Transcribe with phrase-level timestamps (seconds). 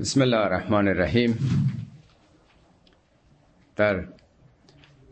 [0.00, 1.38] بسم الله الرحمن الرحیم.
[3.76, 4.04] در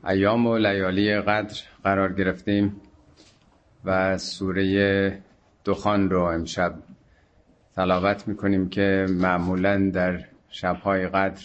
[0.09, 2.81] ایام و لیالی قدر قرار گرفتیم
[3.85, 5.23] و سوره
[5.65, 6.75] دخان رو امشب
[7.77, 11.45] تلاوت می‌کنیم که معمولا در شبهای قدر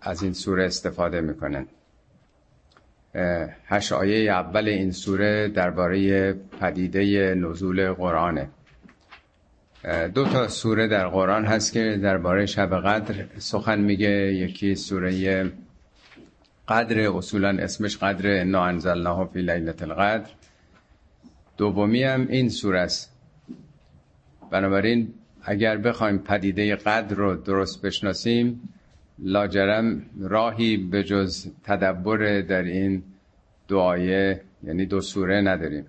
[0.00, 1.66] از این سوره استفاده می‌کنن.
[3.66, 8.48] هشت آیه اول این سوره درباره پدیده نزول قرآنه.
[10.14, 14.34] دو تا سوره در قرآن هست که درباره شب قدر سخن میگه.
[14.34, 15.52] یکی سوره
[16.68, 20.30] قدر اصولا اسمش قدر انا انزلناه فی لیلت القدر
[21.56, 23.12] دومی هم این سوره است.
[24.50, 28.68] بنابراین اگر بخوایم پدیده قدر رو درست بشناسیم
[29.18, 33.02] لاجرم راهی به جز تدبر در این
[33.68, 35.86] دو آیه یعنی دو سوره نداریم.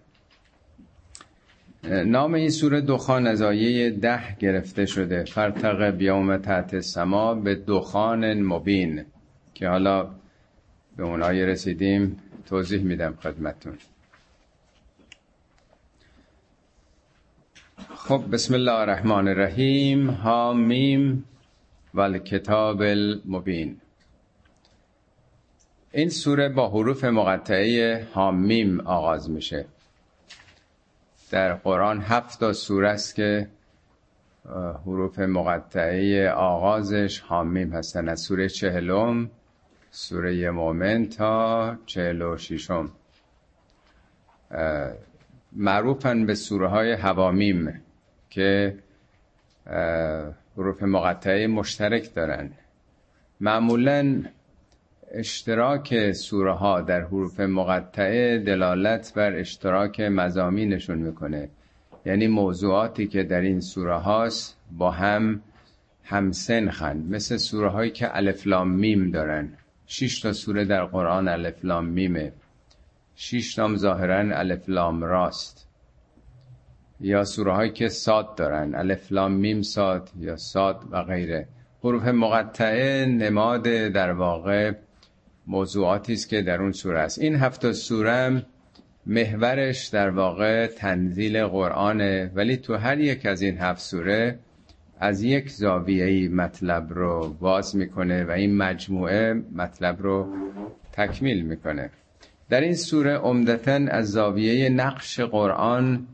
[1.84, 5.24] نام این سوره دخان از آیه ده گرفته شده.
[5.24, 9.06] فرتق بیوم تحت سما به دخان مبین
[9.54, 10.10] که حالا
[10.98, 12.20] به اون آیه رسیدیم.
[12.46, 13.78] توضیح میدم خدمتون
[17.96, 20.12] خب بسم الله الرحمن الرحیم.
[20.12, 21.26] حامیم
[21.94, 23.78] و کتاب المبین.
[25.92, 29.66] این سوره با حروف مقطعه حامیم آغاز میشه.
[31.34, 33.48] در قرآن هفت تا سوره است که
[34.86, 39.30] حروف مقطعه آغازش حامیم هستن از سوره چهلم
[39.92, 42.92] سوره مومن تا چهل و شیشم
[45.54, 47.82] معروفن به سوره های هوامیم
[48.30, 48.78] که
[50.58, 52.52] حروف مقطعه مشترک دارن.
[53.40, 54.24] معمولا
[55.14, 61.50] اشتراک سوره ها در حروف مقطعه دلالت بر اشتراک مزامینشون می‌کنه.
[62.06, 65.42] یعنی موضوعاتی که در این سوره هاست با هم
[66.04, 66.98] همسنخن.
[66.98, 69.54] مثل سوره هایی که الفلام میم دارن.
[69.88, 72.32] شش تا سوره در قرآن الفلام میمه.
[73.16, 75.68] شش تام ظاهرا الفلام راست.
[77.02, 78.76] یا سوره هایی که ساد دارن.
[78.76, 81.48] الفلام میم ساد یا ساد و غیره.
[81.84, 84.74] حروف مقطعه نماد در واقع
[85.48, 87.20] موضوعاتی است که در اون سوره است.
[87.20, 88.46] این هفته سوره
[89.06, 94.40] محورش در واقع تنزیل قرآنه ولی تو هر یک از این هفت سوره
[95.00, 100.28] از یک زاویه مطلب رو باز می‌کنه و این مجموعه مطلب رو
[100.92, 101.90] تکمیل می‌کنه.
[102.50, 106.08] در این سوره عمدتا از زاویه نقش قرآن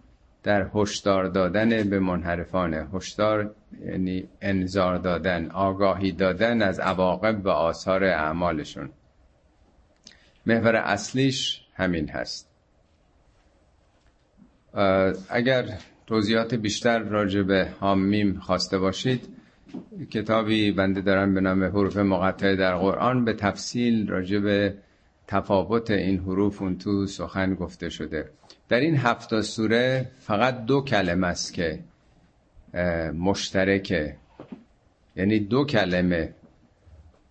[0.44, 2.88] در هشدار دادن به منحرفانه.
[2.94, 3.52] هشدار
[3.86, 8.90] یعنی انذار دادن آگاهی دادن از عواقب و آثار اعمالشون.
[10.50, 12.50] محور اصلیش همین هست.
[15.30, 15.66] اگر
[16.08, 19.30] توضیحات بیشتر راجع به حامیم خواسته باشید
[20.12, 24.74] کتابی بنده دارم به نام حروف مقطعه در قرآن به تفصیل راجع به
[25.28, 28.30] تفاوت این حروف اون تو سخن گفته شده.
[28.70, 31.80] در این هفت سوره فقط دو کلمه است که
[33.14, 34.16] مشترکه.
[35.16, 36.34] یعنی دو کلمه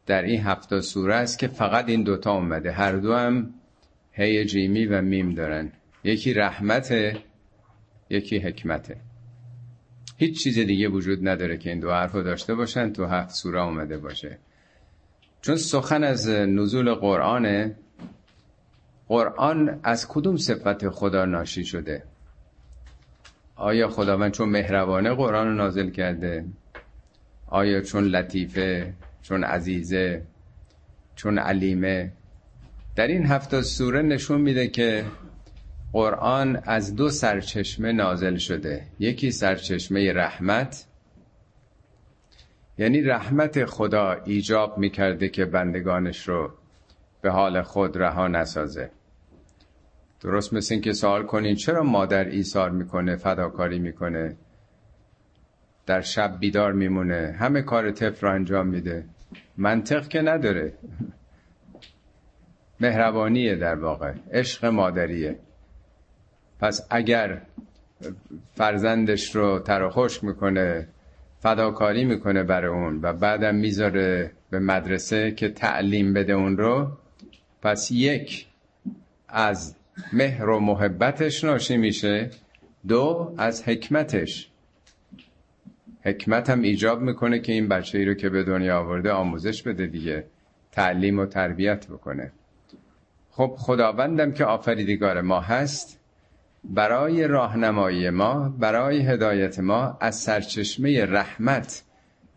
[0.09, 2.73] در این هفت سوره است که فقط این دوتا اومده.
[2.73, 3.55] هر دو هم
[4.13, 5.73] هی جیمی و میم دارن.
[6.05, 7.17] یکی رحمته
[8.11, 8.97] یکی حکمته.
[10.17, 13.99] هیچ چیز دیگه وجود نداره که این دو حرف داشته باشن تو هفت سوره اومده
[13.99, 14.39] باشه.
[15.41, 17.77] چون سخن از نزول قرآنه
[19.09, 22.03] قرآن از کدوم صفت خدا ناشی شده؟
[23.57, 26.45] آیا خداوند چون مهربانه قرآن رو نازل کرده؟
[27.47, 28.95] آیا چون لطیفه؟
[29.29, 30.23] چون عزیزه
[31.17, 32.13] چون علیمه.
[32.97, 35.05] در این هفته سوره نشون میده که
[35.93, 38.87] قرآن از دو سرچشمه نازل شده.
[38.99, 40.87] یکی سرچشمه رحمت
[42.79, 46.53] یعنی رحمت خدا ایجاب می‌کرده که بندگانش رو
[47.23, 48.91] به حال خود رها نسازه.
[50.21, 54.37] درست مثل این که سوال کنین چرا مادر ایثار می‌کنه فداکاری می‌کنه
[55.87, 59.05] در شب بیدار میمونه همه کار طفل انجام میده؟
[59.57, 60.73] منطق که نداره.
[62.81, 64.13] مهربانیه در واقع.
[64.33, 65.39] عشق مادریه.
[66.61, 67.43] پس اگر
[68.55, 70.89] فرزندش رو تر خشک می‌کنه
[71.41, 76.91] فداکاری می‌کنه برای اون و بعدم می‌ذاره به مدرسه که تعلیم بده اون رو
[77.63, 78.47] پس یک
[79.29, 79.77] از
[80.13, 82.31] مهر و محبتش ناشی میشه
[82.89, 84.48] دو از حکمتش.
[86.03, 89.87] حکمت هم ایجاب می‌کنه که این بچه ای رو که به دنیا آورده آموزش بده
[89.87, 90.25] دیگه
[90.73, 92.33] تعلیم و تربیت بکنه.
[93.31, 96.01] خب خداوندم که آفریدگار ما هست
[96.65, 101.83] برای راهنمایی ما برای هدایت ما از سرچشمه رحمت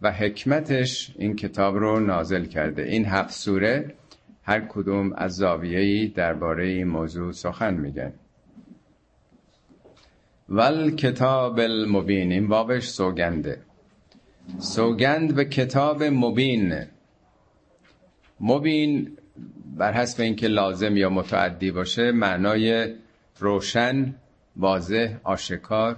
[0.01, 2.83] و حکمتش این کتاب رو نازل کرده.
[2.83, 3.95] این هفت سوره
[4.43, 8.13] هر کدوم از زاویه‌ای درباره این موضوع سخن میگن.
[10.53, 12.31] ول کتاب المبین.
[12.31, 13.61] این بابش سوگنده
[14.59, 16.85] سوگند به کتاب مبین.
[18.39, 19.17] مبین
[19.77, 22.93] بر حسب اینکه لازم یا متعدی باشه معنای
[23.39, 24.15] روشن
[24.55, 25.97] واضح آشکار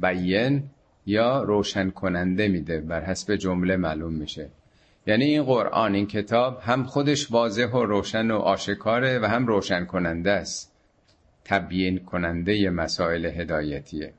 [0.00, 0.62] بیین
[1.06, 2.80] یا روشن کننده میده.
[2.80, 4.48] بر حسب جمله معلوم میشه.
[5.06, 9.84] یعنی این قرآن این کتاب هم خودش واضح و روشن و آشکاره و هم روشن
[9.84, 10.71] کننده است.
[11.44, 14.12] تبیین کننده مسائل هدایتیه.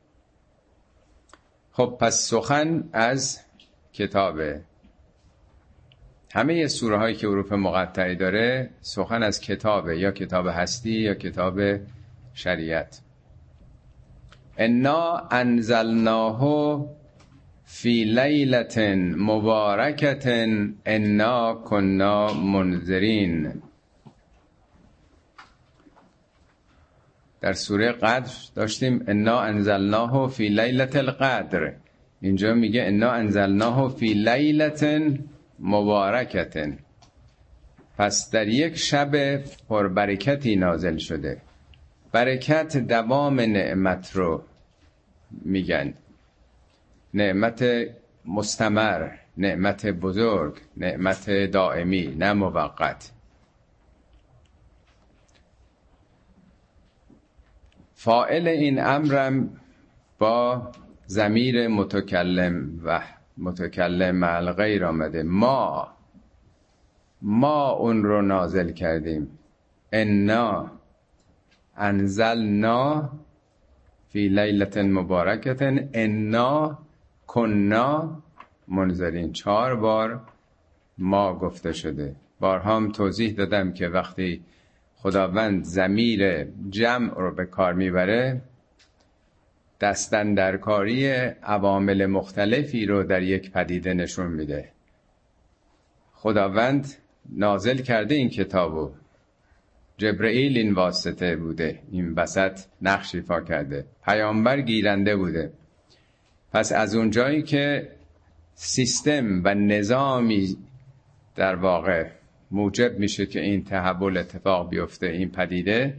[1.72, 3.40] خب پس سخن از
[3.94, 4.62] کتابه.
[6.34, 11.60] همه سوره هایی که حروف مقطعی داره سخن از کتابه یا کتاب هستی یا کتاب
[12.34, 13.02] شریعت.
[14.58, 16.86] انا انزلناه
[17.66, 18.78] فی لیلت
[19.18, 20.48] مبارکت
[20.86, 23.62] انا کنا منذرین.
[27.44, 31.74] در سوره قدر داشتیم انا انزلناه فی لیلت القدر.
[32.22, 34.86] اینجا میگه انا انزلناه فی لیلت
[35.60, 36.74] مبارکت
[37.98, 39.38] پس در یک شب
[39.70, 41.42] پربرکتی نازل شده.
[42.12, 44.44] برکت دوام نعمت رو
[45.32, 45.94] میگن.
[47.14, 47.66] نعمت
[48.26, 53.13] مستمر نعمت بزرگ نعمت دائمی نه موقت.
[58.04, 59.50] فائل این امرم
[60.20, 60.72] با
[61.06, 63.02] زمیر متکلم و
[63.38, 65.24] متکلم مع غیر آمده.
[65.24, 65.88] ما
[67.22, 69.28] ما اون رو نازل کردیم.
[69.92, 70.72] انا
[71.78, 73.10] انزلنا
[74.10, 75.62] فی لیلت مبارکت
[75.94, 76.78] انا
[77.28, 78.22] کنا
[78.68, 79.32] منذرین.
[79.32, 80.22] چهار بار
[80.98, 82.16] ما گفته شده.
[82.40, 84.44] بارها هم توضیح دادم که وقتی
[85.04, 88.42] خداوند زمیر جمع رو به کار می‌بره
[90.62, 91.08] کاری
[91.44, 94.70] عوامل مختلفی رو در یک پدیده نشون میده.
[96.14, 96.94] خداوند
[97.30, 98.92] نازل کرده این کتابو.
[99.98, 101.80] جبرئیل این واسطه بوده.
[101.92, 103.86] این وسط نقش ایفا کرده.
[104.06, 105.52] پیامبر گیرنده بوده.
[106.54, 107.90] پس از اونجایی که
[108.56, 110.58] سیستم و نظامی
[111.36, 112.08] در واقع
[112.54, 115.96] موجب میشه که این تحول اتفاق بیفته این پدیده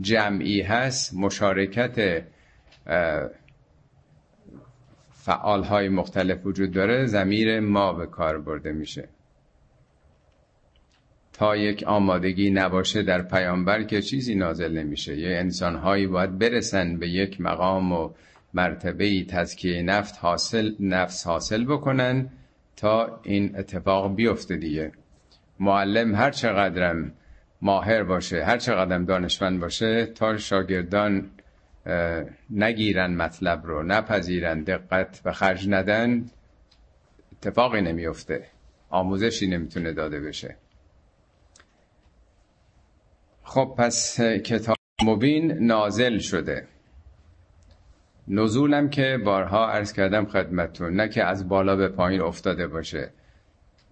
[0.00, 2.24] جمعی هست مشارکت
[5.10, 9.08] فعال های مختلف وجود داره زمیر ما به کار برده میشه.
[11.32, 15.18] تا یک آمادگی نباشه در پیامبر که چیزی نازل نمیشه.
[15.18, 18.10] یه انسان هایی باید برسن به یک مقام و
[18.54, 22.28] مرتبه تزکیه نفت حاصل نفس حاصل بکنن
[22.76, 24.92] تا این اتفاق بیفته دیگه.
[25.60, 27.12] معلم هر چقدرم
[27.62, 31.30] ماهر باشه هر چقدرم دانشمند باشه تا شاگردان
[32.50, 36.26] نگیرن مطلب رو نپذیرن دقت و خرج ندن
[37.32, 38.46] اتفاقی نمیفته.
[38.90, 40.56] آموزشی نمی‌تونه داده بشه.
[43.42, 46.66] خب پس کتاب مبین نازل شده.
[48.28, 53.10] نزولم که بارها عرض کردم خدمتون نه که از بالا به پایین افتاده باشه.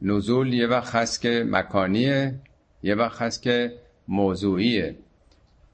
[0.04, 2.34] نزول یه وقت هست که مکانیه
[2.82, 3.72] یه وقت هست که
[4.08, 4.96] موضوعیه.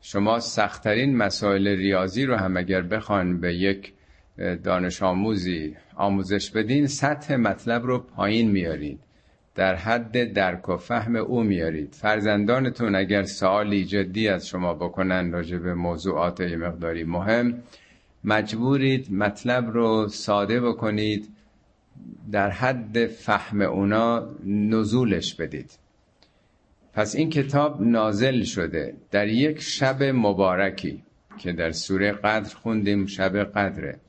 [0.01, 3.93] شما سختترین مسائل ریاضی رو هم اگر بخوان به یک
[4.65, 8.99] دانش آموزی آموزش بدین سطح مطلب رو پایین میارید.
[9.55, 11.95] در حد درک و فهم او میارید.
[11.95, 17.63] فرزندانتون اگر سوالی جدی از شما بکنن راجع به موضوعات مقداری مهم
[18.25, 21.29] مجبورید مطلب رو ساده بکنید.
[22.33, 25.79] در حد فهم اونا نزولش بدید.
[26.93, 31.03] پس این کتاب نازل شده در یک شب مبارکی
[31.39, 34.01] که در سوره قدر خوندیم شب قدره.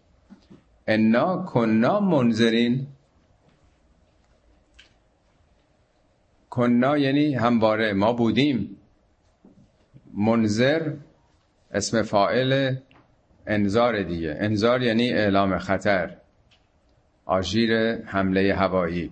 [0.88, 2.88] انا کنا منذرین.
[6.50, 8.78] کنا یعنی همواره ما بودیم.
[10.14, 10.94] منذر
[11.72, 12.76] اسم فائل
[13.48, 14.38] انذار دیگه.
[14.40, 16.19] انذار یعنی اعلام خطر.
[17.30, 19.12] آژیر حمله هوایی.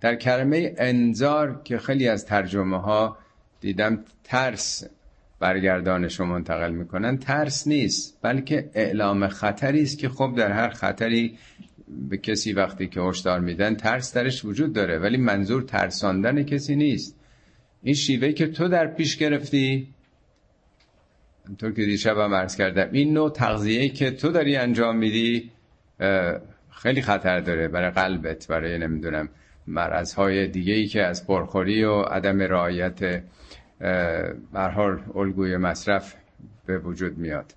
[0.00, 3.18] در کلمه انذار که خیلی از ترجمه ها
[3.60, 4.84] دیدم ترس
[5.40, 11.38] برگردانش رو منتقل می‌کنن ترس نیست بلکه اعلام خطری است که خب در هر خطری
[12.08, 17.16] به کسی وقتی که هشدار میدن ترس درش وجود داره ولی منظور ترساندن کسی نیست.
[17.82, 19.88] این شیوه که تو در پیش گرفتی
[21.48, 25.50] همطور که دیشب هم عرض کردم این نوع تغذیه که تو داری انجام میدی
[26.74, 29.28] خیلی خطر داره برای قلبت برای نمی‌دونم
[29.66, 33.22] مرضهای دیگه ای که از پرخوری و عدم رعایت
[34.52, 36.14] برحال الگوی مصرف
[36.66, 37.54] به وجود میاد.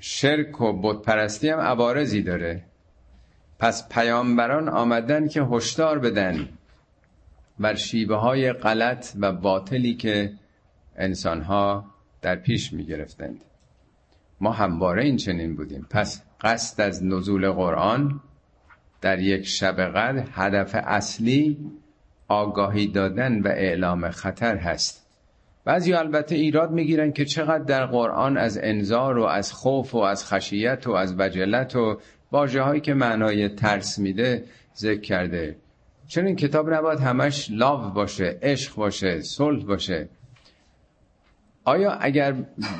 [0.00, 2.62] شرک و بتپرستی هم عوارضی داره.
[3.58, 6.48] پس پیامبران آمدن که هشدار بدن
[7.58, 10.32] بر شیبه های غلط و باطلی که
[10.96, 11.84] انسانها
[12.22, 13.40] در پیش می گرفتند
[14.40, 15.86] ما همواره این چنین بودیم.
[15.90, 18.20] پس قصد از نزول قرآن
[19.00, 21.58] در یک شب قدر هدف اصلی
[22.28, 25.06] آگاهی دادن و اعلام خطر هست.
[25.64, 30.26] بعضی البته ایراد می‌گیرن که چقدر در قرآن از انذار و از خوف و از
[30.26, 32.00] خشیت و از وجلت و
[32.32, 34.44] واجه هایی که معنای ترس میده
[34.76, 35.56] ذکر کرده.
[36.08, 40.08] چون این کتاب نباید همش لاو باشه عشق باشه صلح باشه.
[41.66, 42.34] آیا اگر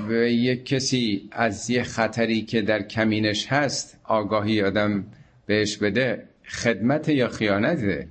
[0.08, 5.04] به یک کسی از یه خطری که در کمینش هست آگاهی آدم
[5.46, 8.08] بهش بده خدمت یا خیانته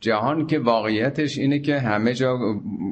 [0.00, 2.38] جهان که واقعیتش اینه که همه جا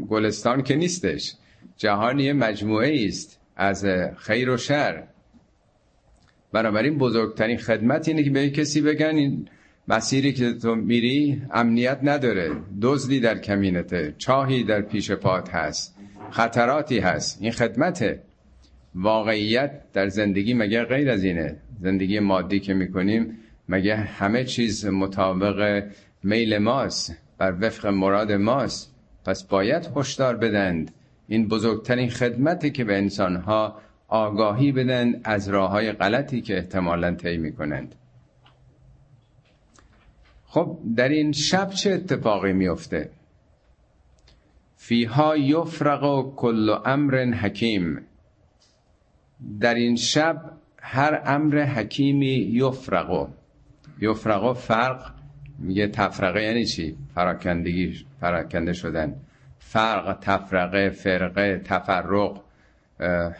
[0.08, 1.34] گلستان که نیستش.
[1.76, 3.86] جهان یه مجموعه است از
[4.16, 5.02] خیر و شر.
[6.52, 9.48] بنابراین بزرگترین خدمت اینه که به کسی بگن این
[9.88, 12.50] مسیری که تو میری امنیت نداره.
[12.82, 15.99] دزدی در کمینته چاهی در پیش پات هست.
[16.30, 17.38] خطراتی هست.
[17.42, 18.22] این خدمته
[18.94, 25.84] واقعیت در زندگی مگه غیر از اینه؟ زندگی مادی که می‌کنیم مگه همه چیز مطابق
[26.22, 28.94] میل ماست؟ بر وفق مراد ماست؟
[29.24, 30.90] پس باید هشدار بدند.
[31.28, 37.36] این بزرگترین خدمتی که به انسانها آگاهی بدن از راه های غلطی که احتمالا طی
[37.36, 37.94] می‌کنند.
[40.46, 43.10] خب در این شب چه اتفاقی میفته
[44.82, 48.00] فیها یفرق و کل امر حکیم.
[49.60, 53.28] در این شب هر امر حکیمی یفرق
[54.00, 55.10] یفرق فرق
[55.58, 59.16] میگه تفرقه یعنی چی؟ پراکندگی پراکنده شدن.
[59.58, 62.40] فرق تفرقه فرقه تفرق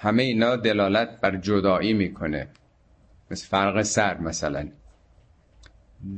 [0.01, 2.49] همه اینا دلالت بر جدایی می‌کنه.
[3.31, 4.69] مثل فرق سر مثلا.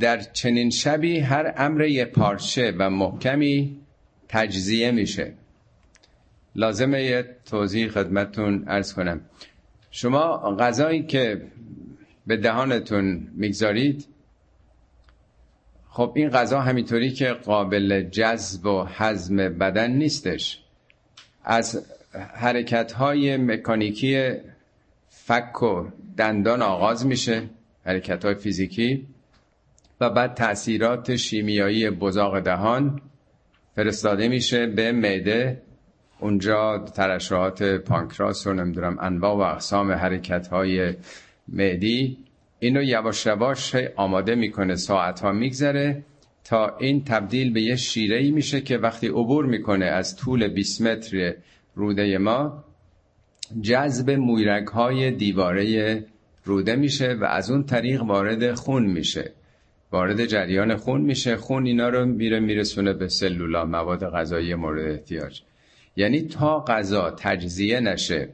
[0.00, 3.81] در چنین شبی هر امر یه پارچه و محکمی
[4.32, 5.32] تجزیه میشه.
[6.56, 9.20] لازمه یه توضیح خدمتون ارز کنم.
[9.90, 11.42] شما غذایی که
[12.26, 14.06] به دهانتون می‌گذارید
[15.88, 20.62] خب این غذا همینطوری که قابل جذب و هضم بدن نیستش.
[21.44, 21.86] از
[22.34, 24.32] حرکت های مکانیکی
[25.08, 25.84] فک و
[26.16, 27.42] دندان آغاز میشه
[27.84, 29.06] حرکت های فیزیکی
[30.00, 33.00] و بعد تاثیرات شیمیایی بزاق دهان.
[33.76, 35.62] فرستاده میشه به معده.
[36.20, 40.94] اونجا ترشحات پانکراس رو نمی‌دونم انواع و اقسام حرکت های
[41.48, 42.18] معدی.
[42.58, 46.02] اینو یواش یواش آماده می‌کنه ساعت ها میگذره
[46.44, 50.82] تا این تبدیل به یه شیره ای میشه که وقتی عبور می‌کنه از طول 20
[50.82, 51.34] متر
[51.74, 52.64] روده ما
[53.62, 56.04] جذب مویرک های دیواره
[56.44, 59.32] روده میشه و از اون طریق وارد خون میشه.
[59.92, 61.36] وارد جریان خون میشه.
[61.36, 65.42] خون اینا رو میره میرسونه به سلولا مواد غذایی مورد احتیاج.
[65.96, 68.28] یعنی تا غذا تجزیه نشه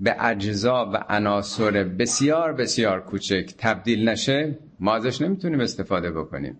[0.00, 6.58] به اجزا و عناصر بسیار بسیار کوچک تبدیل نشه ما ازش نمی‌تونیم استفاده بکنیم.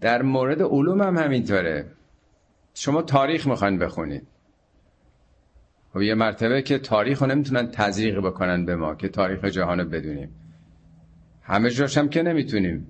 [0.00, 1.86] در مورد علوم هم همینطوره.
[2.74, 4.22] شما تاریخ می‌خواین بخونید.
[4.22, 4.26] و
[5.94, 10.43] خب یه مرتبه که تاریخ رو نمی‌تونن تزریق بکنن به ما که تاریخ جهان بدونیم.
[11.44, 12.86] همه جاش هم که نمی‌تونیم.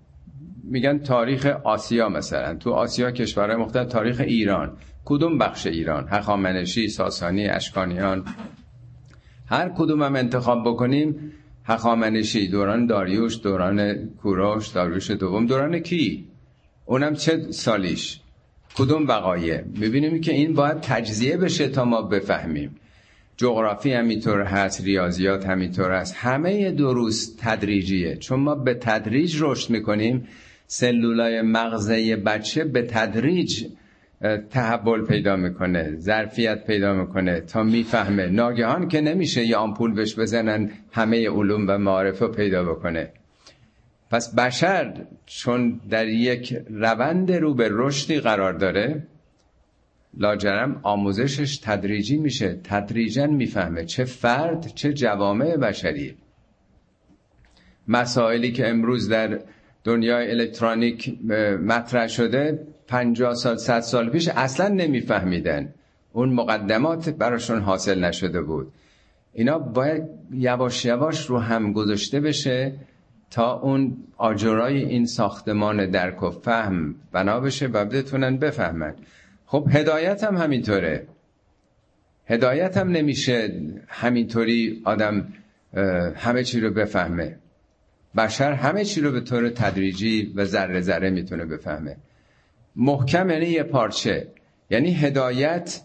[0.64, 2.54] میگن تاریخ آسیا مثلا.
[2.54, 4.72] تو آسیا کشورهای مختلف تاریخ ایران.
[5.04, 8.24] کدوم بخش ایران؟ هخامنشی ساسانی اشکانیان.
[9.46, 11.32] هر کدوم هم انتخاب بکنیم
[11.64, 15.46] هخامنشی دوران داریوش دوران کوروش داریوش دوم.
[15.46, 16.28] دوران کی؟
[16.86, 18.20] اونم چه سالیش؟
[18.76, 22.76] کدوم وقایع؟ می‌بینیم که این باید تجزیه بشه تا ما بفهمیم.
[23.36, 26.14] جغرافی همینطور هست ریاضیات همینطور هست.
[26.16, 28.16] همه دروس تدریجیه.
[28.16, 30.28] چون ما به تدریج رشد می‌کنیم
[30.66, 33.64] سلولای مغزه بچه به تدریج
[34.50, 38.26] تحول پیدا می‌کنه ظرفیت پیدا می‌کنه تا می‌فهمه.
[38.26, 43.10] ناگهان که نمیشه یه آمپول بهش بزنن همه علوم و معارف رو پیدا بکنه.
[44.10, 44.94] پس بشر
[45.26, 49.02] چون در یک روند رو به رشدی قرار داره
[50.18, 52.60] لاجرم آموزشش تدریجی میشه.
[52.64, 56.16] تدریجا می‌فهمه چه فرد چه جوامع بشری.
[57.88, 59.40] مسائلی که امروز در
[59.84, 61.18] دنیای الکترونیک
[61.66, 65.74] مطرح شده 50 سال 100 سال پیش اصلا نمیفهمیدن.
[66.12, 68.72] اون مقدمات براشون حاصل نشده بود.
[69.32, 70.02] اینا باید
[70.32, 72.72] یواش یواش رو هم گذاشته بشه
[73.30, 78.94] تا اون آجرای این ساختمان درک و فهم بنا بشه و بتونن بفهمن.
[79.54, 81.06] خب هدایت هم همینطوره.
[82.26, 85.32] هدایت هم نمیشه همینطوری آدم
[86.16, 87.38] همه چی رو بفهمه.
[88.16, 91.96] بشر همه چی رو به طور تدریجی و ذره ذره می‌تونه بفهمه.
[92.76, 94.28] محکم یعنی یه پارچه.
[94.70, 95.80] یعنی هدایت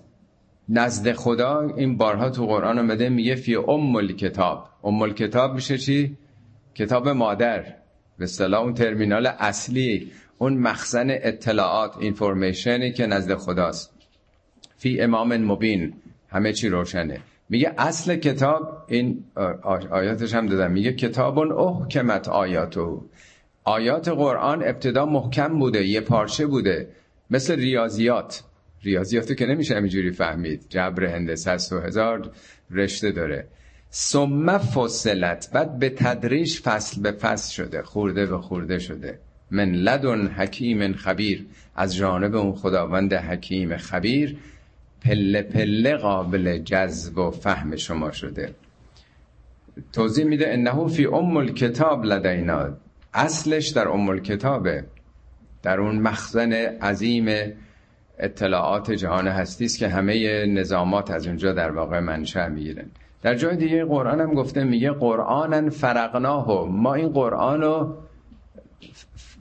[0.69, 6.17] نزد خدا این بارها تو قرآن آمده میگه فی ام کتاب ام کتاب میشه چی؟
[6.75, 7.65] کتاب مادر.
[8.17, 10.11] به اصطلاح اون ترمینال اصلی.
[10.41, 13.93] اون مخزن اطلاعات اینفورمیشنی که نزد خداست.
[14.77, 15.93] فی امام مبین.
[16.29, 17.19] همه چی روشنه.
[17.49, 19.23] میگه اصل کتاب این
[19.91, 20.71] آیاتش هم دادم.
[20.71, 23.05] میگه کتاب احکمت آیاتو.
[23.63, 26.87] آیات قرآن ابتدا محکم بوده یه پارچه بوده.
[27.29, 28.43] مثل ریاضیات.
[28.83, 30.65] ریاضیاتو که نمیشه همینجوری فهمید.
[30.69, 32.31] جبر هندسه هست و هزار
[32.71, 33.47] رشته داره.
[33.91, 35.49] ثم فصلت.
[35.53, 37.81] بعد به تدریج فصل به فصل شده.
[37.81, 39.19] خورده به خورده شده.
[39.51, 41.45] من لدن حکیم خبیر.
[41.75, 44.37] از جانب اون خداوند حکیم خبیر.
[45.01, 48.55] پله پله قابل جذب و فهم شما شده.
[49.93, 52.69] توضیح میده انه فی ام الکتاب لدینا.
[53.13, 54.83] اصلش در ام الکتابه.
[55.63, 57.53] در اون مخزن عظیم
[58.19, 62.85] اطلاعات جهان هستی است که همه نظامات از اونجا در واقع منشأ می‌گیرن.
[63.21, 67.97] در جای دیگه قرآن هم گفته میگه قرآن فرقناه ما این قرآن رو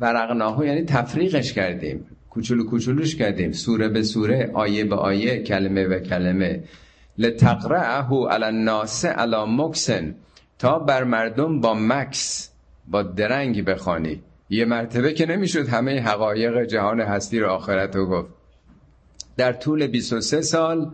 [0.00, 2.06] فرقناه یعنی تفریقش کردیم.
[2.30, 3.52] کوچولو کوچولوش کردیم.
[3.52, 6.62] سوره به سوره آیه به آیه کلمه به کلمه.
[7.18, 10.14] لتقرعه علی الناس علی مکسن.
[10.58, 12.50] تا بر مردم با مکس
[12.88, 14.22] با درنگ بخوانی.
[14.50, 18.28] یه مرتبه که نمی‌شد همه حقایق جهان هستی رو آخرت رو گفت.
[19.36, 20.90] در طول 23 سال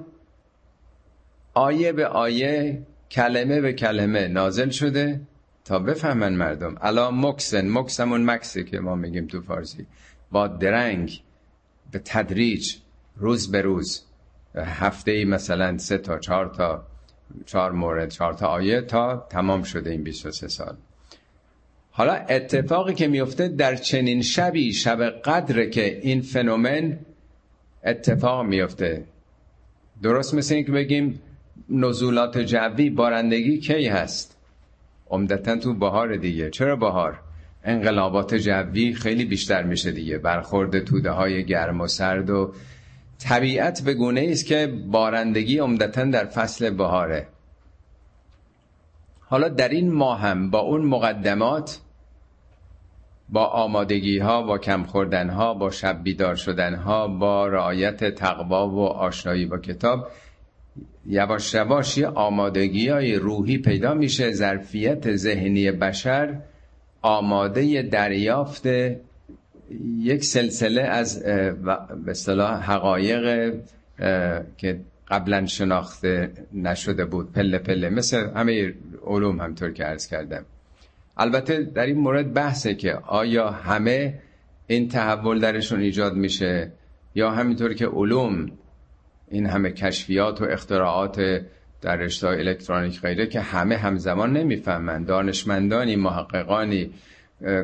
[1.55, 5.21] آیه به آیه کلمه به کلمه نازل شده.
[5.65, 6.77] تا بفهمن مردم.
[6.81, 7.69] الا مکسن.
[7.71, 9.87] مکسمون مکسه که ما میگیم تو فارسی.
[10.31, 11.23] با درنگ
[11.93, 12.75] به تدریج
[13.17, 14.03] روز به روز.
[14.57, 16.87] هفته ای مثلا سه تا چهار تا
[17.47, 20.77] چهار مورد چهار تا آیه تا تمام شده این 23 سال.
[21.91, 26.99] حالا اتفاقی که میفته در چنین شبی شب قدره که این فنومن
[27.85, 29.05] اتفاق میفته.
[30.03, 31.21] درست مثل اینکه بگیم
[31.69, 34.34] نزولات جوی بارندگی کی هست؟
[35.11, 36.51] عمدتا تو بهار دیگه.
[36.51, 37.21] چرا بهار؟
[37.65, 40.19] انقلابات جوی خیلی بیشتر میشه دیگه.
[40.19, 42.53] برخورد توده های گرم و سرد و
[43.19, 47.29] طبیعت به گونه است که بارندگی عمدتا در فصل بهاره.
[49.21, 51.81] حالا در این ماه هم با اون مقدمات
[53.29, 58.69] با آمادگی ها با کم خوردن ها با شب بیدار شدن ها با رعایت تقوا
[58.69, 60.09] و آشنایی با کتاب
[61.07, 64.33] یواش یواش یه آمادگی های روحی پیدا میشه.
[64.33, 66.39] ظرفیت ذهنی بشر
[67.03, 68.67] آماده دریافت
[69.99, 73.55] یک سلسله از به اصطلاح حقایق
[74.57, 77.33] که قبلا شناخته نشده بود.
[77.33, 78.75] پله پله مثل همه
[79.07, 80.45] علوم همطور که عرض کردم.
[81.17, 84.15] البته در این مورد بحثه که آیا همه
[84.67, 86.73] این تحول درشون ایجاد میشه
[87.15, 88.51] یا همینطور که علوم
[89.35, 91.43] این همه کشفیات و اختراعات
[91.83, 95.05] در رشته الکترونیک غیره که همه همزمان نمی‌فهمن.
[95.05, 96.91] دانشمندانی محققانی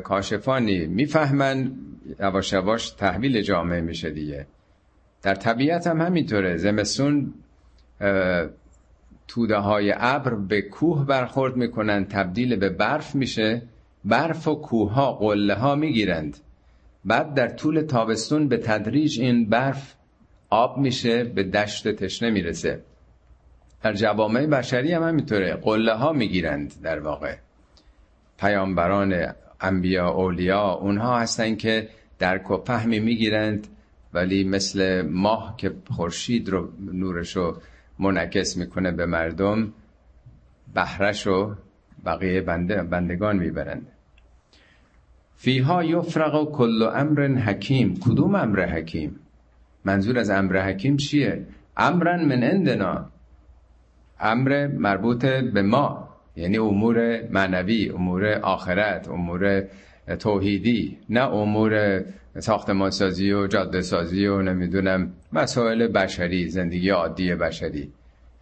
[0.03, 1.71] کاشفانی می‌فهمن.
[2.19, 4.47] یواش یواش تحویل جامعه میشه دیگه.
[5.23, 6.57] در طبیعت هم همینطوره.
[6.57, 7.33] زمستون
[9.27, 13.61] توده های ابر به کوه برخورد می‌کنن تبدیل به برف میشه.
[14.05, 16.37] برف و کوه ها قله ها می‌گیرند.
[17.05, 19.95] بعد در طول تابستون به تدریج این برف
[20.51, 22.81] آب میشه به دشت تشنه می‌رسه.
[23.83, 25.53] در جوامع بشری هم همینطوره.
[25.53, 27.35] قله ها می‌گیرند در واقع.
[28.39, 33.67] پیامبران انبیا اولیا اونها هستن که درک و فهمی می‌گیرند
[34.13, 37.57] ولی مثل ماه که خورشید رو نورش رو
[37.99, 39.73] منعکس می‌کنه به مردم
[40.73, 41.55] بهرش رو
[42.05, 43.87] بقیه بنده بندگان می‌برند.
[45.35, 47.99] فیها یفرق کل امر حکیم.
[47.99, 49.19] کدوم امر حکیم؟
[49.85, 51.45] منظور از امر حکیم چیه؟
[51.77, 53.09] امرن من عندنا.
[54.19, 59.63] امر مربوط به ما یعنی امور معنوی امور آخرت امور
[60.19, 62.03] توحیدی نه امور
[62.39, 67.91] ساختمانسازی و جاده سازی و نمی‌دونم مسائل بشری زندگی عادی بشری.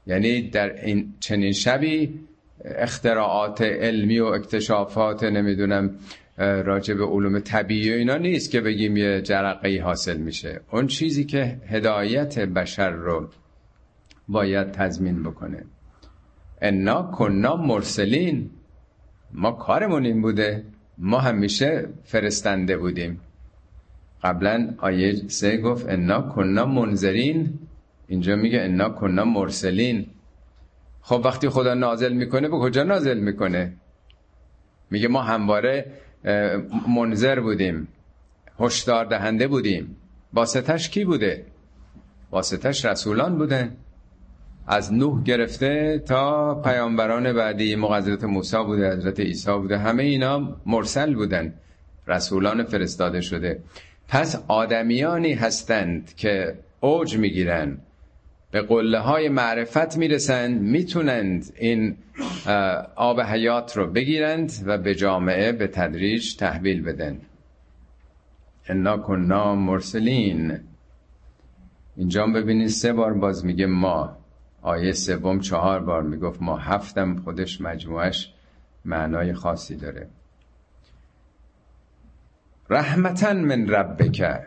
[0.08, 2.20] یعنی در این چنین شبی
[2.66, 5.96] اختراعات علمی و اکتشافات نمی‌دونم
[6.40, 10.62] راجع به علوم طبیعی و اینا نیست که بگیم یه جرقه حاصل میشه.
[10.72, 13.30] اون چیزی که هدایت بشر رو
[14.28, 15.64] باید تضمین بکنه.
[16.62, 18.50] انا کنا مرسلین.
[19.34, 20.64] ما کارمون این بوده.
[20.98, 23.22] ما همیشه فرستنده بودیم.
[24.24, 27.60] قبلا آیه سه گفت انا کننا منذرین.
[28.08, 30.06] اینجا میگه انا کننا مرسلین.
[31.02, 33.74] خب وقتی خدا نازل می‌کنه به کجا نازل می‌کنه؟
[34.90, 35.86] میگه ما همواره
[36.88, 37.88] منظر بودیم.
[38.60, 39.96] هشدار دهنده بودیم.
[40.34, 41.46] واسطش کی بوده؟
[42.32, 43.78] واسطش رسولان بودن
[44.68, 51.16] از نوح گرفته تا پیامبران بعدی مقدرت موسی بوده حضرت عیسی بوده همه اینا مرسل
[51.16, 51.54] بودن.
[52.08, 53.64] رسولان فرستاده شده.
[54.08, 57.78] پس آدمیانی هستند که اوج می‌گیرن.
[58.52, 61.98] به قله های معرفت می‌رسند می‌تونند این
[62.96, 67.22] آب حیات رو بگیرند و به جامعه به تدریج تحویل بدن.
[68.68, 70.60] انا کننا مرسلین.
[71.96, 74.18] اینجا ببینید سه بار باز میگه ما.
[74.62, 76.58] آیه سوم چهار بار می‌گفت ما.
[76.58, 78.34] هفتم خودش مجموعش
[78.86, 80.08] معنای خاصی داره.
[82.70, 84.42] رحمتا من ربک.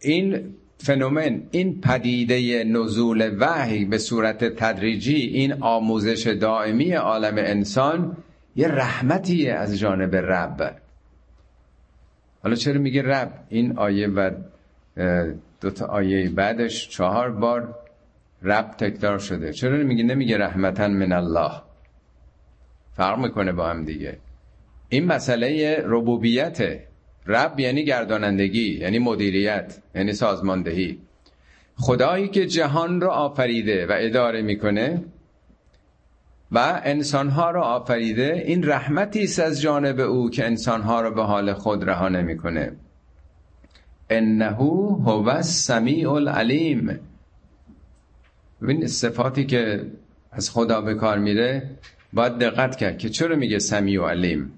[0.00, 0.54] این
[0.84, 8.16] فنومن این پدیده نزول وحی به صورت تدریجی این آموزش دائمی عالم انسان
[8.56, 10.80] یه رحمتیه از جانب رب.
[12.42, 14.30] حالا چرا میگه رب؟ این آیه و
[15.60, 17.78] دو تا آیه بعدش چهار بار
[18.42, 19.52] رب تکرار شده.
[19.52, 21.52] چرا نمیگه نمیگه رحمتا من الله.
[22.96, 24.18] فرق می‌کنه با هم دیگه.
[24.88, 26.86] این مسئله ربوبیته.
[27.26, 30.98] رب یعنی گردانندگی یعنی مدیریت یعنی سازماندهی.
[31.76, 35.04] خدایی که جهان رو آفریده و اداره می‌کنه
[36.52, 41.52] و انسانها رو آفریده این رحمتی است از جانب او که انسانها رو به حال
[41.52, 42.72] خود رها نمی‌کنه.
[44.10, 47.00] انه هو السمیع العلیم.
[48.62, 49.86] ببین صفاتی که
[50.32, 51.70] از خدا به کار میره
[52.12, 54.52] باید دقت کرد که چرا میگه سمیع و علیم.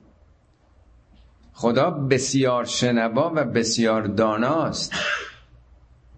[1.58, 4.92] خدا بسیار شنوا و بسیار داناست.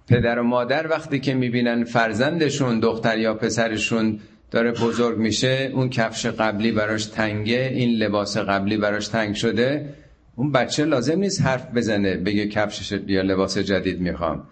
[0.09, 4.21] پدر و مادر وقتی که می‌بینن فرزندشون دختر یا پسرشون
[4.51, 9.95] داره بزرگ میشه اون کفش قبلی براش تنگه این لباس قبلی براش تنگ شده
[10.37, 14.43] اون بچه لازم نیست حرف بزنه بگه کفشش یا لباس جدید می‌خوام.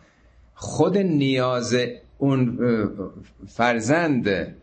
[0.54, 1.76] خود نیاز
[2.18, 2.58] اون
[3.48, 4.54] فرزند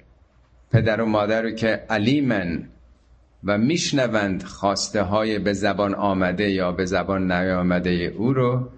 [0.72, 2.70] پدر و مادر رو که علیمن.
[3.46, 8.70] و میشنوند خواسته های به زبان آمده یا به زبان نیامده او رو.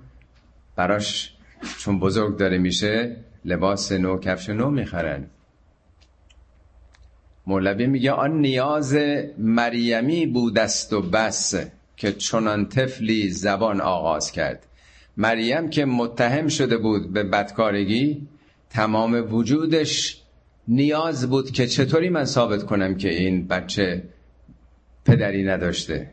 [0.75, 1.33] براش
[1.79, 5.27] چون بزرگ داره میشه لباس نو کفش نو می‌خرن.
[7.47, 8.97] مولوی میگه آن نیاز
[9.37, 11.55] مریمی بودست و بس
[11.97, 14.65] که چنان طفلی زبان آغاز کرد.
[15.17, 18.27] مریم که متهم شده بود به بدکارگی
[18.69, 20.21] تمام وجودش
[20.67, 24.03] نیاز بود که چطوری من ثابت کنم که این بچه
[25.05, 26.11] پدری نداشته.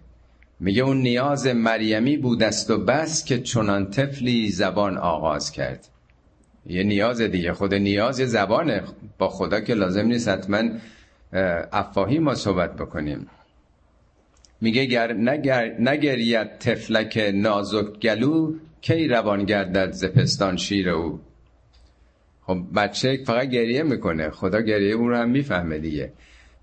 [0.61, 5.89] میگه اون نیاز مریمی بودست و بس که چنان طفلی زبان آغاز کرد.
[6.67, 8.83] یه نیاز دیگه خود نیاز زبانه.
[9.19, 10.63] با خدا که لازم نیست حتما
[11.73, 13.27] افاهی ما صحبت بکنیم.
[14.61, 21.21] میگه گر نگر نگرید تفلک نازک گلو کی روان گردد زپستان شیر او؟
[22.43, 24.31] خب بچه فقط گریه می‌کنه.
[24.31, 26.13] خدا گریه اون رو هم می‌فهمه دیگه.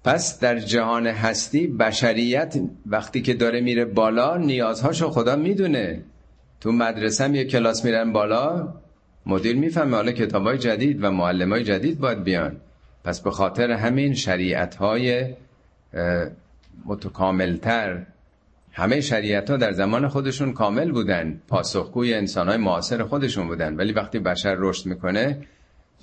[0.03, 6.03] پس در جهان هستی بشریت وقتی که داره میره بالا نیازهاشو خدا می‌دونه.
[6.61, 8.73] تو مدرسه هم یه کلاس میرن بالا
[9.25, 12.57] مدیر می‌فهمه حالا کتاب های جدید و معلم های جدید باید بیان.
[13.03, 15.33] پس به خاطر همین شریعت های
[16.85, 18.05] متکاملتر
[18.71, 21.41] همه شریعت ها در زمان خودشون کامل بودن.
[21.47, 23.75] پاسخگوی انسان های معاصر خودشون بودن.
[23.75, 25.37] ولی وقتی بشر رشد می‌کنه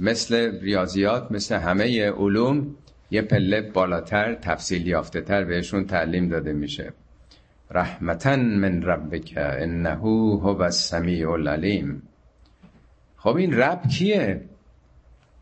[0.01, 2.75] مثل ریاضیات مثل همه علوم
[3.11, 6.93] یه پله بالاتر تفصیل یافته تر بهشون تعلیم داده میشه.
[7.71, 12.03] رحمتا من ربک انه هو السمیع العلیم.
[13.17, 14.41] خب این رب کیه؟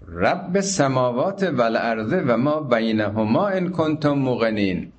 [0.09, 4.93] رب سماوات و الارض و ما بینهما ان کنتم موقنین.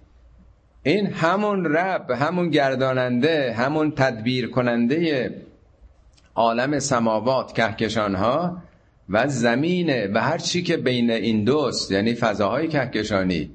[0.84, 5.32] این همون رب همون گرداننده همون تدبیر کننده
[6.36, 8.58] عالم سماوات کهکشان ها
[9.10, 13.52] و زمینه و هر چی که بین این دوست یعنی فضاهای کهکشانی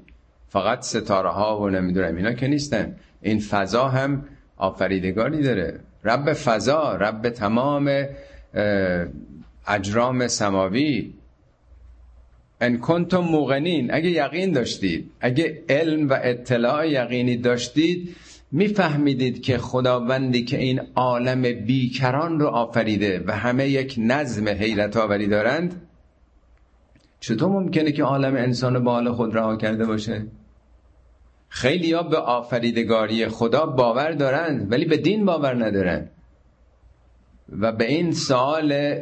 [0.49, 2.95] فقط ستاره ها و نمی‌دونم اینا که نیستن.
[3.21, 4.25] این فضا هم
[4.57, 5.79] آفریدگاری داره.
[6.03, 8.05] رب فضا رب تمام
[9.67, 11.13] اجرام سماوی.
[12.61, 13.93] ان کنتم موقنین.
[13.93, 18.15] اگه یقین داشتید اگه علم و اطلاع یقینی داشتید
[18.51, 25.27] میفهمیدید که خداوندی که این عالم بیکران رو آفریده و همه یک نظم حیرت آوری
[25.27, 25.81] دارند
[27.19, 30.25] چطور ممکنه که عالم انسان به حال خود رها کرده باشه؟
[31.49, 36.09] خیلی ها به آفریدگاری خدا باور دارند ولی به دین باور ندارن
[37.59, 38.95] و به این سوال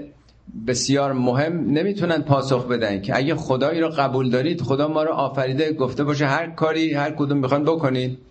[0.68, 5.74] بسیار مهم نمی‌تونن پاسخ بدن که اگه خدایی رو قبول دارید خدا ما رو آفریده
[5.74, 8.29] گفته باشه هر کاری هر کدوم می‌خوان بکنید.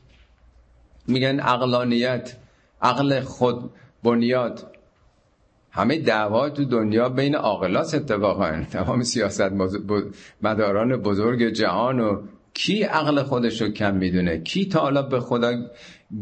[1.08, 2.36] میگن عقلانیت
[2.82, 3.70] عقل خود
[4.02, 4.74] بنیاد.
[5.70, 8.64] همه دعوا تو دنیا بین عاقلاست اتفاقا.
[8.70, 9.52] تمام سیاست
[10.42, 12.22] مداران بزرگ جهان و
[12.54, 15.52] کی عقل خودش رو کم می‌دونه؟ کی تا حالا به خدا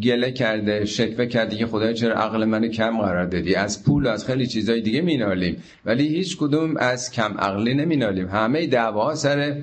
[0.03, 4.27] گله کرده شکوه کرده که خدای چرا عقل منو کم قرار دادی؟ از پول از
[4.27, 5.62] خیلی چیزای دیگه مینالیم.
[5.85, 8.29] ولی هیچ کدوم از کم عقلی نمینالیم.
[8.29, 9.62] همه دعوا سر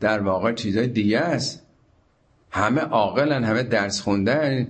[0.00, 1.63] در واقع چیزای دیگه است.
[2.54, 4.68] همه عاقلن همه درس خوندن.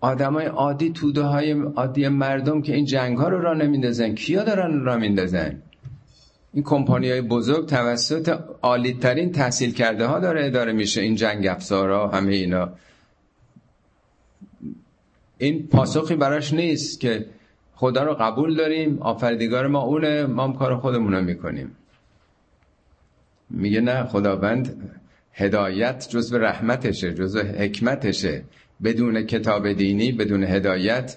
[0.00, 4.84] آدمای عادی توده های عادی مردم که این جنگ ها رو را نمیندازن کیا دارن
[4.84, 5.62] را میندازن؟
[6.52, 11.46] این کمپانی های بزرگ توسط عالی ترین تحصیل کرده ها داره اداره میشه این جنگ
[11.46, 12.68] افزارا همه اینا.
[15.38, 17.26] این پاسخی براش نیست که
[17.74, 21.76] خدا رو قبول داریم آفریدگار ما اونه ما کار خودمون رو می‌کنیم.
[23.50, 24.90] میگه نه خداوند
[25.36, 28.42] هدایت جز به رحمتشه جز حکمتشه.
[28.84, 31.16] بدون کتاب دینی بدون هدایت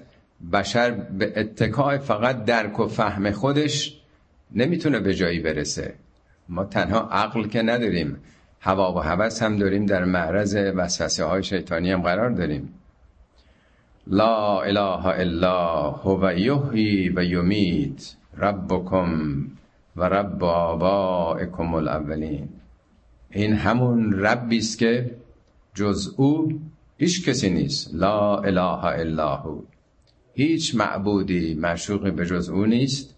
[0.54, 4.02] بشر به اتکای فقط درک و فهم خودش
[4.56, 5.94] نمی‌تونه به جایی برسه.
[6.50, 8.18] ما تنها عقل که نداریم
[8.62, 12.74] هوا و هوس هم داریم در معرض وسوسه های شیطانی هم قرار داریم.
[14.08, 19.46] لا اله الا هو یحیی و یمیت ربکم
[19.96, 22.50] و رب آبائکم الاولین
[23.32, 25.16] این همون ربی است که
[25.74, 26.62] جز او
[26.98, 27.90] هیچ کسی نیست.
[27.94, 29.62] لا اله الا هو.
[30.34, 33.16] هیچ معبودی معشوقی به جز او نیست.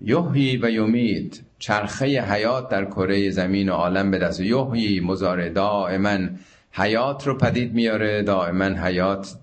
[0.00, 4.40] یحیی و یمید چرخه حیات در کره زمین و عالم به دست.
[4.40, 6.18] یحیی مزاره دائما
[6.72, 9.34] حیات رو پدید میاره دائما حیات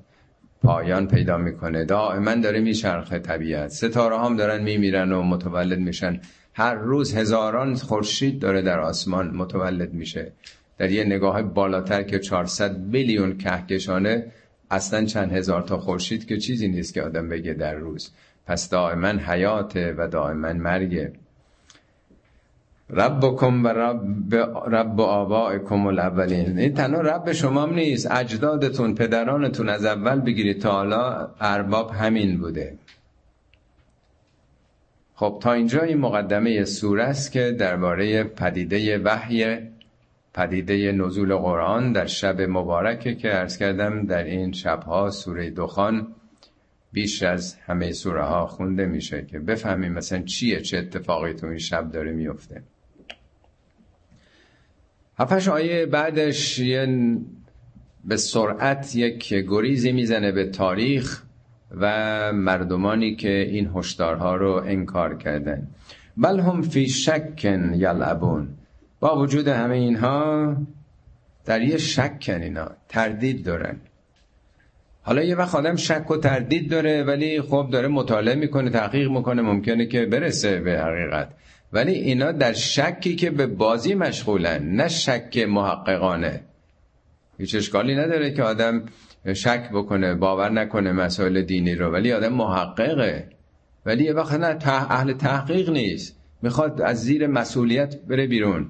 [0.63, 1.85] پایان پیدا می‌کنه.
[1.85, 3.69] دائما داره میچرخه طبیعت.
[3.69, 6.19] ستاره هم دارن میمیرن و متولد میشن.
[6.57, 10.31] هر روز هزاران خورشید داره در آسمان متولد میشه.
[10.77, 14.31] در یه نگاه بالاتر که 400 میلیون کهکشانه
[14.71, 18.11] اصلا چند هزار تا خورشید که چیزی نیست که آدم بگه در روز.
[18.47, 21.13] پس دائما حیاته و دائما مرگه.
[22.89, 24.35] ربکم و رب,
[24.75, 26.59] رب آبائکم الاولین.
[26.59, 28.11] این تنها رب شما نیست.
[28.11, 32.77] اجدادتون پدرانتون از اول بگیرید تا حالا ارباب همین بوده.
[35.15, 39.57] خب تا اینجا این مقدمه سوره است که درباره پدیده وحی
[40.33, 46.07] پدیده نزول قرآن در شب مبارکه که ارز کردم در این شبها سوره دخان
[46.91, 51.57] بیش از همه سوره ها خونده میشه که بفهمیم مثلا چیه چه اتفاقی تو این
[51.57, 52.63] شب داره میفته.
[55.19, 57.17] هفتش آیه بعدش یه
[58.05, 61.24] به سرعت یک گریزی می‌زنه به تاریخ.
[61.79, 65.67] و مردمانی که این هشدارها رو انکار کردن.
[66.17, 68.47] بل هم فی شکن یلعبون.
[68.99, 70.55] با وجود همه اینها
[71.45, 73.77] در یه شکن اینا تردید دارن.
[75.01, 79.41] حالا یه وقت آدم شک و تردید داره ولی خب داره مطالعه می‌کنه تحقیق می‌کنه
[79.41, 81.29] ممکنه که برسه به حقیقت.
[81.73, 86.41] ولی اینا در شکی که به بازی مشغولن نه شک محققانه.
[87.37, 88.83] هیچ اشکالی نداره که آدم
[89.33, 91.91] شک بکنه باور نکنه مسائل دینی رو.
[91.91, 93.29] ولی آدم محققه.
[93.85, 96.15] ولی یه وقت نه اهل تحقیق نیست.
[96.41, 98.69] می‌خواد از زیر مسئولیت بره بیرون.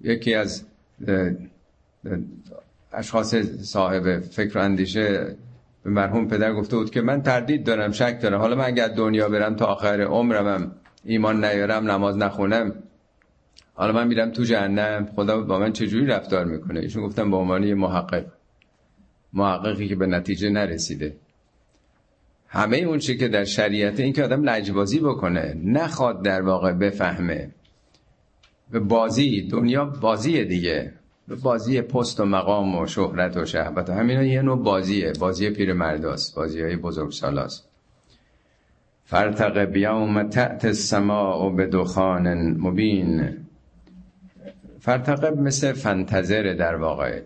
[0.00, 0.64] یکی از
[2.92, 5.36] اشخاص صاحب فکر و اندیشه
[5.84, 8.40] به مرحوم پدر گفته بود که من تردید دارم شک دارم.
[8.40, 10.72] حالا من اگر دنیا برم تا آخر عمرم
[11.04, 12.74] ایمان نیارم نماز نخونم
[13.78, 17.62] حالا من میرم تو جهنم خدا با من چجوری رفتار می‌کنه؟ ایشون گفتم به عنوان
[17.62, 18.24] یه محقق.
[19.32, 21.16] محققی که به نتیجه نرسیده.
[22.48, 27.50] همه اون چی که در شریعت این که آدم لجبازی بکنه نخواد در واقع بفهمه.
[28.70, 30.92] به بازی دنیا بازی دیگه.
[31.28, 35.12] به بازی پست و مقام و شهرت و شهبت و همینا یه نوع بازیه.
[35.20, 37.68] بازی پیر مرداست بازی های بزرگ سالاست
[39.04, 43.47] فرتق بیوم تحت السماء به دخان مبین.
[44.88, 47.20] فرتقب مثل فنتظر در واقع.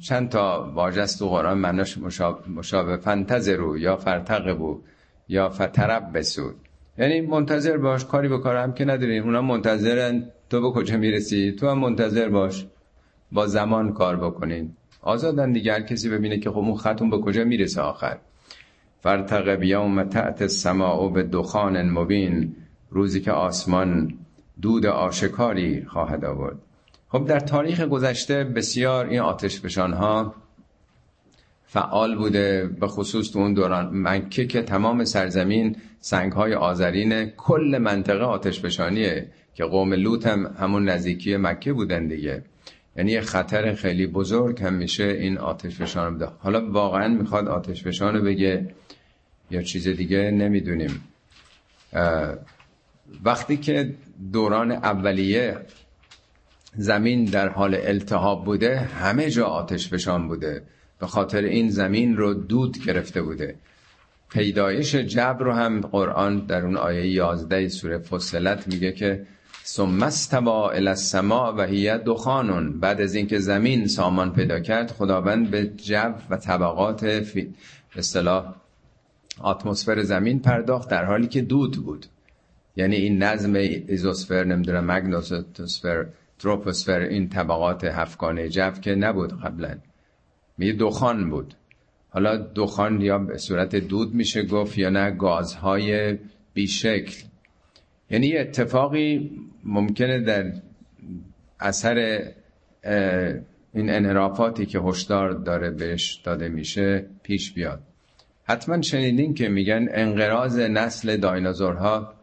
[0.00, 1.98] چند تا واجه تو قرآن معناش
[2.46, 4.80] مشابه, فنتظر رو یا فرتقبو
[5.28, 6.54] یا فترب بسود
[6.98, 11.68] یعنی منتظر باش کاری به کارم که نداریم اونا منتظرن تو به کجا می‌رسی؟ تو
[11.68, 12.66] هم منتظر باش.
[13.32, 14.72] با زمان کار بکنین.
[15.02, 18.18] آزادن دیگر کسی ببینه که خب اون خطون به کجا می‌رسه آخر.
[19.00, 22.56] فرتق بیوم تحت السماء به دخان مبین.
[22.90, 24.18] روزی که آسمان
[24.62, 26.58] دود آشکاری خواهد آورد.
[27.14, 30.34] خب در تاریخ گذشته بسیار این آتش ها
[31.66, 33.90] فعال بوده به خصوص تو اون دوران.
[33.92, 40.54] مکه که تمام سرزمین سنگ های آذرین کل منطقه آتش فشانیه که قوم لوط هم
[40.58, 42.42] همون نزدیکی مکه بودن دیگه.
[42.96, 46.28] یعنی خطر خیلی بزرگ هم میشه این آتش فشان بده.
[46.38, 48.74] حالا واقعا می‌خواد آتش فشان بگه
[49.50, 51.00] یا چیز دیگه نمی‌دونیم.
[53.24, 53.94] وقتی که
[54.32, 55.56] دوران اولیه
[56.76, 60.62] زمین در حال التهاب بوده همه جا آتش فشان بوده.
[61.00, 63.54] به خاطر این زمین رو دود گرفته بوده.
[64.30, 69.26] پیدایش جبر رو هم قرآن در اون آیه 11 سوره فصلت میگه که
[69.64, 72.80] ثم استوا الى السماء و هی دخانون.
[72.80, 77.54] بعد از اینکه زمین سامان پیدا کرد خداوند به جو و طبقات فی
[77.96, 78.54] اصطلاح
[79.44, 82.06] اتمسفر زمین پرداخت در حالی که دود بود.
[82.76, 86.06] یعنی این نظم ایزوسفر نمی‌دونم مگنوسفر
[86.38, 89.78] تروپوسفر این طبقات هفگانه جو که نبود قبلا.
[90.58, 91.54] می دخان بود.
[92.08, 96.18] حالا دخان یا به صورت دود میشه گفت یا نه گازهای
[96.54, 97.24] بیشکل.
[98.10, 99.30] یعنی اتفاقی
[99.64, 100.52] ممکنه در
[101.60, 102.22] اثر
[103.74, 107.80] این انحرافاتی که هشدار داره بهش داده میشه پیش بیاد.
[108.44, 112.14] حتما شنیدین که میگن انقراض نسل دایناسورها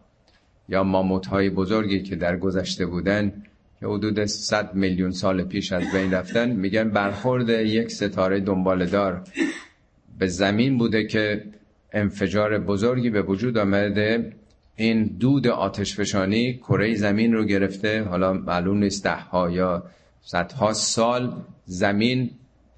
[0.69, 3.43] یا ماموت های بزرگی که در گذشته بودن
[3.81, 9.23] که حدود 100 میلیون سال پیش از بین رفتن میگن برخورد یک ستاره دنبالدار
[10.19, 11.43] به زمین بوده که
[11.93, 14.33] انفجار بزرگی به وجود آمده.
[14.75, 18.03] این دود آتشفشانی کره زمین رو گرفته.
[18.03, 19.83] حالا معلوم نیست ده ها یا
[20.21, 21.33] صدها سال
[21.65, 22.29] زمین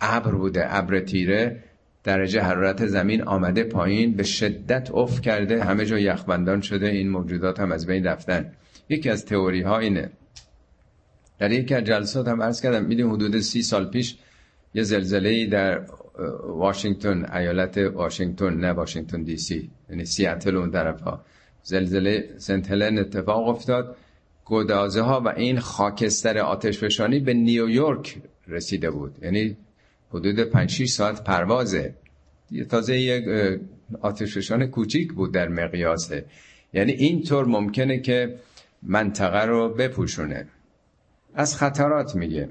[0.01, 1.63] ابر بوده ابر تیره.
[2.03, 5.63] درجه حرارت زمین آمده پایین به شدت افت کرده.
[5.63, 6.87] همه جا یخبندان شده.
[6.87, 8.51] این موجودات هم از بین رفتن.
[8.89, 10.09] یکی از تئوری ها اینه.
[11.43, 14.17] در یکی از جلسات هم عرض کردم میدیم حدود سی سال پیش
[14.73, 15.81] یه زلزله در
[16.43, 21.25] واشنگتن ایالت واشنگتن نه واشنگتن دی سی یعنی سیاتل اون طرف ها
[21.63, 23.95] زلزله سنت هلن اتفاق افتاد.
[24.45, 29.15] گدازه ها و این خاکستر آتش فشانی به نیویورک رسیده بود.
[29.21, 29.57] یعنی
[30.13, 31.95] حدود 5 6 ساعت پروازه.
[32.69, 33.25] تازه یک
[34.01, 36.25] آتش فشان کوچیک بود در مقیاسه.
[36.73, 38.35] یعنی اینطور ممکنه که
[38.83, 40.47] منطقه رو بپوشونه.
[41.35, 42.49] از خطرات میگه.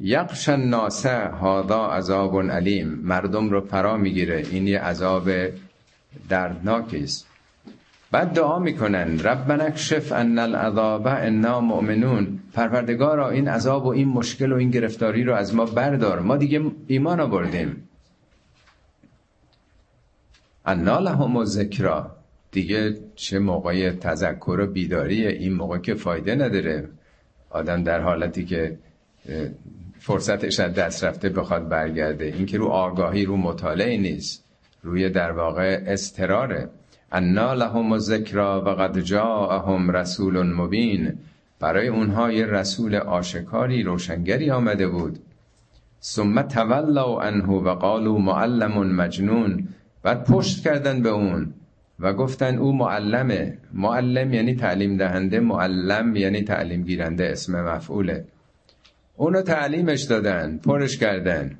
[0.00, 2.88] یقش ناسه هادا عذاب علیم.
[2.88, 4.46] مردم رو فرا می‌گیره.
[4.50, 5.30] این یه عذاب
[6.28, 7.26] دردناکی است.
[8.10, 9.18] بعد دعا می‌کنن.
[9.18, 12.40] ربنا اکشف ان العذاب انا مؤمنون.
[12.54, 16.20] پروردگارا این عذاب و این مشکل و این گرفتاری رو از ما بردار.
[16.20, 17.88] ما دیگه ایمان آوردیم.
[20.66, 22.16] انا لهم ذکرا
[22.52, 26.88] دیگه چه موقع تذکر و بیداری این موقع که فایده نداره.
[27.54, 28.78] آدم در حالتی که
[29.98, 32.24] فرصتش از دست رفته بخواد برگرده.
[32.24, 34.44] این که رو آگاهی رو مطالعه نیست.
[34.82, 36.68] روی در واقع استراره
[37.12, 41.18] انا لهم ذکرا و قد جاءهم رسول مبین.
[41.60, 45.18] برای اونها یه رسول آشکاری روشنگری آمده بود.
[46.02, 49.68] ثم تولوا عنه و قالوا معلم مجنون.
[50.02, 51.54] بعد پشت کردن به اون.
[52.00, 53.58] و گفتن او معلمه.
[53.72, 58.24] معلم یعنی تعلیم دهنده معلم یعنی تعلیم گیرنده اسم مفعوله.
[59.16, 61.58] اونو تعلیمش دادن پرش کردن.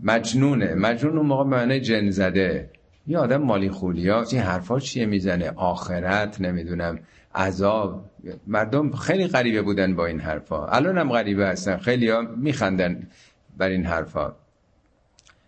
[0.00, 0.74] مجنونه.
[0.74, 2.70] مجنون اون موقع معنی جن زده.
[3.06, 6.98] یه آدم مالی خولیات این حرفا چیه می‌زنه؟ آخرت نمی‌دونم
[7.34, 8.04] عذاب.
[8.46, 10.66] مردم خیلی غریبه بودن با این حرفا.
[10.66, 11.76] الان هم غریبه هستن.
[11.76, 13.06] خیلی ها میخندن
[13.56, 14.32] بر این حرفا.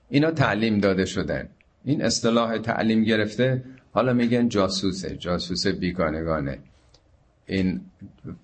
[0.08, 1.48] اینا تعلیم داده شدن.
[1.88, 6.58] این اصطلاح تعلیم گرفته حالا میگن جاسوسه جاسوس بیگانگانه.
[7.46, 7.80] این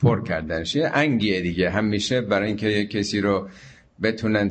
[0.01, 0.77] پر کردنش.
[0.77, 1.71] یه انگیه دیگه.
[1.71, 3.49] همیشه برای اینکه کسی رو
[4.03, 4.51] بتونن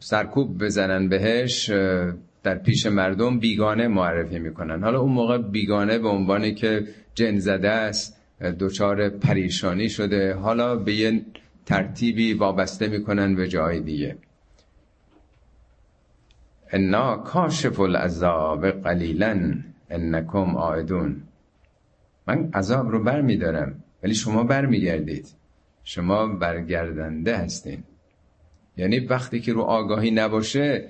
[0.00, 1.70] سرکوب بزنن بهش
[2.42, 4.82] در پیش مردم بیگانه معرفی می‌کنن.
[4.82, 8.16] حالا اون موقع بیگانه به عنوانی که جن زده است
[8.60, 11.22] دچار پریشانی شده حالا به یه
[11.66, 14.16] ترتیبی وابسته می‌کنن به جای دیگه.
[16.74, 19.54] انا کاشف العذاب قلیلا
[19.90, 21.22] انکم آیدون
[22.28, 25.26] من عذاب رو بر میدارم ولی شما بر میگردید
[25.84, 27.82] شما برگردنده هستین.
[28.76, 30.88] یعنی وقتی که رو آگاهی نباشه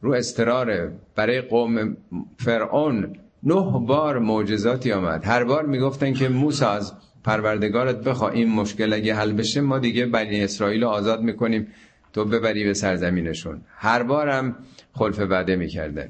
[0.00, 1.96] رو استراره برای قوم
[2.38, 5.24] فرعون نه بار معجزاتی آمد.
[5.24, 6.92] هر بار می‌گفتن که موسی از
[7.24, 11.66] پروردگارت بخوا این مشکل اگه حل بشه ما دیگه بنی اسرائیل رو آزاد می‌کنیم.
[12.14, 13.60] تو ببری به سرزمینشون.
[13.76, 14.56] هر بارم
[14.92, 16.08] خلف وعده می‌کردن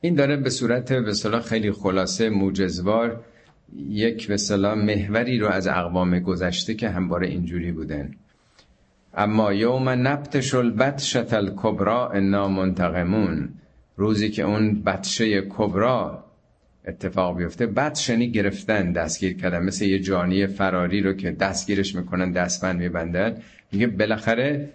[0.00, 3.24] این داره به صورت به خیلی خلاصه موجزوار
[3.88, 8.10] یک به سلام محوری رو از اقوام گذشته که همواره اینجوری بودن.
[9.14, 13.48] اما یوم نبتش البتشت الکبرا انا منتقمون.
[13.96, 16.24] روزی که اون بطشه کبرا
[16.86, 19.62] اتفاق بیفته بطشنی گرفتن دستگیر کردن.
[19.62, 23.38] مثل یه جانی فراری رو که دستگیرش می‌کنن دستبند میبندن.
[23.72, 24.70] میگه بالاخره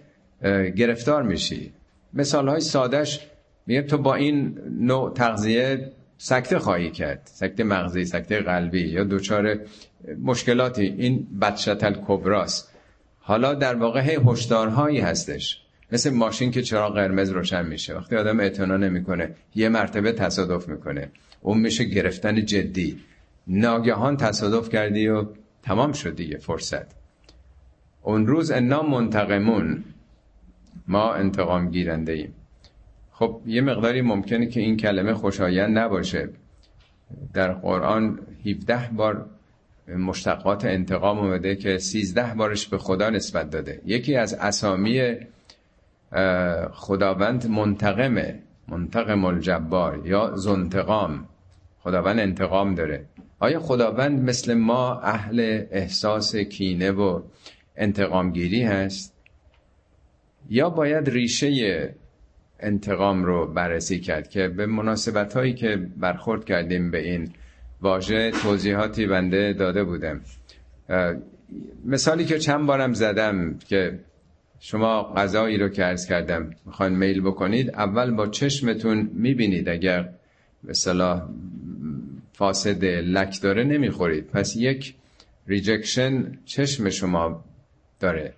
[0.76, 1.72] گرفتار میشی.
[2.12, 3.20] مثال های سادش
[3.66, 7.22] میگه تو با این نوع تغذیه سکته خواهی کرد.
[7.24, 9.58] سکته مغزی سکته قلبی یا دچار
[10.22, 10.82] مشکلاتی.
[10.82, 12.74] این بدشتل کبراست.
[13.18, 15.62] حالا در واقع هی هشدارهایی هستش.
[15.92, 17.96] مثل ماشین که چرا قرمز روشن میشه.
[17.96, 21.10] وقتی آدم اعتنا نمی‌کنه یه مرتبه تصادف می‌کنه.
[21.40, 23.00] اون میشه گرفتن جدی.
[23.46, 25.26] ناگهان تصادف کردی و
[25.62, 26.99] تمام شد دیگه فرصت.
[28.02, 29.84] اون روز انا منتقمون.
[30.88, 32.34] ما انتقام گیرنده ایم.
[33.12, 36.28] خب یه مقداری ممکنه که این کلمه خوشایند نباشه.
[37.34, 39.26] در قرآن 17 بار
[39.88, 43.80] مشتقات انتقام اومده که 13 بارش به خدا نسبت داده.
[43.86, 45.16] یکی از اسامی
[46.72, 48.38] خداوند منتقمه
[48.68, 51.26] منتقم الجبار یا زنتقام.
[51.80, 53.04] خداوند انتقام داره.
[53.38, 57.22] آیا خداوند مثل ما اهل احساس کینه و
[57.80, 59.14] انتقامگیری هست؟
[60.50, 61.94] یا باید ریشه
[62.60, 67.30] انتقام رو بررسی کرد که به مناسبت هایی که برخورد کردیم به این
[67.80, 70.20] واژه توضیحاتی بنده داده بودم.
[71.84, 73.98] مثالی که چند بارم زدم که
[74.60, 79.68] شما غذایی رو که عرض کردم می‌خواین میل بکنید اول با چشمتون می‌بینید.
[79.68, 80.08] اگر
[80.64, 81.28] به اصطلاح
[82.32, 84.26] فاسد لک داره نمی‌خورید.
[84.26, 84.94] پس یک
[85.46, 87.44] rejection چشم شما
[88.00, 88.34] داره.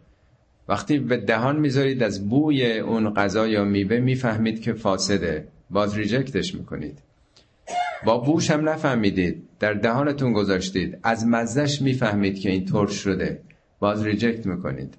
[0.69, 5.49] وقتی به دهان می‌ذارید از بوی اون غذا یا میوه می‌فهمید که فاسده.
[5.71, 6.99] باز ریجکتش می‌کنید.
[8.05, 9.49] با بوش هم نفهمیدید.
[9.61, 10.99] در دهانتون گذاشتید.
[11.03, 13.41] از مزش می‌فهمید که این ترش شده.
[13.81, 14.95] باز ریجکت می‌کنید.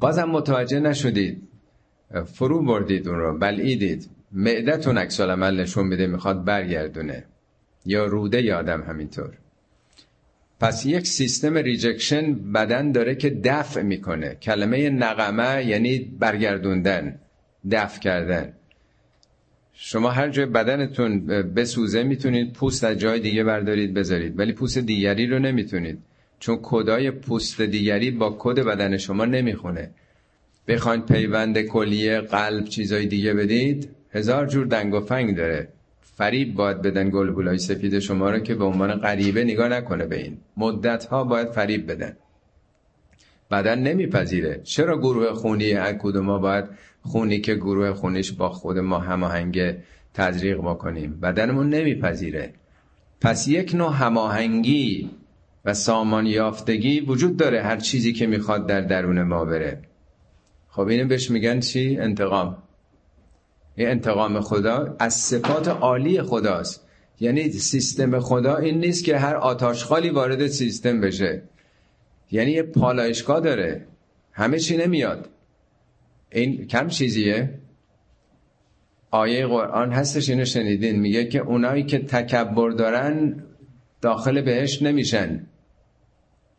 [0.00, 1.48] بازم متوجه نشدید.
[2.24, 3.38] فرو بردید اون رو.
[3.38, 7.24] بلعیدید معدتون عکس عمل نشون میده می‌خواد برگردونه.
[7.86, 9.38] یا روده یادم همینطور.
[10.64, 14.34] پس یک سیستم rejection بدن داره که دفع می‌کنه.
[14.34, 17.20] کلمه نقمه یعنی برگردوندن
[17.70, 18.52] دفع کردن.
[19.72, 24.38] شما هر جای بدنتون بسوزه می‌تونید پوست از جای دیگه بردارید بذارید.
[24.38, 25.98] ولی پوست دیگری رو نمی‌تونید.
[26.38, 29.90] چون کدای پوست دیگری با کد بدن شما نمی‌خونه.
[30.68, 35.68] بخواید پیوند کلیه قلب چیزای دیگه بدید هزار جور دنگ و فنگ داره.
[36.14, 40.38] فریب باید بدن گلبولای سفید شما رو که به عنوان غریبه نگاه نکنه به این.
[40.56, 42.16] مدت ها باید فریب بدن.
[43.50, 44.60] بدن نمیپذیره.
[44.64, 46.64] چرا گروه خونی کدوم ما باید
[47.02, 49.74] خونی که گروه خونیش با خود ما هماهنگ
[50.14, 52.52] تزریق بکنیم؟ بدنمون نمیپذیره.
[53.20, 55.10] پس یک نوع هماهنگی
[55.64, 59.78] و سامان یافتگی وجود داره هر چیزی که می‌خواد در درون ما بره.
[60.68, 62.63] خب اینو بهش میگن چی؟ انتقام.
[63.76, 66.86] این انتقام خدا از صفات عالی خداست.
[67.20, 71.42] یعنی سیستم خدا این نیست که هر آتاشخالی وارد سیستم بشه.
[72.30, 73.86] یعنی یه پالایشگاه داره.
[74.32, 75.28] همه چی نمیاد.
[76.32, 77.58] این کم چیزیه؟
[79.10, 81.00] آیه قرآن هستش اینو شنیدین.
[81.00, 83.44] میگه که اونایی که تکبر دارن
[84.00, 85.46] داخل بهش نمیشن.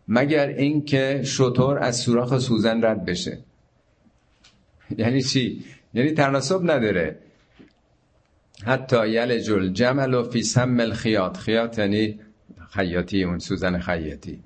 [0.08, 3.38] مگر اینکه شطور از سوراخ سوزن رد بشه.
[4.98, 5.64] یعنی چی؟
[5.96, 7.18] یعنی تناسب نداره.
[8.66, 11.38] حتی یلج الجمل و فی سم الخیاط.
[11.38, 12.20] خیاط یعنی
[12.70, 14.40] خیاطی اون سوزن خیاطی.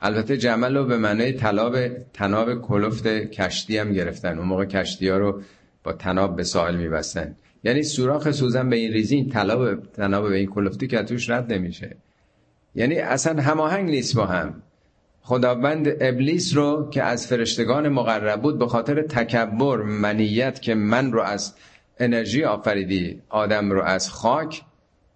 [0.00, 4.38] البته جمل رو به معنی طلاب تناب کلفت کشتی هم گرفتن.
[4.38, 5.42] اون موقع کشتی ها رو
[5.84, 7.36] با تناب به ساحل میبستن.
[7.64, 9.30] یعنی سوراخ سوزن به این ریزی این
[9.92, 11.96] تناب به این کلفتی که توش رد نمیشه.
[12.74, 14.62] یعنی اصلا هماهنگ نیست با هم.
[15.28, 21.20] خداوند ابلیس رو که از فرشتگان مقرب بود به خاطر تکبر منیت که من رو
[21.22, 21.54] از
[21.98, 24.62] انرژی آفریدی آدم رو از خاک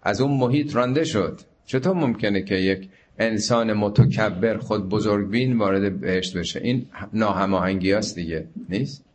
[0.03, 1.39] از اون محیط رانده شد.
[1.65, 2.89] چطور ممکنه که یک
[3.19, 9.05] انسان متکبر خود بزرگبین وارد بهشت بشه؟ این ناهماهنگی هست دیگه نیست؟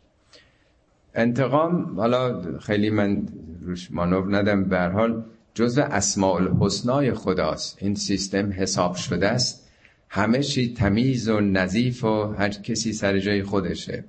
[1.15, 3.29] انتقام حالا خیلی من
[3.63, 5.25] روش مانور ندم به حال
[5.55, 7.79] جزء اسماء الحسنای خداست.
[7.81, 9.68] این سیستم حساب شده است.
[10.09, 14.05] همه چی تمیز و نظیف و هر کسی سر جای خودشه.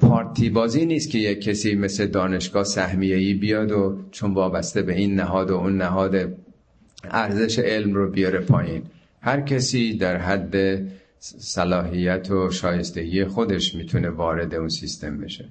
[0.00, 5.14] پارتی بازی نیست که یک کسی مثل دانشگاه سهمیه‌ای بیاد و چون وابسته به این
[5.14, 6.34] نهاد و اون نهاد
[7.04, 8.82] ارزش علم رو بیاره پایین.
[9.20, 10.82] هر کسی در حد
[11.18, 15.44] صلاحیت و شایستگی خودش می‌تونه وارد اون سیستم بشه.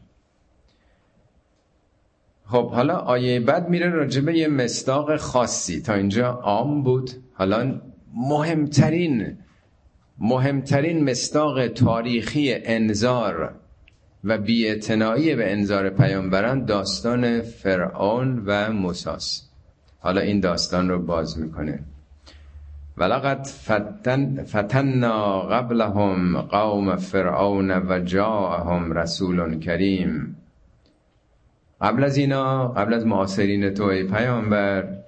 [2.46, 5.82] خب حالا آیه بعد میره راجبه یه مستاق خاصی.
[5.82, 7.12] تا اینجا عام بود.
[7.34, 7.82] حالا
[8.16, 9.38] مهمترین
[10.20, 13.54] مهمترین مستاق تاریخی انذار
[14.24, 19.50] و بیاعتنایی به انذار پیامبران داستان فرعون و موساس
[20.00, 21.80] حالا این داستان رو باز می‌کنه.
[22.98, 30.36] ولقد فتن فتنا قبلهم قوم فرعون و جاءهم رسول کریم.
[31.82, 35.05] قبل از اینا قبل از معاصرین تو ای پیامبر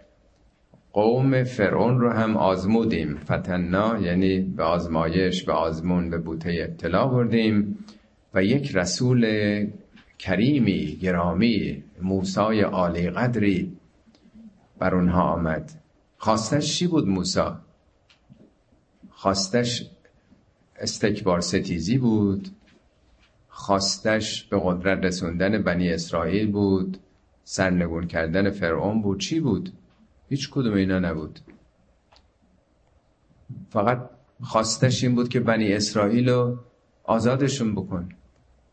[0.98, 3.18] قوم فرعون رو هم آزمودیم.
[3.18, 7.86] فتنا یعنی به آزمایش به آزمون به بوته ابتلا بردیم.
[8.34, 9.24] و یک رسول
[10.20, 13.78] کریمی گرامی موسای عالی قدری
[14.80, 15.72] بر اونها آمد.
[16.18, 17.60] خواستش چی بود موسا؟
[19.10, 19.90] خواستش
[20.80, 22.48] استکبار ستیزی بود.
[23.50, 26.98] خواستش به قدرت رسوندن بنی اسرائیل بود.
[27.44, 29.20] سرنگون کردن فرعون بود.
[29.20, 29.72] چی بود؟
[30.30, 31.40] هیچ کدوم اینا نبود.
[33.70, 34.10] فقط
[34.42, 36.60] خواستش این بود که بنی اسرائیل رو
[37.04, 38.10] آزادشون بکن.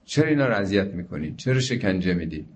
[0.05, 2.47] چرا اینا رو اذیت می‌کنی؟ چرا شکنجه میدی؟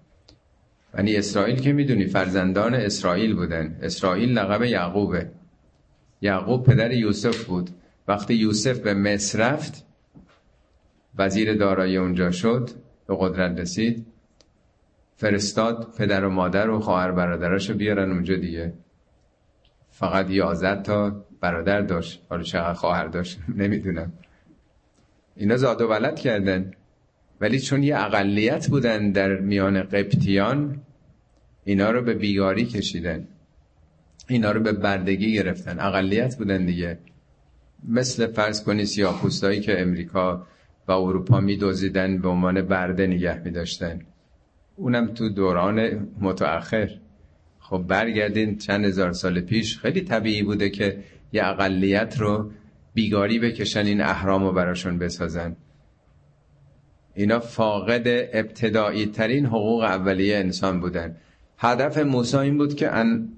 [0.93, 3.79] بنی اسرائیل که می‌دونی فرزندان اسرائیل بودن.
[3.83, 5.31] اسرائیل لقب یعقوبه.
[6.21, 7.71] یعقوب پدر یوسف بود.
[8.09, 9.85] وقتی یوسف به مصر رفت
[11.19, 12.71] وزیر دارایی اونجا شد
[13.07, 14.07] به قدرت رسید
[15.17, 18.73] فرستاد پدر و مادر و خواهر برادراشو بیارن اونجا دیگه.
[19.99, 22.23] فقط یازد تا برادر داشت.
[22.29, 24.13] حالا چقدر خواهر داشت نمی‌دونم.
[25.37, 26.71] اینا زاد و ولد کردن.
[27.41, 30.81] ولی چون یه اقلیت بودن در میان قبطیان
[31.65, 33.29] اینا رو به بیگاری کشیدن.
[34.29, 35.81] اینا رو به بردگی گرفتن.
[35.81, 36.99] اقلیت بودن دیگه.
[37.89, 40.47] مثل فرض کنی سیاپوستایی که امریکا
[40.89, 44.01] و اروپا میدوزیدن به عنوان برده نگه میداشتن.
[44.77, 46.91] اونم تو دوران متأخر.
[47.69, 50.99] خب برگردین چند هزار سال پیش خیلی طبیعی بوده که
[51.33, 52.51] یه اقلیت رو
[52.95, 55.57] بیگاری بکشن این احرام رو براشون بسازن.
[57.14, 58.03] اینا فاقد
[58.33, 61.16] ابتدایی ترین حقوق اولیه انسان بودن.
[61.59, 63.29] هدف موسی این بود که ان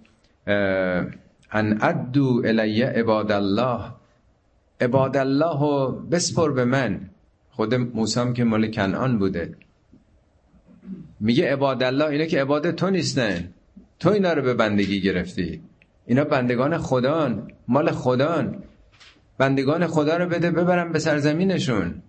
[1.52, 3.80] ان ادو الی عباد الله
[4.80, 7.00] عباد الله رو بسپر به من.
[7.50, 9.54] خود موسی که مال کنعان بوده.
[11.20, 13.48] میگه عباد الله اینا که عباد تو نیستن.
[14.00, 15.62] تو اینا رو به بندگی گرفتی؟
[16.06, 18.62] اینا بندگان خدان مال خدان.
[19.38, 22.02] بندگان خدا رو بده ببرم به سرزمینشون.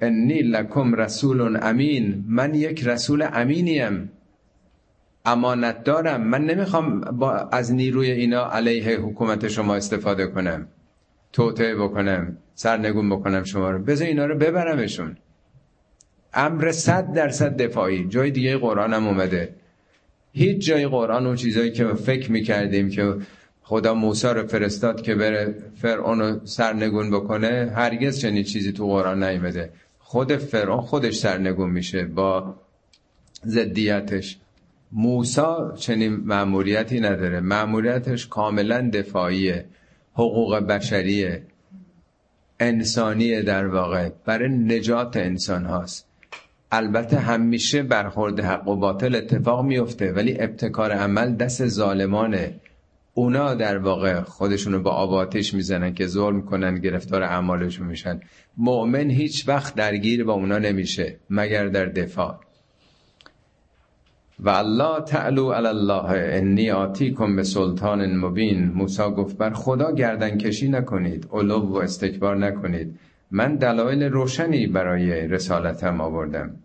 [0.00, 4.10] انی لکم رسول امین من یک رسول امینیم.
[5.24, 6.22] امانت دارم.
[6.22, 10.68] من نمی‌خوام با از نیروی اینا علیه حکومت شما استفاده کنم.
[11.32, 13.78] توطعه بکنم سرنگون بکنم شما رو.
[13.78, 15.16] بذار اینا رو ببرمشون.
[16.34, 18.08] امر صد درصد دفاعی.
[18.08, 19.54] جای دیگه قرآن هم اومده.
[20.32, 23.16] هیچ جای قرآن اون چیزایی که فکر می‌کردیم که
[23.62, 29.24] خدا موسی رو فرستاد که بره فرعون رو سرنگون بکنه هرگز چنین چیزی تو قرآن
[29.24, 29.70] نیومده.
[29.98, 32.54] خود فرعون خودش سرنگون میشه با
[33.44, 34.38] زدیتش
[34.92, 37.40] موسا چنین معمولیتی نداره.
[37.40, 39.64] معمولیتش کاملا دفاعیه
[40.12, 41.42] حقوق بشریه
[42.60, 44.10] انسانیه در واقع.
[44.24, 46.11] برای نجات انسان هاست.
[46.74, 52.54] البته همیشه برخورد حق و باطل اتفاق میفته ولی ابتکار عمل دست ظالمانه.
[53.14, 58.20] اونا در واقع خودشونو با آباتش می‌زنن که ظلم کنن گرفتار اعمالشون میشن.
[58.56, 62.40] مؤمن هیچ وقت درگیر با اونا نمیشه مگر در دفاع.
[64.40, 68.72] و الله تعلو علی الله انی آتیکم به سلطان مبین.
[68.74, 72.98] موسی گفت بر خدا گردن کشی نکنید علو و استکبار نکنید.
[73.34, 76.56] من دلایل روشنی برای رسالتم آوردم.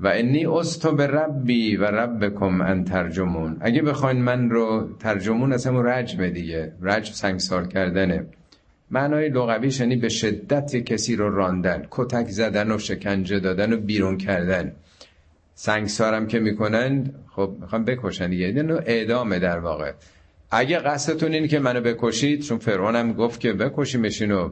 [0.00, 3.56] و انی استو به ربی و ربکم ان ترجمون.
[3.60, 8.26] اگه بخواین من رو ترجمون اصلا رجم دیگه رجم سنگسار کردنه.
[8.90, 14.16] معنای لغویش یعنی به شدت کسی رو راندن کتک زدن و شکنجه دادن و بیرون
[14.16, 14.72] کردن.
[15.54, 18.46] سنگسارم که می‌کنن خب می‌خوام بکشن دیگه.
[18.46, 19.92] اینو اعدامه در واقع.
[20.50, 24.50] اگه قصدتون این که منو بکشید چون فرعونم گفت که بکشیمشین و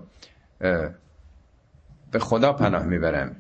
[2.16, 3.36] به خدا پناه می‌برم.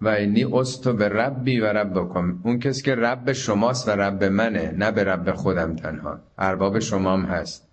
[0.00, 4.74] و اینی استو به ربی و ربکم اون کسی که رب شماست و رب منه
[4.78, 6.18] نه به رب خودم تنها.
[6.38, 7.68] ارباب شمام هست.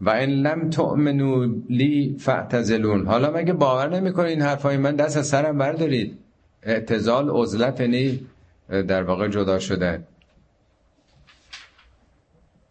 [0.00, 3.06] و این لم تؤمنو لی فاعتزلون.
[3.06, 6.18] حالا مگه باور نمی‌کنین این حرفای من دست از سرم بردارید؟
[6.62, 8.26] اعتزال عزلت یعنی
[8.68, 10.02] در واقع جدا شده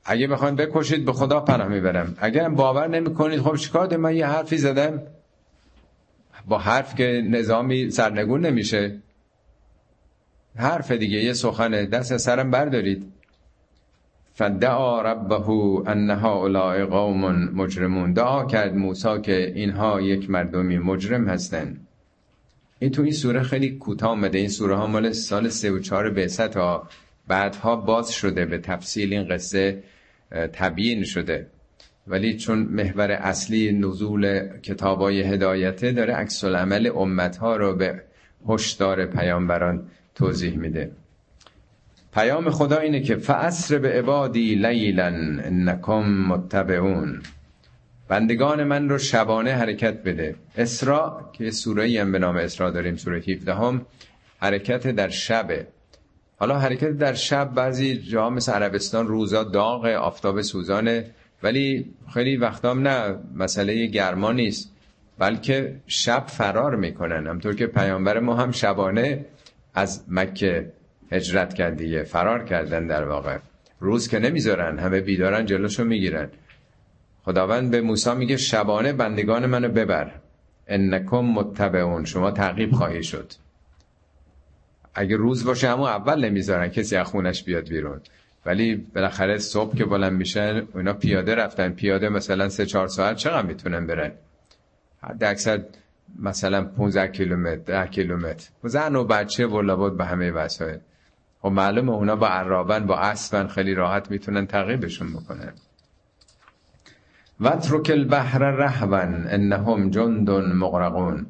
[0.05, 2.15] اگه بخواید بکشید به خدا پناه می‌برم.
[2.17, 5.01] اگر باور نمی‌کنید خب چیکار من یه حرفی زدم.
[6.47, 8.99] با حرف که نظامی سرنگون نمیشه.
[10.55, 11.85] حرف دیگه یه سخنه.
[11.85, 13.11] دست سرم بردارید.
[14.33, 15.49] فدعا ربه
[15.89, 18.13] ان هؤلاء قوم مجرمون.
[18.13, 21.77] دعا کرد موسی که اینها یک مردمی مجرم هستن.
[22.79, 26.09] این تو این سوره خیلی کوتاه آمده این سوره ها مال سال سه و چهار
[26.09, 26.89] بعثت ها
[27.27, 29.83] بعدها باز شده به تفصیل این قصه
[30.53, 31.47] تبیین شده.
[32.07, 38.01] ولی چون محور اصلی نزول کتابای هدایته داره عکس العمل امت ها رو به
[38.49, 40.91] هشدار پیامبران توضیح میده.
[42.13, 47.21] پیام خدا اینه که فعصر به عبادی لیلا انکم متبعون.
[48.07, 50.35] بندگان من رو شبانه حرکت بده.
[50.57, 53.85] اسرا که سوره هم به نام اسرا داریم سوره 17 هم
[54.39, 55.67] حرکت در شبه.
[56.37, 61.05] حالا حرکت در شب بعضی جا مثل عربستان روزا داغ آفتاب سوزانه
[61.43, 64.71] ولی خیلی وقتام نه مسئله گرما نیست
[65.17, 67.27] بلکه شب فرار می‌کنن.
[67.27, 69.25] همطور که پیامبر ما هم شبانه
[69.73, 70.71] از مکه
[71.11, 73.37] هجرت کرد دیگه فرار کردن در واقع.
[73.79, 76.29] روز که نمی‌ذارن همه بیدارن جلوشو می‌گیرن.
[77.23, 80.11] خداوند به موسی میگه شبانه بندگان منو ببر.
[80.67, 82.05] انکم متبعون.
[82.05, 83.31] شما تعقیب خواهی شد.
[84.95, 88.01] اگه روز باشه همون اول نمی‌ذارن کسی از خونش بیاد بیرون.
[88.45, 91.69] ولی بالاخره صبح که بلند میشن اونا پیاده رفتن.
[91.69, 94.11] پیاده مثلا سه چهار ساعت چقدر می‌تونن برن؟
[95.01, 95.63] حد اکثر
[96.19, 98.49] مثلا 15 کیلومتر 10 کیلومتر.
[98.63, 100.75] زن و بچه و به همه وسایل.
[100.75, 100.79] و
[101.41, 105.53] خب معلومه اونا با عرابن با اسبن خیلی راحت می‌تونن تعقیبشون بکنن.
[107.39, 111.25] وترک البحر رهون انهم جند مغرقون.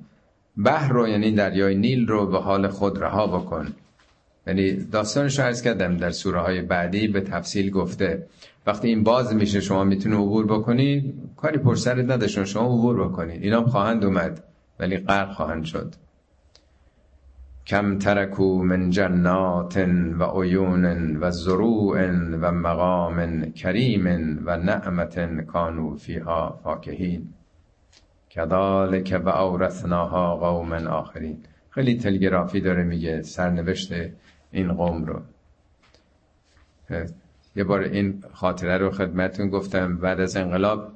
[0.58, 3.74] بحر رو یعنی دریای نیل رو به حال خود رها بکن.
[4.48, 8.28] یعنی داستانش رو عرض کردم در سوره های بعدی به تفصیل گفته.
[8.68, 13.66] وقتی این باز میشه شما می‌تونه عبور بکنید کاری پرسرت نداشتون شما عبور بکنید اینا
[13.66, 14.44] خواهند اومد
[14.80, 15.96] ولی غرق خواهند شد.
[17.68, 19.78] کم ترکو من جنات
[20.20, 24.06] و عیون و زروع و مقام کریم
[24.46, 27.34] و نعمت کانو فیها فاکهین.
[28.30, 31.38] کذالک و اورثناها قوم آخرین
[31.70, 33.94] خیلی تلگرافی داره میگه سرنوشت
[34.54, 35.22] این قوم رو.
[37.56, 39.98] یه بار این خاطره رو خدمتون گفتم.
[39.98, 40.92] بعد از انقلاب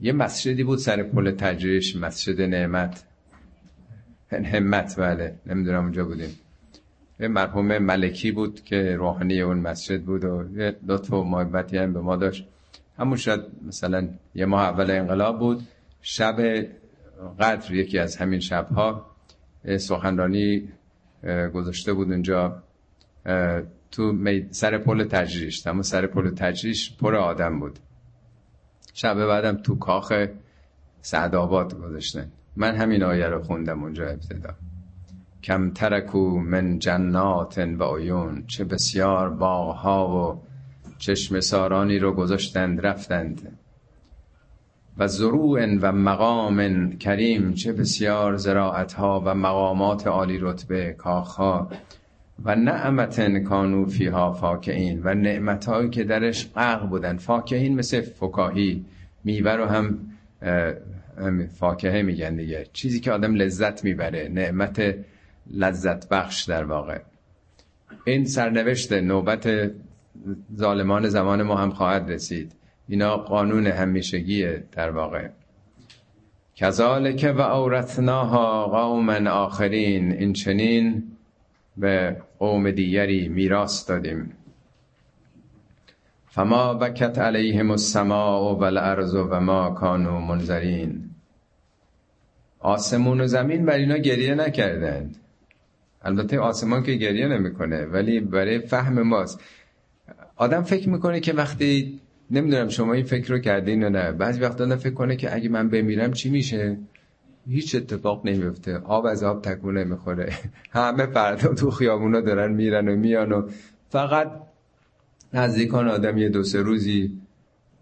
[0.00, 3.04] یه مسجدی بود سر پل تجریش مسجد نعمت.
[4.30, 6.38] همت بله نمی‌دونم اونجا بودیم.
[7.20, 11.92] یه مرحوم ملکی بود که روحانی اون مسجد بود و یه لطف و محبتی هم
[11.92, 12.46] به ما داشت.
[12.98, 15.66] همون شاید مثلا یه ماه اول انقلاب بود.
[16.02, 16.66] شب
[17.40, 19.06] قدر یکی از همین شبها
[19.78, 20.68] سخنرانی
[21.54, 22.62] گذاشته بود اونجا
[23.90, 24.14] تو
[24.50, 27.78] سر پل تجریش اما سر پل تجریش پر آدم بود.
[28.94, 30.12] شب بعدم تو کاخ
[31.00, 32.32] سعدآباد گذاشتن.
[32.56, 34.54] من همین آیه رو خوندم اونجا ابتدا.
[35.42, 40.42] کم ترکو من جنات و عیون چه بسیار باغها و
[40.98, 43.58] چشم سارانی رو گذاشتند رفتند.
[44.98, 51.68] و زروع و مقام کریم چه بسیار زراعتها و مقامات عالی رتبه کاخها.
[52.44, 57.16] و نعمت کانو فیها فاکهین و نعمتهایی که درش غرق بودن.
[57.16, 58.84] فاکهین مثل فکاهی
[59.24, 59.98] میوه رو هم
[61.58, 62.66] فاکهه میگن دیگه.
[62.72, 64.94] چیزی که آدم لذت می‌بره نعمت
[65.50, 66.98] لذت بخش در واقع.
[68.04, 69.70] این سرنوشت نوبت
[70.56, 72.52] ظالمان زمان ما هم خواهد رسید.
[72.88, 75.28] اینا قانون همیشگیه در واقع.
[76.54, 81.02] کذالک و اورثناها قوما آخرین این چنین
[81.76, 84.32] به قوم دیگری میراث دادیم.
[86.26, 91.10] فما بکت علیهم السماء و الارض و ما کانوا منذرین
[92.58, 95.16] آسمون و زمین بر اینا گریه نکردند.
[96.02, 99.40] البته آسمان که گریه نمی‌کنه ولی برای فهم ماست.
[100.36, 102.00] آدم فکر می‌کنه که وقتی
[102.30, 104.12] نمی‌دونم شما این فکر رو کردین یا نه.
[104.12, 106.78] بعضی وقتا آدم فکر کنه که اگه من بمیرم چی میشه؟
[107.48, 110.32] هیچ اتفاق نمیفته آب از آب تکون نمی‌خوره
[110.70, 113.48] همه فردا تو خیابونا دارن میرن و میان و
[113.88, 114.30] فقط
[115.32, 117.20] نزدیکان آدم یه دو سه روزی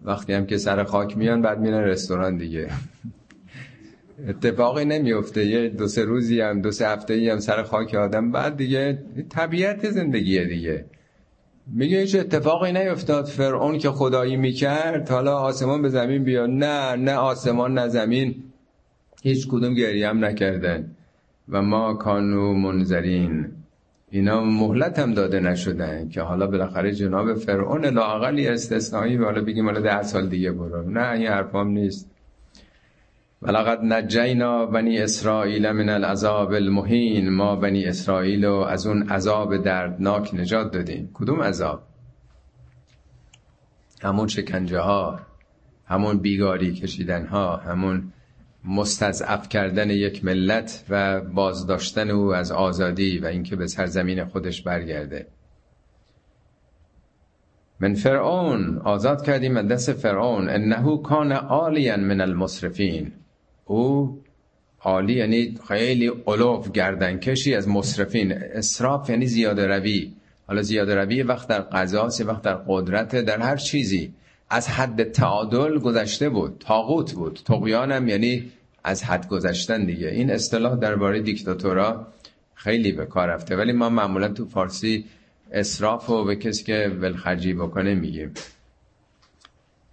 [0.04, 2.68] وقتی هم که سر خاک میان بعد میرن رستوران دیگه.
[4.28, 8.56] اتفاقی نمیفته یه دو سه روزی هم دو سه هفته هم سر خاک آدم بعد
[8.56, 10.84] دیگه طبیعت زندگیه دیگه.
[11.66, 13.24] میگه هیچ اتفاقی نیفتاد.
[13.24, 16.50] فرعون که خدایی می‌کرد حالا آسمان به زمین بیاد.
[16.50, 18.42] نه نه آسمان نه زمین.
[19.22, 20.90] هیچ کدوم گریه هم نکردن.
[21.48, 23.46] و ما کانو منظرین.
[24.10, 29.64] اینا مهلت هم داده نشدن که حالا بالاخره جناب فرعون لاقلی استثنایی و حالا بگیم
[29.64, 30.90] حالا ده سال دیگه برو.
[30.90, 32.13] نه این حرفام نیست.
[33.44, 40.34] ولقد نجینا بنی اسرائیل من العذاب المهین ما بنی اسرائیل رو از اون عذاب دردناک
[40.34, 41.10] نجات دادیم.
[41.14, 41.82] کدوم عذاب؟
[44.02, 45.20] همون شکنجه ها
[45.86, 48.12] همون بیگاری کشیدن ها همون
[48.64, 55.26] مستضعف کردن یک ملت و بازداشتن او از آزادی و اینکه به سرزمین خودش برگرده.
[57.80, 60.48] من فرعون آزاد کردیم از دست فرعون.
[60.48, 63.12] انه کان عالیا من المصرفین.
[63.64, 64.18] او
[64.80, 68.32] عالی یعنی خیلی علوف گردن کشی از مصرفین.
[68.32, 70.12] اسراف یعنی زیاده روی.
[70.46, 74.12] حالا زیاده روی وقت در قضاست وقت در قدرت در هر چیزی.
[74.50, 77.40] از حد تعادل گذشته بود تاغوت بود.
[77.44, 78.52] تقیانم یعنی
[78.84, 80.08] از حد گذشتن دیگه.
[80.08, 82.06] این اصطلاح درباره دیکتاتورا
[82.54, 83.56] خیلی به کار رفته.
[83.56, 85.04] ولی ما معمولا تو فارسی
[85.52, 88.34] اسراف و به کسی که ولخرجی بکنه میگیم.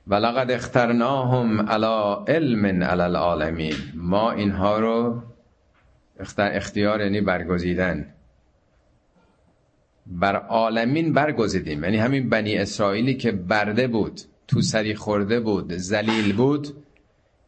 [0.07, 3.75] ولقد اخترناهم علی علم علی العالمین.
[3.95, 5.23] ما اینها رو
[6.37, 8.13] اختیار یعنی برگزیدن.
[10.07, 11.83] بر عالمین برگزیدیم.
[11.83, 16.67] یعنی همین بنی اسرائیلی که برده بود تو سری خورده بود زلیل بود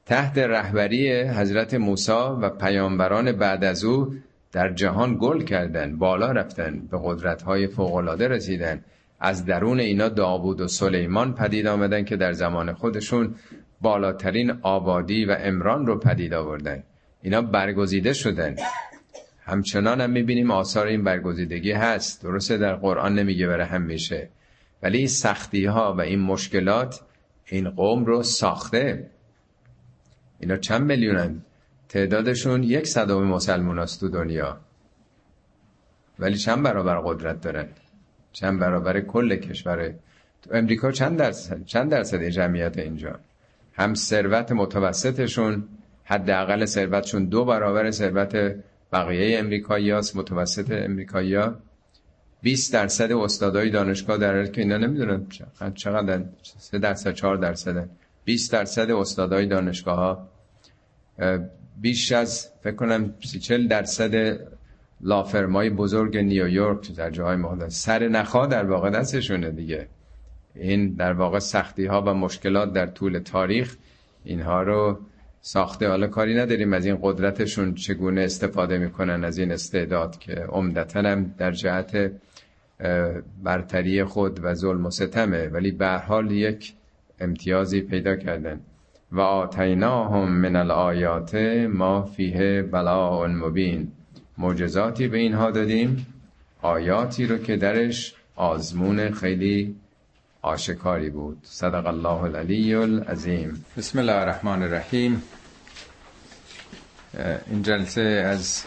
[0.06, 4.16] تحت رهبری حضرت موسی و پیامبران بعد از او
[4.52, 8.84] در جهان گل کردن بالا رفتن به قدرت‌های فوق‌العاده رسیدن.
[9.24, 13.36] از درون اینا داوود و سلیمان پدید آمدن که در زمان خودشون
[13.82, 16.84] بالاترین آبادی و امران رو پدید آوردن.
[17.22, 18.56] اینا برگزیده شدن.
[19.46, 22.24] همچنان هم می‌بینیم آثار این برگزیدگی هست.
[22.24, 24.30] درسته در قرآن نمیگه بره همیشه
[24.84, 27.02] ولی این سختی ها و این مشکلات
[27.46, 29.10] این قوم رو ساخته.
[30.40, 31.42] اینا چند میلیونن؟
[31.90, 34.58] تعدادشون یک صدام مسلمان است تو دنیا.
[36.20, 37.68] ولی چند برابر قدرت دارن؟
[38.34, 39.94] چند برابر کل کشور
[40.52, 43.20] امریکا چند درصد؟ چند درصد جمعیت اینجا؟
[43.74, 45.64] هم ثروت متوسطشون
[46.04, 48.56] حداقل ثروتشون دو برابر ثروت
[48.94, 51.56] بقیه امریکاییاست متوسط امریکایی‌ها.
[52.42, 55.28] 20 درصد استادای دانشگاه در که اینا نمی‌دونن
[55.76, 56.24] چقدر
[56.60, 57.90] 3 درصد 4 درصد.
[58.26, 60.30] 20 درصد استادای دانشگاه ها
[61.82, 64.38] بیش از فکر کنم 40 درصد
[65.02, 67.70] لافرمای بزرگ نیویورک در جاهای مختلف.
[67.70, 69.88] سر نخا در واقع دستشونه دیگه.
[70.56, 73.76] این در واقع سختی ها و مشکلات در طول تاریخ
[74.24, 75.00] اینها رو
[75.42, 75.88] ساخته.
[75.88, 81.36] حالا کاری نداریم از این قدرتشون چگونه استفاده می‌کنن از این استعداد که عمدتا هم
[81.38, 82.12] در جهت
[83.44, 85.48] برتری خود و ظلم و ستمه.
[85.48, 86.74] ولی به حال یک
[87.20, 88.60] امتیازی پیدا کردن.
[89.12, 91.36] و آتیناهم من الآیات
[91.70, 93.92] ما فیه بلاء مبین.
[94.38, 96.08] معجزاتی به اینها دادیم.
[96.62, 99.76] آیاتی رو که درش آزمون خیلی
[100.42, 101.38] آشکاری بود.
[101.44, 103.66] صدق الله العلی العظیم.
[103.78, 105.24] بسم الله الرحمن الرحیم.
[107.48, 108.64] این جلسه از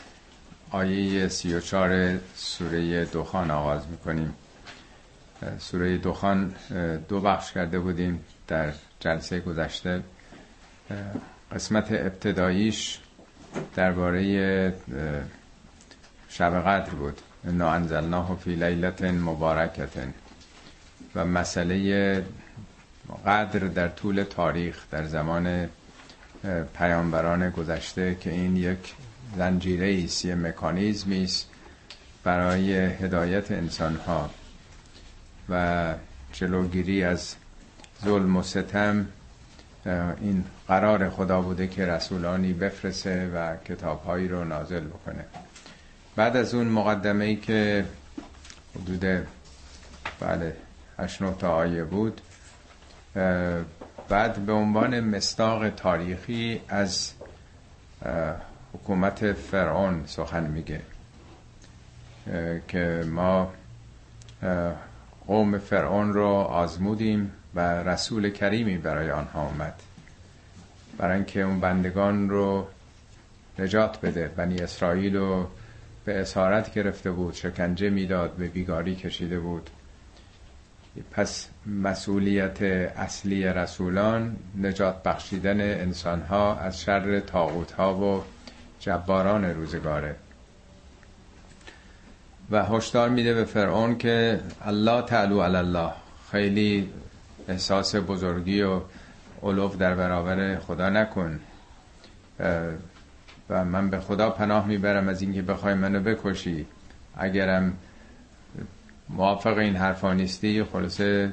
[0.70, 4.34] آیه 34 سوره دخان آغاز می‌کنیم.
[5.58, 6.54] سوره دخان
[7.08, 10.02] دو بخش کرده بودیم در جلسه گذشته.
[11.52, 12.98] قسمت ابتداییش
[13.76, 14.74] درباره
[16.29, 17.20] شب قدر بود.
[17.49, 19.89] انا انزلناه فی لیلت مبارکت
[21.14, 22.24] و مسئله
[23.27, 25.68] قدر در طول تاریخ در زمان
[26.79, 28.95] پیامبران گذشته که این یک
[29.37, 31.49] زنجیره است یه مکانیزمی است
[32.24, 34.31] برای هدایت انسان ها
[35.49, 35.95] و
[36.33, 37.35] جلوگیری از
[38.05, 39.07] ظلم و ستم
[40.20, 45.24] این قرار خدا بوده که رسولانی بفرسه و کتابهایی رو نازل بکنه.
[46.16, 47.84] بعد از اون مقدمه ای که
[48.74, 49.26] حدود
[50.20, 50.56] بله
[50.98, 52.20] هشت تا آیه بود
[54.08, 57.12] بعد به عنوان مستاق تاریخی از
[58.74, 60.80] حکومت فرعون سخن میگه
[62.68, 63.52] که ما
[65.26, 69.74] قوم فرعون رو آزمودیم و رسول کریمی برای آنها آمد.
[70.98, 72.66] برای اینکه اون بندگان رو
[73.58, 75.46] نجات بده بنی اسرائیل رو
[76.07, 79.70] به اسارت گرفته بود شکنجه می‌داد به بیگاری کشیده بود.
[81.11, 88.22] پس مسئولیت اصلی رسولان نجات بخشیدن انسان ها از شر تاغوت ها و
[88.80, 90.16] جباران روزگاره.
[92.50, 95.92] و هشدار میده به فرعون که الله تعالو علی الله
[96.30, 96.90] خیلی
[97.48, 98.80] احساس بزرگی و
[99.42, 101.40] علوف در برابر خدا نکن.
[103.51, 106.66] و من به خدا پناه می‌برم از اینکه بخوای منو بکشی.
[107.16, 107.72] اگرم
[109.09, 111.32] موافق این حرفا نیستی خلاصه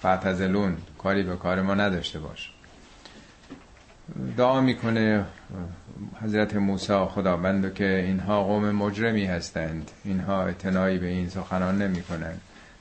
[0.00, 2.52] فتزلون کاری به کار ما نداشته باش.
[4.36, 5.24] دعا می‌کنه
[6.22, 9.90] حضرت موسی خداوند که اینها قوم مجرمی هستند.
[10.04, 12.40] اینها اعتنایی به این سخنان نمی کنند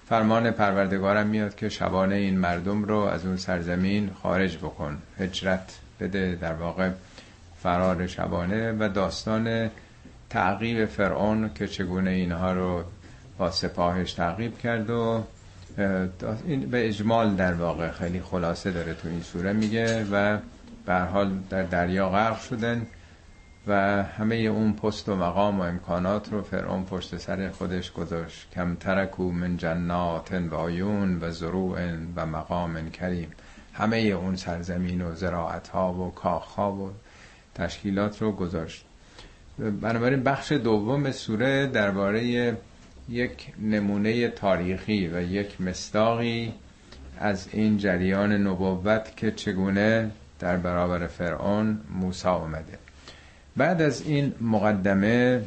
[0.09, 4.97] فرمان پروردگارم میاد که شبانه این مردم رو از اون سرزمین خارج بکن.
[5.19, 6.89] هجرت بده در واقع.
[7.65, 9.69] فرار شبانه و داستان
[10.29, 12.83] تعقیب فرعون که چگونه اینها رو
[13.37, 15.23] با سپاهش تعقیب کرد و
[16.45, 20.37] این به اجمال در واقع خیلی خلاصه داره تو این سوره میگه و
[20.85, 22.87] به حال در دریا غرق شدن
[23.67, 28.51] و همه اون پست و مقام و امکانات رو فرعون پشت سر خودش گذاشت.
[28.51, 31.79] کم ترکو من جنات و آیون و زروع
[32.15, 33.31] و مقام کریم.
[33.73, 36.91] همه اون سرزمین و زراعت ها و کاخ ها و
[37.55, 38.85] تشکیلات رو گذاشت.
[39.81, 42.57] بنابراین بخش دوم سوره درباره
[43.09, 46.53] یک نمونه تاریخی و یک مستاقی
[47.19, 52.77] از این جریان نبوت که چگونه در برابر فرعون موسی اومده
[53.57, 55.43] بعد از این مقدمه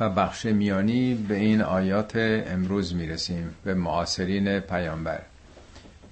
[0.00, 2.16] و بخش میانی به این آیات
[2.46, 5.20] امروز می‌رسیم به معاصرین پیامبر.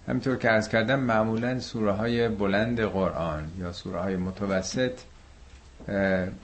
[0.08, 4.92] همینطور که ارز کردم معمولا سوره های بلند قرآن یا سوره های متوسط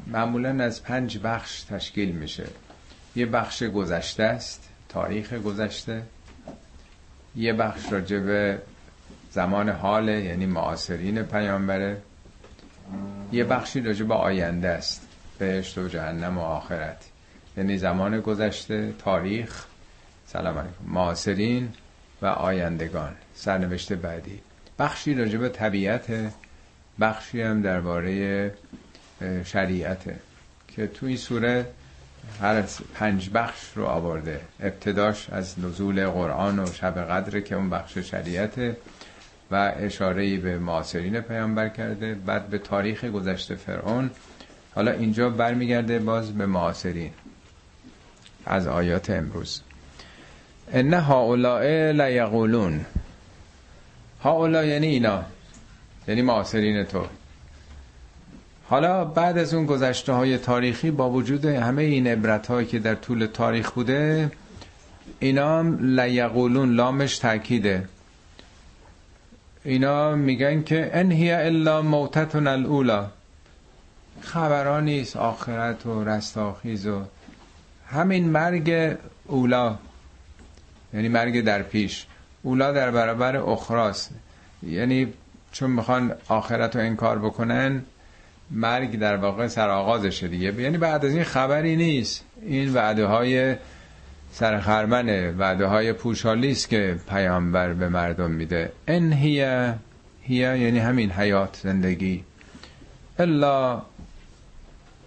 [0.06, 2.46] معمولا از پنج بخش تشکیل میشه.
[3.16, 6.02] یه بخش گذشته است تاریخ گذشته.
[7.36, 8.58] یه بخش راجع به
[9.30, 11.96] زمان حال یعنی معاصرین پیامبره.
[13.32, 17.04] یه بخشی راجع به آینده است بهشت و جهنم و آخرت.
[17.56, 19.64] یعنی زمان گذشته تاریخ
[20.26, 21.68] سلام علیکم معاصرین
[22.22, 23.14] و آیندگان.
[23.38, 24.40] سرنوشت بعدی.
[24.78, 26.06] بخشی راجع به طبیعت
[27.00, 28.54] بخشی هم درباره
[29.44, 30.16] شریعته
[30.68, 31.66] که توی سوره
[32.40, 32.62] هر
[32.94, 34.40] پنج بخش رو آورده.
[34.60, 38.76] ابتداش از نزول قرآن و شب قدر که اون بخش شریعته
[39.50, 42.14] و اشاره به معاصرین پیامبر کرده.
[42.14, 44.10] بعد به تاریخ گذشته فرعون.
[44.74, 47.10] حالا اینجا برمیگرده باز به معاصرین.
[48.46, 49.62] از آیات امروز.
[50.72, 51.92] ان هؤلاء
[54.24, 55.24] لیقولون هؤلاء یعنی اینا.
[56.08, 57.04] یعنی معاصرین تو.
[58.68, 62.94] حالا بعد از اون گذشته های تاریخی با وجود همه این عبرت هایی که در
[62.94, 64.30] طول تاریخ بوده
[65.18, 67.88] اینا هم لیقولون لامش تاکیده
[69.64, 73.06] اینا میگن که انهی الا موتتون الاولا
[74.20, 77.02] خبران نیست آخرت و رستاخیز و
[77.86, 78.96] همین مرگ
[79.26, 79.78] اولا.
[80.94, 82.06] یعنی مرگ در پیش.
[82.48, 84.10] اولا در برابر اخراست
[84.62, 85.12] یعنی
[85.52, 87.82] چون می‌خوان آخرت رو انکار بکنن
[88.50, 90.54] مرگ در واقع سرآغازشه دیگه.
[90.62, 92.24] یعنی بعد از این خبری نیست.
[92.42, 93.56] این وعده های
[94.32, 95.30] سرخرمنه.
[95.30, 98.72] وعده های پوشالی است که پیامبر به مردم میده.
[98.88, 99.40] ان هی
[100.22, 102.24] هی یعنی همین حیات زندگی.
[103.18, 103.82] الا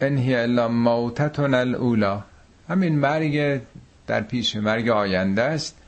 [0.02, 2.24] ان هی الا موتتون الاولا
[2.70, 3.62] همین مرگ
[4.08, 5.81] در پیش مرگ آینده است.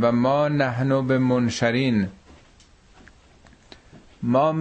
[0.00, 2.08] و ما نحنو به منشرین
[4.22, 4.56] ما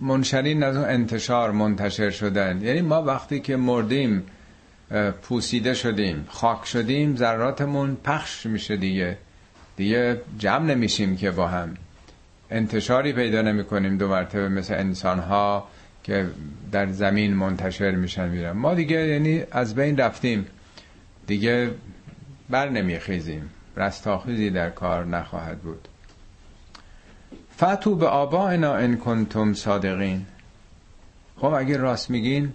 [0.00, 2.60] منشرین از اون انتشار منتشر شدن.
[2.62, 4.22] یعنی ما وقتی که مردیم
[5.22, 9.16] پوسیده شدیم خاک شدیم ذراتمون پخش میشه دیگه.
[9.76, 11.74] دیگه جمع نمیشیم که با هم.
[12.50, 15.68] انتشاری پیدا نمی کنیم دو مرتبه مثل انسان ها
[16.04, 16.26] که
[16.72, 18.52] در زمین منتشر میشن میرن.
[18.52, 20.46] ما دیگه یعنی از بین رفتیم.
[21.26, 21.70] دیگه
[22.50, 23.50] بر نمیخیزیم.
[23.76, 25.88] رستاخیزی در کار نخواهد بود.
[27.56, 30.26] فتو به آبائنا ان کنتم صادقین.
[31.36, 32.52] خب اگه راست میگین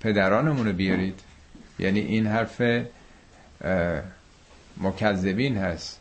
[0.00, 1.20] پدرانمون رو بیارید.
[1.78, 2.62] یعنی این حرف
[4.80, 6.00] مکذبین هست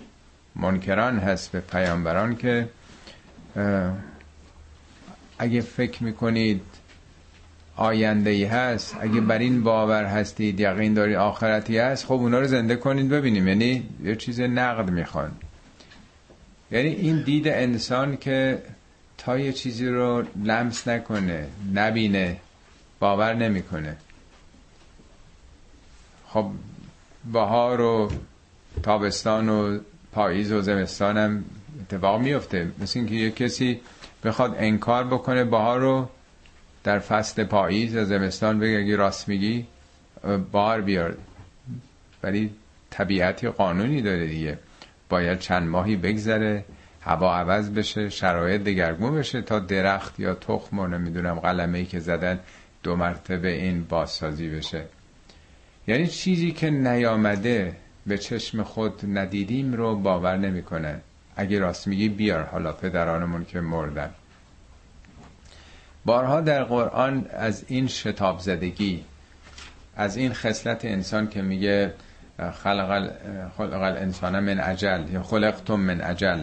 [0.56, 2.70] منکران هست به پیامبران که
[5.40, 6.62] اگه فکر می‌کنید
[7.76, 8.98] آینده ای هست.
[9.02, 13.48] اگه بر این باور هستید یقین دارید آخرتی هست خب اونا رو زنده کنید ببینیم.
[13.48, 15.32] یعنی یه چیز نقد می‌خوان.
[16.72, 18.62] یعنی این دید انسان که
[19.18, 22.38] تا یه چیزی رو لمس نکنه نبینه
[23.00, 23.98] باور نمی‌کنه.
[26.28, 26.46] خب
[27.34, 28.12] بهار و
[28.84, 29.80] تابستان و
[30.12, 31.46] پاییز و زمستان هم
[31.82, 32.72] اتفاق میفته.
[32.80, 33.80] مثل اینکه یه کسی
[34.24, 36.10] بخواد انکار بکنه بهار رو
[36.84, 39.66] در فصل پاییز یا زمستان بگه اگه راست میگی
[40.52, 41.18] بار بیار.
[42.24, 42.54] ولی
[42.90, 44.58] طبیعتی قانونی داره دیگه.
[45.10, 46.66] باید چند ماهی بگذره
[47.02, 52.00] هوا عوض بشه شرایط دگرگون بشه تا درخت یا تخم و نمی‌دونم قلمه ای که
[52.00, 52.40] زدن
[52.84, 54.84] دو مرتبه این بازسازی بشه.
[55.88, 57.76] یعنی چیزی که نیامده
[58.08, 61.02] به چشم خود ندیدیم رو باور نمی‌کنه.
[61.36, 62.44] اگه راست میگی بیار.
[62.44, 64.10] حالا پدرانمون که مردن.
[66.06, 69.04] بارها در قرآن از این شتاب زدگی
[69.96, 71.94] از این خصلت انسان که میگه
[72.64, 73.12] خلق,
[73.60, 76.40] الانسان من عجل یا خلقتم من عجل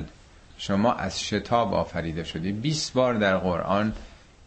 [0.59, 2.53] شما از شتاب آفریده شدی.
[2.53, 3.93] 20 بار در قرآن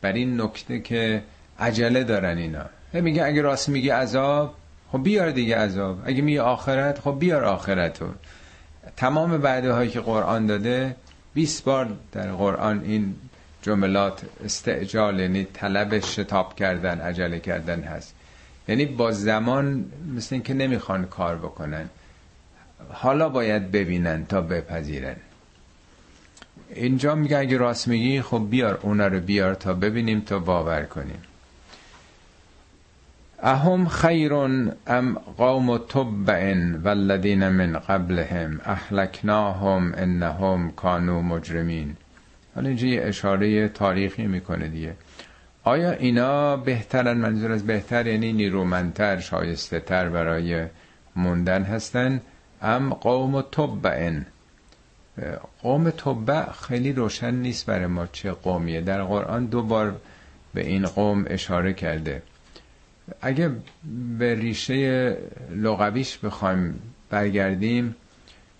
[0.01, 1.23] بر این نکته که
[1.59, 2.65] عجله دارن اینا.
[2.93, 4.53] میگه اگه راست میگی عذاب
[4.91, 5.99] خب بیار دیگه عذاب.
[6.05, 8.05] اگه میگه آخرت خب بیار آخرتو
[8.97, 10.95] تمام بعده هایی که قرآن داده
[11.33, 13.15] 20 بار در قرآن این
[13.61, 18.15] جملات استعجال یعنی طلب شتاب کردن عجله کردن هست.
[18.67, 19.85] یعنی با زمان
[20.15, 21.89] مثل اینکه نمی‌خوان کار بکنن.
[22.89, 25.15] حالا باید ببینن تا بپذیرن.
[26.75, 31.23] اینجا میگه اگه راست میگی خب بیار اونا رو بیار تا ببینیم تا باور کنیم.
[33.43, 41.97] اهم خیر ام قوم تبع والذین من قبلهم اهلکناهم انهم کانوا مجرمین.
[42.55, 44.93] حالا اینجا یه اشاره تاریخی می‌کنه دیگه.
[45.63, 50.65] آیا اینا بهترن؟ منظور از بهتر یعنی نیرومندتر شایسته تر برای
[51.15, 52.21] موندن هستن؟
[52.61, 54.25] ام قوم تبعن
[55.61, 58.81] قوم تبع خیلی روشن نیست برای ما چه قومیه.
[58.81, 59.95] در قرآن دو بار
[60.53, 62.21] به این قوم اشاره کرده.
[63.21, 63.51] اگه
[64.17, 65.17] به ریشه
[65.55, 66.79] لغویش بخوایم
[67.09, 67.95] برگردیم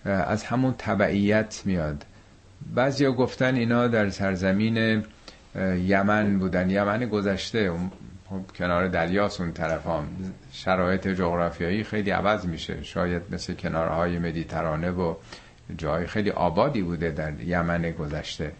[0.04, 2.04] از همون تبعیت میاد.
[2.74, 5.04] بعضیا گفتن اینا در سرزمین
[5.86, 6.70] یمن بودن.
[6.70, 7.72] یمن گذشته.
[8.30, 10.06] خب کنار دریاست اون طرف هم.
[10.52, 12.82] شرایط جغرافیایی خیلی عوض میشه.
[12.82, 15.14] شاید مثل کنارهای مدیترانه و
[15.76, 18.52] جای خیلی آبادی بوده در یمن گذشته.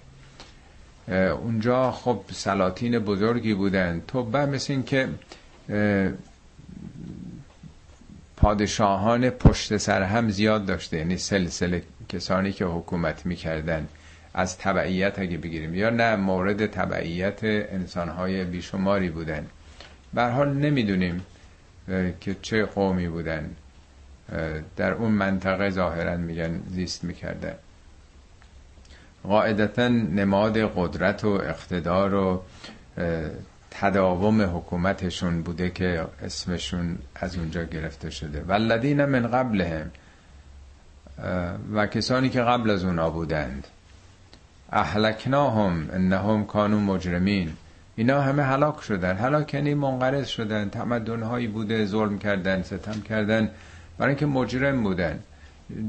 [1.43, 4.03] اونجا خب سلاطین بزرگی بودن.
[4.09, 5.09] تو مثل این که
[8.37, 10.97] پادشاهان پشت سر هم زیاد داشته.
[10.97, 11.83] یعنی سلسله
[12.13, 13.89] کسانی که حکومت می‌کردن
[14.35, 15.75] از تبعیت اگه بگیریم.
[15.75, 19.47] یا نه مورد تبعیت انسانهای بیشماری بودن.
[20.17, 21.23] حال نمی‌دونیم
[22.21, 23.51] که چه قومی بودن.
[24.77, 27.55] در اون منطقه ظاهرا میگن زیست می‌کردن.
[29.23, 32.43] قاعدتا نماد قدرت و اقتدار و
[33.71, 38.43] تداوم حکومتشون بوده که اسمشون از اونجا گرفته شده.
[38.43, 39.91] والذین من قبلهم
[41.73, 43.67] و کسانی که قبل از اونا بودند.
[44.73, 47.53] اهلکناهم انهم کانو مجرمین.
[47.97, 49.17] اینا همه هلاک شدن.
[49.17, 53.51] هلاک یعنی منقرض شدن تمدنهایی بوده ظلم کردن ستم کردن.
[53.99, 55.19] برای اینکه مجرم بودن.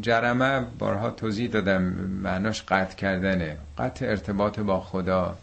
[0.01, 1.81] جرمه بارها توضیح دادم
[2.23, 3.57] معناش قطع کردنه.
[3.77, 5.37] قطع ارتباط با خدا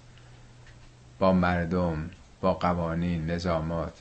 [1.19, 2.11] با مردم
[2.41, 3.93] با قوانین نظامات.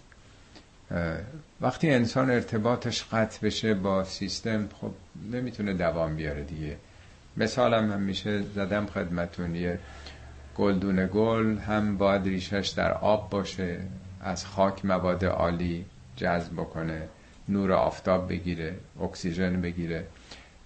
[1.62, 4.92] وقتی انسان ارتباطش قطع بشه با سیستم خب
[5.32, 6.78] نمی‌تونه دوام بیاره دیگه.
[7.38, 9.80] مثالم هم میشه زدم خدمتون یه
[10.58, 13.80] گلدون گل هم باید ریشش در آب باشه
[14.22, 15.86] از خاک مواد عالی
[16.16, 17.02] جذب بکنه
[17.50, 20.06] نور آفتاب بگیره اکسیژن بگیره.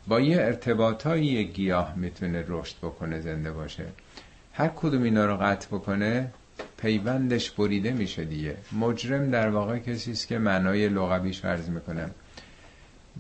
[0.08, 3.86] با یه ارتباطایی گیاه می‌تونه رشد بکنه زنده باشه.
[4.54, 6.32] هر کدوم اینا رو قطع بکنه
[6.78, 8.58] پیوندش بریده میشه دیگه.
[8.80, 12.12] مجرم در واقع کسی است که معنای لغویش عرض می‌کنم.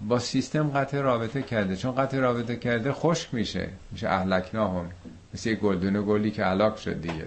[0.08, 1.76] با سیستم قطع رابطه کرده.
[1.76, 3.70] چون قطع رابطه کرده خشک میشه.
[3.92, 4.90] میشه اهلکنا هم
[5.34, 7.26] مثل یه گلدون گلی که علاق شد دیگه.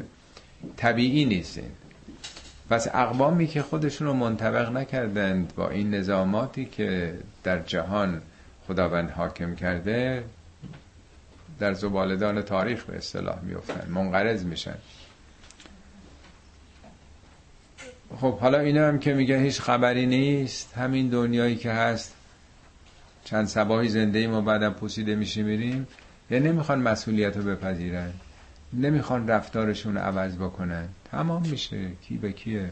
[0.76, 1.70] طبیعی نیستین
[2.70, 8.22] پس اقوامی که خودشون رو منطبق نکردند با این نظاماتی که در جهان
[8.68, 10.24] خداوند حاکم کرده
[11.58, 14.74] در زبالدان تاریخ به اصطلاح میفتن منقرض میشن.
[18.14, 22.14] خب حالا اینا هم که میگن هیچ خبری نیست همین دنیایی که هست.
[23.24, 25.86] چند سباهی زنده ایم و بعدم پوسیده میشی میریم.
[26.30, 28.12] یا نمی‌خوان مسئولیت رو بپذیرن.
[28.72, 30.88] نمی‌خوان رفتارشون عوض بکنن.
[31.10, 31.90] تمام میشه.
[32.02, 32.70] کی به کیه؟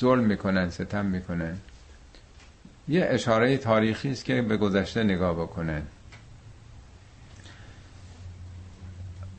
[0.00, 1.56] ظلم می‌کنن ستم می‌کنن.
[2.88, 5.82] یه اشاره تاریخی است که به گذشته نگاه بکنن.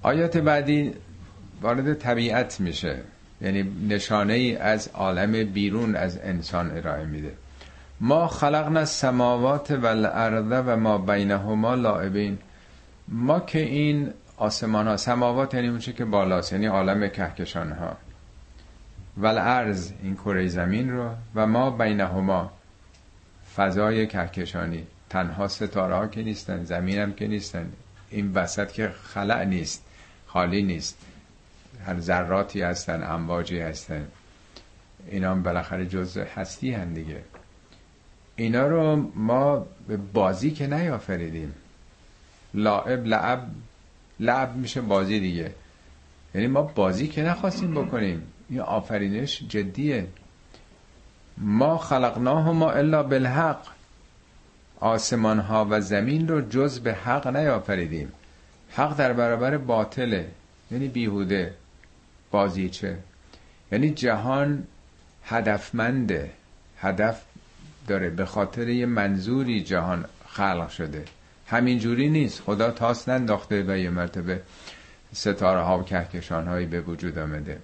[0.02, 0.94] آیات بعدی
[1.62, 3.00] وارد طبیعت میشه.
[3.44, 7.34] یعنی نشانه ای از عالم بیرون از انسان ارائه میده.
[8.02, 12.38] ما خلقنا السماوات و الارض و ما بینهما لاعبین
[13.08, 17.98] ما که این آسمان ها سماوات یعنی اونچه که بالاست یعنی عالم کهکشان ها.
[19.18, 22.52] و الارض این کره زمین رو و ما بینهما
[23.56, 24.88] فضای کهکشانی.
[25.10, 27.72] تنها ستاره ها که نیستن زمین هم که نیستن.
[28.10, 29.84] این وسط که خلع نیست
[30.28, 30.98] خالی نیست.
[31.86, 34.08] هر ذراتی هستن امواجی هستن.
[35.08, 37.24] اینا هم بالاخره جزء هستی هن دیگه.
[38.36, 41.54] اینا رو ما به بازی که نیافریدیم.
[42.54, 43.48] لعب لعب
[44.20, 45.52] لعب میشه بازی دیگه.
[46.36, 48.24] یعنی ما بازی که نخواستیم بکنیم.
[48.50, 50.08] این آفرینش جدیه.
[51.38, 53.68] ما خلقناهما الا بالحق.
[54.80, 58.12] آسمان ها و زمین رو جز به حق نیافریدیم.
[58.70, 60.32] حق در برابر باطله.
[60.72, 61.54] یعنی بیهوده.
[62.34, 62.98] بازیچه
[63.72, 64.64] یعنی جهان
[65.24, 66.32] هدفمنده.
[66.78, 67.22] هدف
[67.88, 68.10] داره.
[68.10, 71.06] به خاطر یه منظوری جهان خلق شده.
[71.48, 72.42] همینجوری نیست.
[72.42, 74.42] خدا تاس ننداخته و یه مرتبه
[75.14, 77.58] ستاره ها و کهکشان هایی به وجود آمده.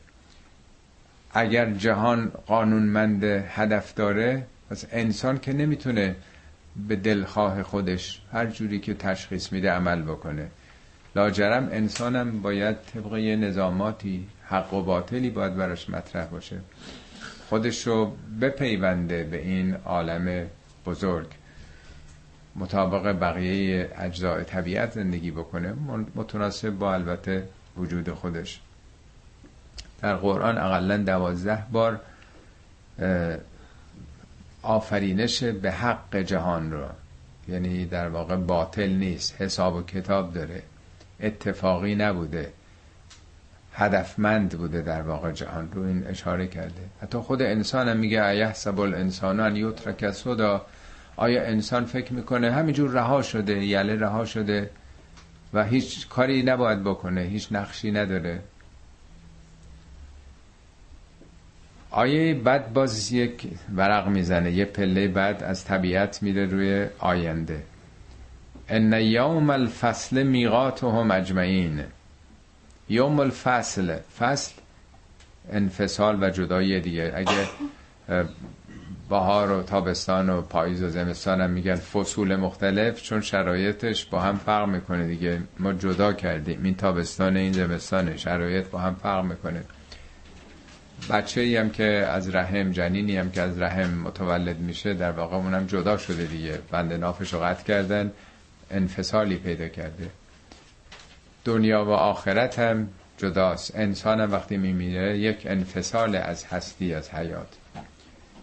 [1.31, 6.15] اگر جهان قانونمند هدف داره پس انسان که نمی‌تونه
[6.87, 10.47] به دلخواه خودش هر جوری که تشخیص میده عمل بکنه.
[11.15, 16.59] لاجرم انسانم باید طبق نظاماتی حق و باطلی باید براش مطرح باشه.
[17.49, 20.47] خودش رو بپیونده به این عالم
[20.85, 21.27] بزرگ.
[22.55, 25.73] مطابق بقیه اجزاء طبیعت زندگی بکنه
[26.15, 27.47] متناسب با البته
[27.77, 28.59] وجود خودش.
[30.01, 31.99] در قرآن اقلا دوازده بار
[34.61, 36.85] آفرینش به حق جهان رو
[37.47, 40.63] یعنی در واقع باطل نیست حساب و کتاب داره.
[41.19, 42.51] اتفاقی نبوده.
[43.79, 45.69] هدفمند بوده در واقع جهان.
[45.71, 46.81] رو این اشاره کرده.
[47.01, 50.65] حتی خود انسان هم میگه ایحسب الانسان ان یترک سودا
[51.15, 54.69] آیا انسان فکر می‌کنه همینجور رها شده یله رها شده
[55.53, 58.39] و هیچ کاری نباید بکنه هیچ نقشی نداره؟
[61.91, 67.63] آیه بعد باز یک ورق می‌زنه یه پله بعد از طبیعت میره روی آینده.
[68.69, 71.83] ان یوم الفصل میقاتهم اجمعین.
[72.89, 73.97] یوم الفصل.
[74.19, 74.53] فصل
[75.51, 77.13] انفصال و جدایی دیگه.
[77.15, 77.47] اگه
[79.09, 84.37] بهار و تابستان و پاییز و زمستان هم میگن فصول مختلف چون شرایطش با هم
[84.37, 85.41] فرق می‌کنه دیگه.
[85.59, 86.63] ما جدا کردیم.
[86.63, 89.63] این تابستان این زمستان شرایط با هم فرق می‌کنه.
[91.09, 95.35] بچه ای هم که از رحم جنینی هم که از رحم متولد میشه در واقع
[95.35, 96.59] اونم جدا شده دیگه.
[96.71, 98.11] بند نافش رو قطع کردن
[98.71, 100.09] انفصالی پیدا کرده.
[101.45, 102.87] دنیا و آخرت هم
[103.17, 103.75] جداست.
[103.75, 107.47] انسان هم وقتی میمیره یک انفصال از هستی از حیات.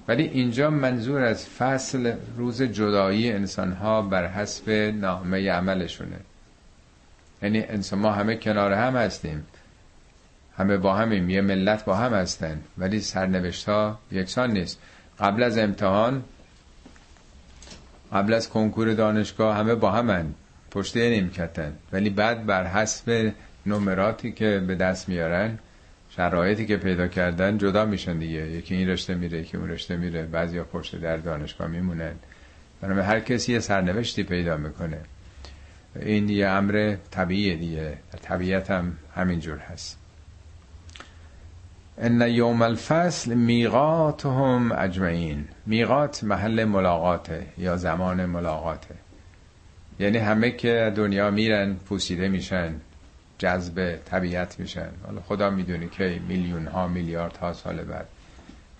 [0.09, 6.16] ولی اینجا منظور از فصل روز جدایی انسان ها بر حسب نامه عملشونه.
[7.42, 9.47] یعنی انسان ما همه کنار هم هستیم.
[10.59, 11.30] همه با همیم.
[11.30, 12.61] یه ملت با هم هستن.
[12.78, 14.78] ولی سرنوشت ها یکسان نیست.
[15.18, 16.24] قبل از امتحان
[18.12, 20.34] قبل از کنکور دانشگاه همه با همن.
[20.71, 21.73] پشته نیمکتن.
[21.93, 23.33] ولی بعد بر حسب
[23.67, 25.59] نمراتی که به دست میارن
[26.11, 28.51] شرایطی که پیدا کردن جدا میشن دیگه.
[28.51, 30.23] یکی این رشته میره یکی اون رشته میره.
[30.23, 32.14] بعضیا پشت در دانشگاه میمونن.
[32.81, 34.99] برای هر کسی یه سرنوشتی پیدا می‌کنه.
[36.01, 37.99] این یه امر طبیعیه دیگه.
[38.23, 39.99] طبیعت هم همینجور هست.
[41.99, 45.49] ان یوم الفصل میقاتهم اجمعین.
[45.67, 48.95] میقات محل ملاقاته یا زمان ملاقاته.
[49.99, 52.74] یعنی همه که دنیا میرن پوسیده میشن
[53.38, 54.88] جذب طبیعت میشن.
[55.07, 58.07] حالا خدا می‌دونه که میلیون ها میلیارد ها سال بعد.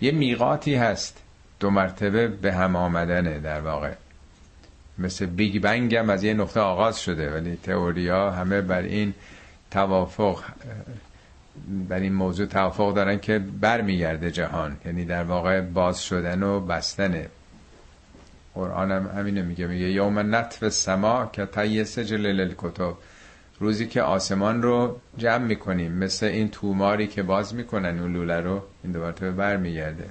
[0.01, 1.23] یه میقاتی هست.
[1.61, 3.93] دو مرتبه به هم آمدنه در واقع.
[4.99, 9.15] مثل بیگ بنگ هم از یه نقطه آغاز شده ولی تئوریا همه بر این
[9.71, 10.43] توافق
[11.89, 14.77] بر این موضوع توافق دارن که برمیگرده جهان.
[14.85, 17.29] یعنی در واقع باز شدن و بستنه
[18.57, 19.67] قرآن هم همینه میگه.
[19.67, 22.95] میگه یوم نطف سما که تایی سجل کتب.
[23.61, 28.63] روزی که آسمان رو جمع می‌کنیم مثل این توماری که باز می‌کنن اون لوله رو
[28.83, 30.09] این دوباره برمیگرده.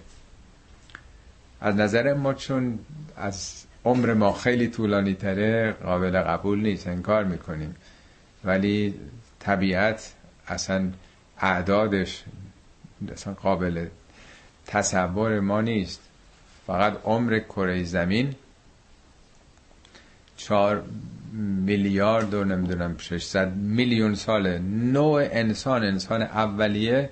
[1.61, 2.79] از نظر ما چون
[3.17, 7.75] از عمر ما خیلی طولانی تره قابل قبول نیست انکار می‌کنیم.
[8.43, 8.93] ولی
[9.39, 10.13] طبیعت
[10.47, 10.91] اصلا
[11.39, 12.23] اعدادش
[13.11, 13.87] اصلا قابل
[14.67, 16.01] تصور ما نیست.
[16.67, 18.35] فقط عمر کره زمین
[20.37, 20.83] چهار
[21.65, 24.59] میلیارد و نمی‌دونم 600 میلیون ساله.
[24.69, 27.09] نوع انسان انسان اولیه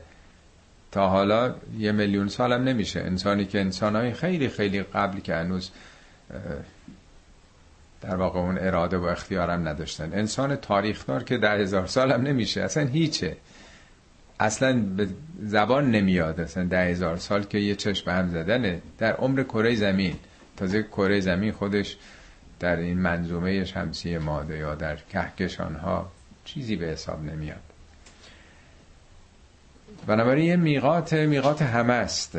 [0.91, 2.99] تا حالا یه میلیون سال هم نمیشه.
[2.99, 5.71] انسانی که انسانهای خیلی خیلی قبل که هنوز
[8.01, 10.13] در واقع اون اراده و اختیارم نداشتن.
[10.13, 12.61] انسان تاریخدار که ده هزار هم نمیشه.
[12.61, 13.37] اصلا هیچه.
[14.39, 15.07] اصلا به
[15.39, 16.41] زبان نمیاد.
[16.41, 18.81] اصلا ده هزار سال که یه چشم هم زدنه.
[18.97, 20.15] در عمر کره زمین.
[20.57, 21.97] تازه کره زمین خودش
[22.59, 26.11] در این منظومه شمسی ماده یا در کهکشان ها
[26.45, 27.61] چیزی به حساب نمیاد.
[30.07, 32.37] بنابراین یه میقات میقات همه است.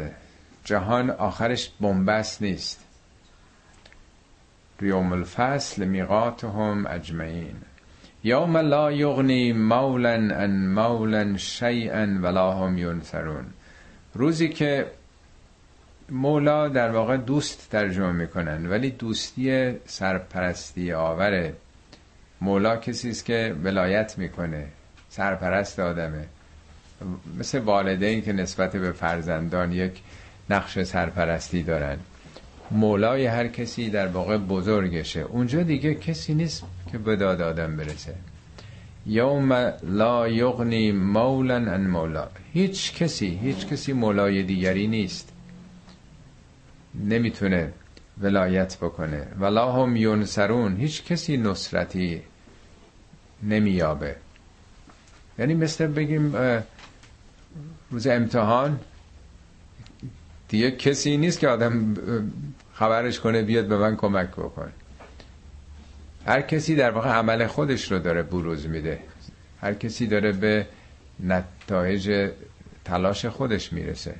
[0.64, 2.80] جهان آخرش بنبست نیست.
[4.80, 7.56] ریوم الفصل میقاتهم اجمعین.
[8.24, 13.44] یوم لا یغنی مولا ان مولا شیئا ولا هم ینصرون.
[14.14, 14.86] روزی که
[16.10, 21.54] مولا در واقع دوست ترجمه می‌کنن ولی دوستی سرپرستی آوره.
[22.40, 24.66] مولا کسی است که ولایت می‌کنه
[25.08, 26.24] سرپرست آدمه.
[27.38, 30.00] مثل والدین که نسبت به فرزندان یک
[30.50, 31.98] نقش سرپرستی دارن.
[32.70, 35.20] مولای هر کسی در واقع بزرگشه.
[35.20, 36.64] اونجا دیگه کسی نیست
[36.94, 38.14] که به داد آدم برسه.
[39.06, 39.52] یوم
[39.82, 42.28] لا یغنی مولا ان مولا.
[42.52, 45.32] هیچ کسی هیچ کسی مولای دیگری نیست.
[46.94, 47.72] نمی‌تونه
[48.20, 49.26] ولایت بکنه.
[49.40, 50.76] ولا هم ینصرون.
[50.76, 52.22] هیچ کسی نصرتی
[53.42, 54.16] نمییابه.
[55.38, 56.36] یعنی مثل بگیم
[57.90, 58.80] روز امتحان
[60.48, 61.94] دیگه کسی نیست که آدم
[62.74, 64.72] خبرش کنه بیاد به من کمک بکن
[66.26, 68.98] هر کسی در واقع عمل خودش رو داره بروز میده.
[69.60, 70.66] هر کسی داره به
[71.20, 72.30] نتایج
[72.84, 74.14] تلاش خودش می‌رسه.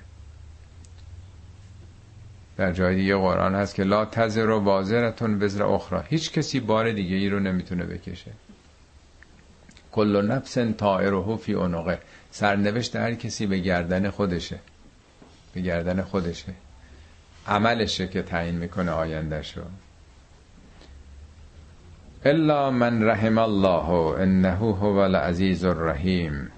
[2.56, 6.92] در جای دیگه قرآن هست که لا تزر و بازرتون وزر اخرى هیچ کسی بار
[6.92, 8.30] دیگه ای رو نمی‌تونه بکشه.
[9.92, 11.98] کل نفس طائره فی عنقه.
[12.30, 14.58] سرنوشت هر کسی به گردن خودشه.
[15.54, 16.52] به گردن خودشه.
[17.46, 19.62] عملشه که تعیین می‌کنه آیندهشو.
[22.26, 23.88] الا من رحم الله
[24.20, 26.50] انه هو العزیز الرحیم.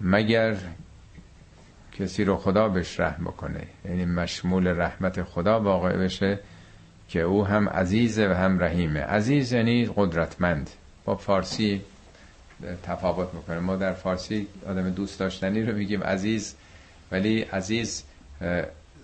[0.00, 0.56] مگر
[1.92, 6.38] کسی رو خدا بهش رحم بکنه؟ یعنی مشمول رحمت خدا واقع بشه
[7.08, 9.00] که او هم عزیزه و هم رحیمه.
[9.00, 10.70] عزیز یعنی قدرتمند.
[11.04, 11.82] با فارسی
[12.82, 13.58] تفاوت می‌کنه.
[13.58, 16.54] ما در فارسی آدم دوست داشتنی رو میگیم عزیز
[17.12, 18.04] ولی عزیز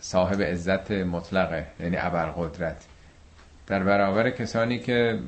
[0.01, 2.85] صاحب عزت مطلقه یعنی ابرقدرت.
[3.67, 5.19] در برابر کسانی که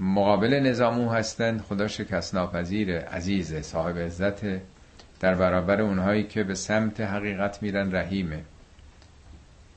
[0.00, 1.60] مقابل نظام او هستند.
[1.62, 4.44] خدا شکست ناپذیره عزیزه صاحب عزت.
[5.20, 8.44] در برابر اونهایی که به سمت حقیقت میرن رحیمه.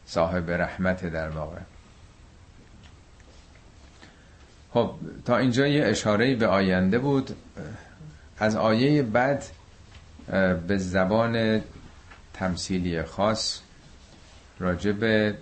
[0.05, 1.59] صاحب رحمت در واقع.
[4.73, 4.95] خب
[5.25, 7.35] تا اینجا یه اشاره به آینده بود.
[8.39, 9.43] از آیه بعد
[10.67, 11.61] به زبان
[12.33, 13.59] تمثیلی خاص
[14.59, 15.37] راجع به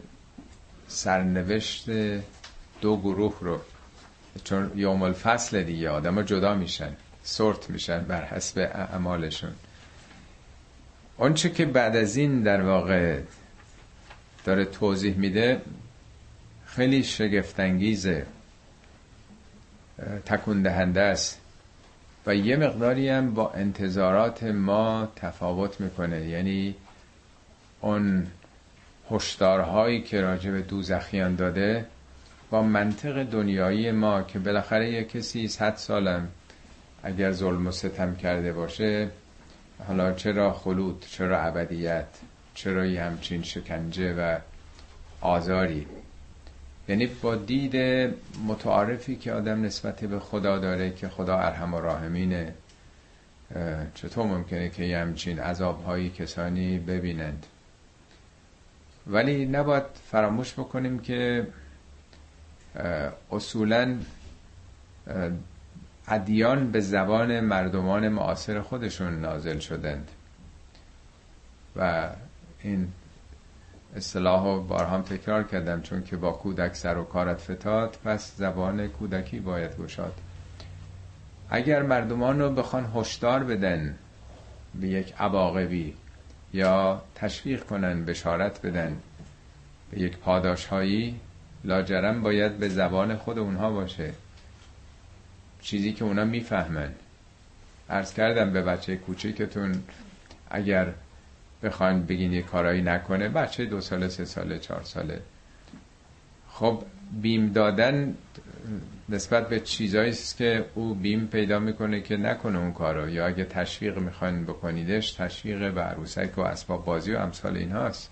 [0.88, 1.90] سرنوشت
[2.82, 3.62] دو گروه رو
[4.44, 9.52] چون یوم الفصل دیگه آدم جدا میشن سورت میشن بر حسب اعمالشون.
[11.18, 13.20] آنچه که بعد از این در واقع
[14.45, 15.62] داره توضیح میده
[16.66, 18.26] خیلی شگفتانگیزه
[20.26, 21.41] تکون دهنده است
[22.26, 26.28] و یه مقداری هم با انتظارات ما تفاوت می‌کنه.
[26.28, 26.76] یعنی
[27.82, 28.28] اون
[29.12, 31.86] هشدارهایی که راجع به دوزخیان داده
[32.52, 36.28] با منطق دنیایی ما که بالاخره یه کسی صد سالم
[37.03, 39.10] اگر ظلم و ستم کرده باشه
[39.88, 42.07] حالا چرا خلود چرا ابدیت
[42.53, 44.40] چرا یه همچین شکنجه و
[45.22, 45.88] آزاری؟
[46.88, 47.76] یعنی با دید
[48.48, 52.53] متعارفی که آدم نسبت به خدا داره که خدا ارحم و راهمینه
[53.95, 57.45] چطور ممکنه که یه همچین عذاب هایی کسانی ببینند؟
[59.07, 61.48] ولی نباید فراموش بکنیم که
[63.31, 63.98] اصولا
[66.07, 70.11] ادیان به زبان مردمان معاصر خودشون نازل شدند.
[71.76, 72.10] و
[72.64, 72.88] این
[73.95, 78.88] اصطلاح رو بارها تکرار کردم چون که با کودک سر و کارت فتاد پس زبان
[78.88, 80.14] کودکی باید گشاد.
[81.49, 83.95] اگر مردمان رو بخوان هشدار بدن
[84.76, 85.93] به یک عواقبی
[86.53, 88.98] یا تشویق کنن بشارت بدن
[89.91, 91.19] به یک پاداش هایی
[91.64, 94.14] لاجرم باید به زبان خود اونها باشه.
[95.62, 96.92] چیزی که اونا می‌فهمن.
[97.90, 99.84] عرض کردم به بچه کوچیکتون
[100.50, 100.94] اگر
[101.64, 105.22] بخواین بگین یه کارایی نکنه بچه دو ساله سه ساله چهار ساله.
[106.50, 106.84] خب
[107.22, 108.16] بیم دادن
[109.10, 113.10] نسبت به چیزایی است که او بیم پیدا می‌کنه که نکنه اون کارو.
[113.10, 118.12] یا اگه تشویق می‌خواین بکنیدش تشویق به عروسک و اسباب بازی و امثال اینهاست.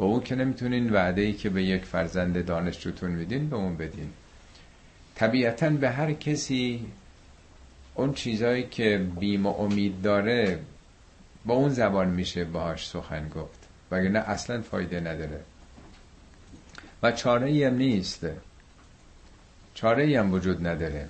[0.00, 4.10] با اون که نمی‌تونین وعده ای که به یک فرزند دانشجوتون میدین به اون بدین.
[5.14, 6.86] طبیعتا به هر کسی
[7.94, 10.58] اون چیزایی که بیم و امید داره
[11.46, 15.40] با اون زبان میشه باهاش سخن گفت وگرنه اصلا فایده نداره.
[17.02, 18.26] و چاره ای هم نیست.
[19.74, 21.08] چاره ای هم وجود نداره.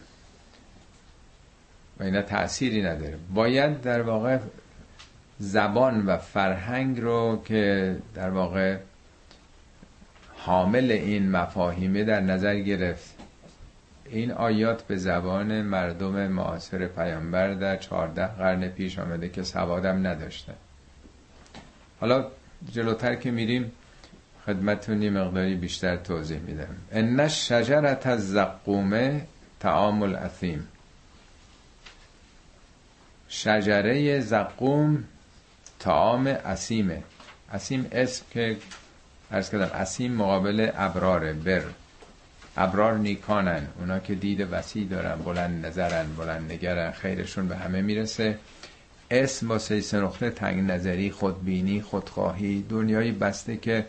[2.01, 3.19] و اینا تأثیری نداره.
[3.35, 4.39] باید در واقع
[5.43, 8.77] زبان و فرهنگ رو که در واقع
[10.37, 13.15] حامل این مفاهیمه در نظر گرفت.
[14.11, 20.55] این آیات به زبان مردم معاصر پیامبر در چهارده قرن پیش آمده که سوادم نداشتن
[22.01, 22.27] حالا
[22.73, 23.73] جلوتر که میریم
[24.47, 26.77] خدمتون یه مقداری بیشتر توضیح میدم.
[26.93, 29.27] ان شجرت از زقومه
[29.61, 30.69] تعام الاثیم.
[33.29, 35.05] شجره زقوم
[35.81, 37.03] تعام اسیمه.
[37.53, 38.57] اسیم اسم که
[39.31, 41.63] ارز کردم اسیم مقابل ابراره بر.
[42.57, 43.67] ابرار نیکانن.
[43.79, 48.39] اونا که دید وسیع دارن بلند نظرن بلند نگرن خیرشون به همه می‌رسه.
[49.11, 53.87] اسم با سه نقطه تنگ نظری خودبینی خودخواهی دنیایی بسته که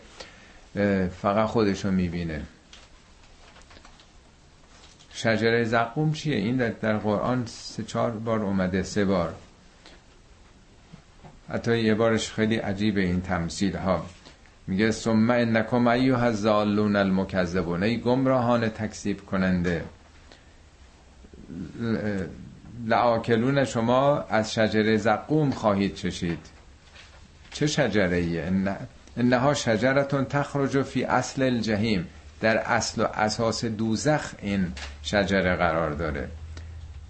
[1.22, 2.42] فقط خودشو می‌بینه.
[5.14, 9.34] شجره زقوم چیه؟ این در, در قرآن سه چهار بار اومده سه بار.
[11.52, 14.06] حتی یه بارش خیلی عجیبه این تمثیل ها
[14.66, 17.82] میگه ثم انکم ایها الضالون المکذبون.
[17.82, 19.84] ای گمراهان تکذیب کننده.
[22.86, 26.38] لعاکلون شما از شجره زقوم خواهید چشید.
[27.50, 28.52] چه شجره ایه
[29.16, 32.06] انها شجرتون تخرج فی اصل الجهیم
[32.40, 34.72] در اصل و اساس دوزخ این
[35.02, 36.28] شجره قرار داره.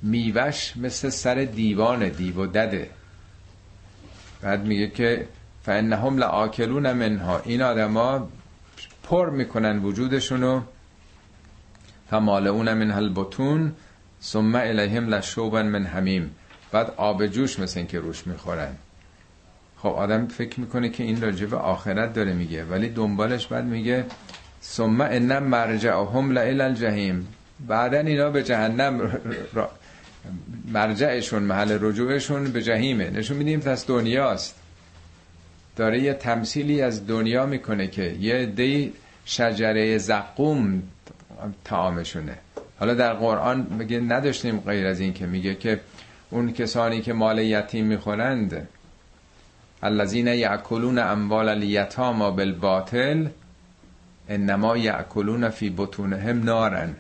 [0.02, 2.90] میوش مثل سر دیوان دیو و دده.
[4.42, 5.26] بعد میگه که
[5.62, 7.40] فانهم لآکلون منها.
[7.44, 8.28] این آدما
[9.02, 10.60] پر می‌کنن وجودشونو.
[12.10, 13.72] فمالعون منها البطون
[14.22, 16.34] ثم الیهم لشوبا من حمیم
[16.72, 18.74] بعد آب جوش مثل این که روش می‌خورن.
[19.76, 22.64] خب آدم فکر می‌کنه که این راجب آخرت داره میگه.
[22.64, 24.04] ولی دنبالش بعد میگه
[24.62, 27.28] ثم ان مرجعهم لإلی الجحیم
[27.68, 29.20] بعدا اینا به جهنم
[30.72, 33.10] مرجعشون محل رجوعشون به جهیمه.
[33.10, 34.54] نشون میدیم پس دنیاست.
[35.76, 38.92] داره یه تمثیلی از دنیا می‌کنه که یه دی
[39.24, 40.82] شجره زقوم
[41.64, 42.38] تعامشونه
[42.80, 45.80] حالا در قرآن میگه نداشتیم غیر از این که میگه که
[46.30, 48.68] اون کسانی که مال یتیم می‌خورند
[49.82, 53.26] الذین یاکلون اموال الیتاما بالباطل
[54.28, 56.94] انما یاکلون فی بطونهم نارن.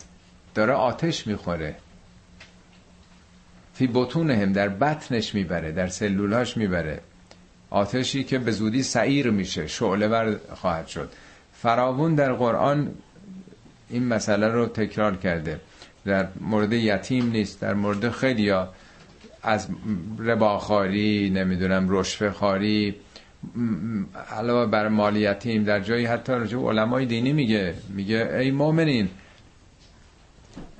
[0.54, 1.74] داره آتش می‌خوره.
[3.74, 7.00] فی بطونهم در بطنش می‌بره در سلولاش می‌بره.
[7.70, 11.08] آتشی که به زودی سعیر میشه شعله ور خواهد شد.
[11.52, 12.90] فراوون در قرآن
[13.90, 15.60] این مسئله رو تکرار کرده.
[16.04, 18.52] در مورد یتیم نیست در مورد خیلی
[19.42, 19.68] از
[20.18, 22.94] رباخاری نمی‌دونم رشفه خاری
[24.36, 27.74] علاوه بر مال یتیم در جایی حتی رجوع علمای دینی میگه.
[27.88, 29.08] میگه ای مؤمنین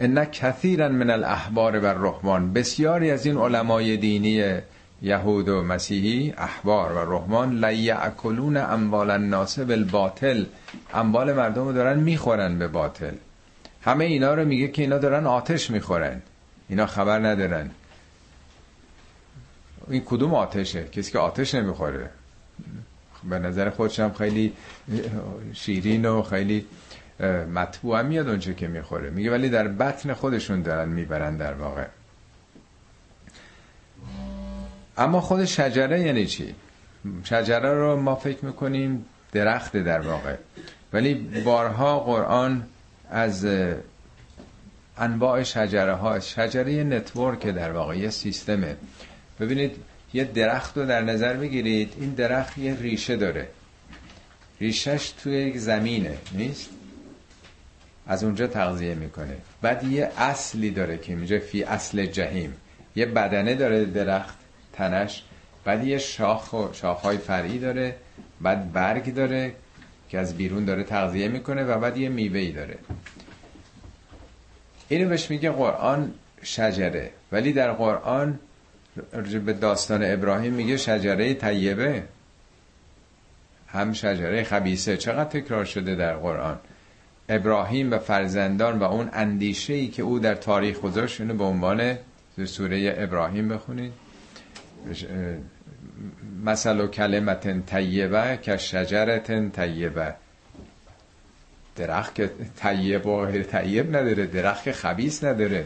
[0.01, 2.53] ان کثیرا من الاحبار و الرحمن.
[2.53, 4.59] بسیاری از این علمای دینی
[5.03, 10.45] یهود و مسیحی احبار و رحمان لیعکلون اموال الناس بالباطل.
[10.95, 13.15] اموال مردم رو دارن می‌خورن به باطل.
[13.83, 16.23] همه اینا رو میگه که اینا دارن آتش می‌خورن.
[16.69, 17.71] اینا خبر ندارن.
[19.91, 22.11] این کدوم آتشه؟ کسی که آتش نمی‌خوره.
[23.31, 24.53] به نظر خودشم خیلی
[25.53, 26.65] شیرین و خیلی
[27.55, 29.11] مطبوع هم میاد اونچه که می‌خوره.
[29.11, 31.87] میگه ولی در بطن خودشون دارن می‌برن در واقع.
[34.97, 36.55] اما خود شجره یعنی چی؟
[37.25, 40.37] شجره رو ما فکر می‌کنیم درخت در واقع.
[40.93, 41.15] ولی
[41.45, 42.67] بارها قرآن
[43.11, 43.47] از
[44.99, 48.77] انواع شجره ها شجره نتورک در واقع یه سیستمه.
[49.41, 49.77] ببینید
[50.15, 53.49] یه درخت رو در نظر بگیرید این درخت یه ریشه داره.
[54.61, 56.71] ریشش توی زمینه نیست؟
[58.13, 59.37] از اونجا تغذیه می‌کنه.
[59.63, 62.55] بعد یه اصلی داره که اینجا فی اصل جهیم.
[62.97, 64.39] یه بدنه داره درخت
[64.73, 65.23] تنش.
[65.65, 67.97] بعد یه شاخ و شاخهای فرعی داره.
[68.41, 69.55] بعد برگ داره
[70.09, 72.79] که از بیرون داره تغذیه می‌کنه و بعد یه میوهی داره.
[74.89, 77.11] اینو بهش میگه قرآن شجره.
[77.33, 78.39] ولی در قرآن
[79.47, 82.03] به داستان ابراهیم میگه شجره طیبه.
[83.69, 86.59] هم شجره خبیسه چقدر تکرار شده در قرآن؟
[87.29, 91.99] ابراهیم و فرزندان و اون اندیشه ای که او در تاریخ گذاشت اینو به عنوان
[92.45, 93.93] سوره ابراهیم بخونید.
[96.45, 100.15] مثل و کلمت طیبه که شجرت طیبه
[101.77, 102.21] درخت
[102.57, 105.65] طیب و طیب نداره درخت خبیس نداره.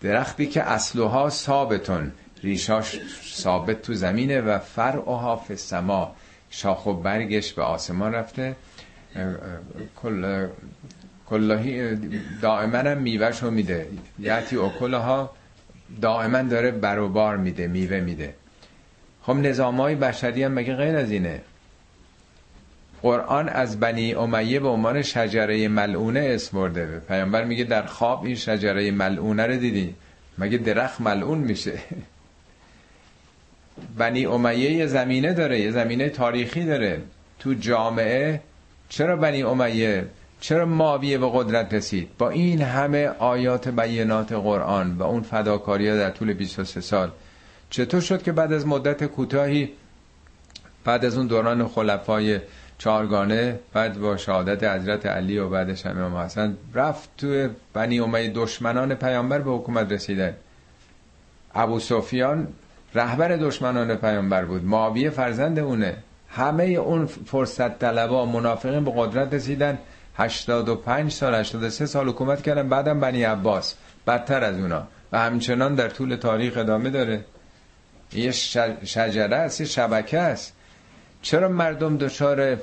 [0.00, 2.12] درختی که اصلها ثابتون
[2.42, 3.00] ریشاش
[3.34, 6.16] ثابت تو زمینه و فرعها فی السما.
[6.50, 8.56] شاخ و برگش به آسمان رفته.
[10.02, 10.46] کل
[11.30, 11.98] کلاهی
[12.42, 13.86] دائما هم میوهشو میده.
[14.18, 15.30] یعتی اکلها
[16.00, 18.34] دائما داره بروبار میده میوه میده.
[19.22, 21.40] خب نظام های بشری هم مگه غیر از اینه؟
[23.02, 27.02] قرآن از بنی امیه به عنوان شجره ملعونه اسم برده.
[27.08, 29.94] پیامبر میگه در خواب این شجره ملعونه رو دیدی؟
[30.38, 31.78] مگه درخت ملعون میشه؟
[33.98, 37.00] بنی امیه یه زمینه داره یه زمینه تاریخی داره.
[37.38, 38.40] تو جامعه
[38.88, 40.06] چرا بنی امیه
[40.40, 46.10] چرا ماویه به قدرت رسید؟ با این همه آیات بینات قرآن و اون فداکاری در
[46.10, 47.10] طول 23 سال
[47.70, 49.70] چطور شد که بعد از مدت کوتاهی
[50.84, 52.40] بعد از اون دوران خلفای
[52.78, 58.94] چهارگانه بعد با شهادت حضرت علی و بعدش امام حسن رفت تو بنی امیه دشمنان
[58.94, 60.34] پیامبر به حکومت رسیدن.
[61.54, 62.48] ابو سفیان
[62.94, 64.64] رهبر دشمنان پیامبر بود.
[64.64, 65.96] معاویه فرزند اونه.
[66.28, 69.78] همه اون فرصت طلبا منافقین به قدرت رسیدن.
[70.16, 73.74] 85 سال 83 سال حکومت کردن بعدم بنی عباس.
[74.06, 74.86] بدتر از اونا.
[75.12, 77.24] و همچنان در طول تاریخ ادامه داره.
[78.12, 78.30] یه
[78.84, 80.52] شجره است یه شبکه است.
[81.22, 82.56] چرا مردم دچار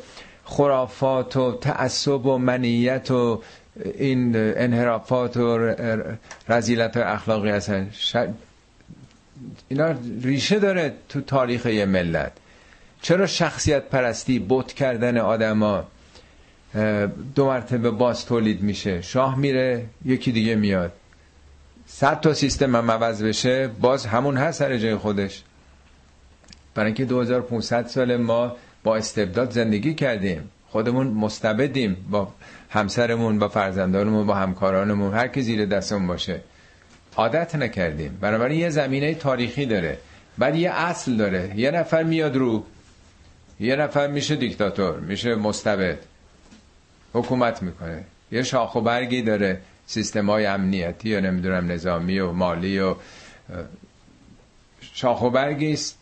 [0.46, 3.42] خرافات و تعصب و منیت و
[3.96, 5.74] این انحرافات و
[6.50, 7.92] رزیلت اخلاقی هستن؟
[9.68, 12.32] اینا ریشه داره تو تاریخ یه ملت.
[13.06, 15.84] چرا شخصیت پرستی بوت کردن آدما
[17.36, 20.92] دو مرتبه باز تولید میشه؟ شاه میره یکی دیگه میاد.
[21.86, 25.44] صد تا سیستم هم عوض بشه باز همون هست سر جای خودش.
[26.76, 30.50] برای اینکه 2500 سال ما با استبداد زندگی کردیم.
[30.70, 32.28] خودمون مستبدیم با
[32.70, 35.14] همسرمون با فرزندانمون با همکارانمون.
[35.14, 36.42] هر کی زیر دستمون باشه.
[37.16, 38.18] عادت نکردیم.
[38.22, 39.98] بنابراین یه زمینه تاریخی داره.
[40.38, 41.54] بعد یه اصل داره.
[41.56, 42.64] یه نفر میاد رو
[43.60, 45.98] یه نفر میشه دیکتاتور میشه مستبد.
[47.14, 48.04] حکومت می‌کنه.
[48.32, 49.62] یه شاخ و برگی داره.
[49.86, 52.96] سیستم های امنیتی یا نمی‌دونم نظامی و مالی و
[54.82, 55.98] شاخ و برگی است.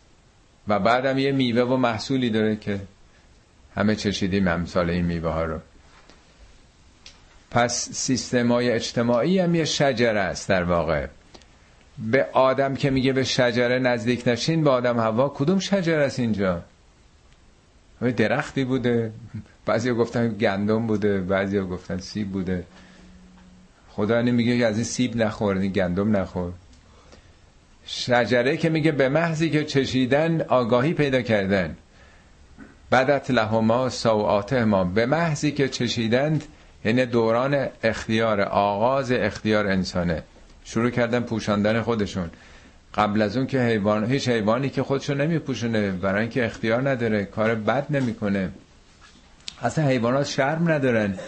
[0.68, 2.80] و بعدم یه میوه و محصولی داره که
[3.76, 5.58] همه چشیدیم امثال این میوه ها رو.
[7.50, 11.06] پس سیستم های اجتماعی هم یه شجره است در واقع.
[11.98, 16.62] به آدم که میگه به شجره نزدیک نشین به آدم هوا کدوم شجره است اینجا؟
[18.12, 19.12] درختی بوده.
[19.66, 22.64] بعضی گفتن گندم بوده بعضی گفتن سیب بوده.
[23.88, 26.52] خدا میگه که از این سیب نخور این گندم نخور.
[27.86, 31.76] شجره که میگه به محضی که چشیدن آگاهی پیدا کردن.
[32.92, 33.90] بدت لهما
[34.64, 36.44] ما به محضی که چشیدند
[36.84, 40.22] یعنی دوران اختیار آغاز اختیار انسانه.
[40.64, 42.30] شروع کردن پوشاندن خودشون.
[42.94, 47.54] قبل از اون که حیوان هیچ حیوانی که خودشو نمیپوشونه برای اینکه اختیار نداره کار
[47.54, 48.50] بد نمی‌کنه.
[49.62, 51.18] اصلا حیوانات شرم ندارن.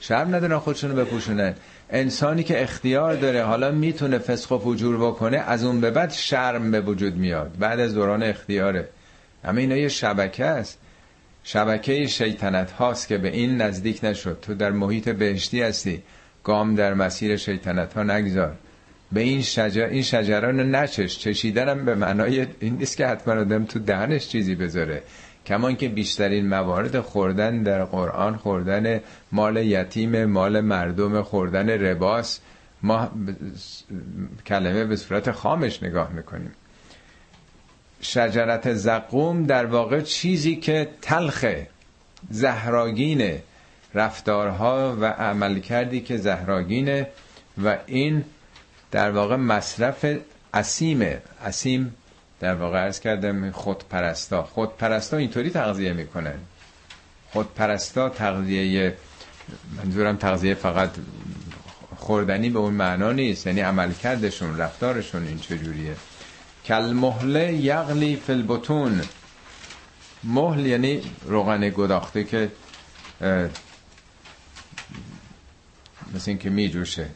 [0.00, 1.54] شرم ندارن خودشونو بپوشونن.
[1.90, 6.70] انسانی که اختیار داره حالا می‌تونه فسخ و فجور بکنه از اون به بعد شرم
[6.70, 7.58] به وجود میاد.
[7.58, 8.88] بعد از دوران اختیاره.
[9.44, 10.78] همه اینا یه شبکه است.
[11.44, 14.38] شبکه شیطنت هاست که به این نزدیک نشد.
[14.42, 16.02] تو در محیط بهشتی هستی.
[16.44, 18.54] گام در مسیر شیطنت ها نگذار.
[19.14, 21.18] به این شجر این شجران نچش.
[21.18, 25.02] چشیدنم به معنای این نیست که حتما آدم تو دهنش چیزی بذاره.
[25.46, 29.00] کمان که بیشترین موارد خوردن در قرآن خوردن
[29.32, 32.40] مال یتیم مال مردم خوردن رباس.
[32.82, 33.10] ما
[34.46, 36.52] کلمه به صورت خامش نگاه می‌کنیم.
[38.00, 41.66] شجرت زقوم در واقع چیزی که تلخه
[42.30, 43.42] زهراگینه
[43.94, 47.06] رفتارها و عمل کردی که زهراگینه
[47.64, 48.24] و این
[48.94, 50.06] در واقع مصرف
[50.54, 51.94] اسیمه اسیم
[52.40, 54.42] در واقع ارز کردم خودپرستا.
[54.42, 56.38] خودپرستا اینطوری تغذیه می‌کنن
[57.30, 58.96] خودپرستا تغذیه
[59.76, 60.90] منظورم تغذیه فقط
[61.96, 65.96] خوردنی به اون معنا نیست یعنی عملکردشون رفتارشون این چجوریه
[66.64, 69.00] کل مهله یغلی البطون.
[70.24, 72.50] مهل یعنی روغن گداخته که
[76.14, 77.06] مثل اینکه می جوشه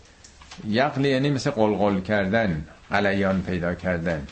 [0.66, 4.26] یغلی یعنی مثل قلقل کردن قلیان پیدا کردن.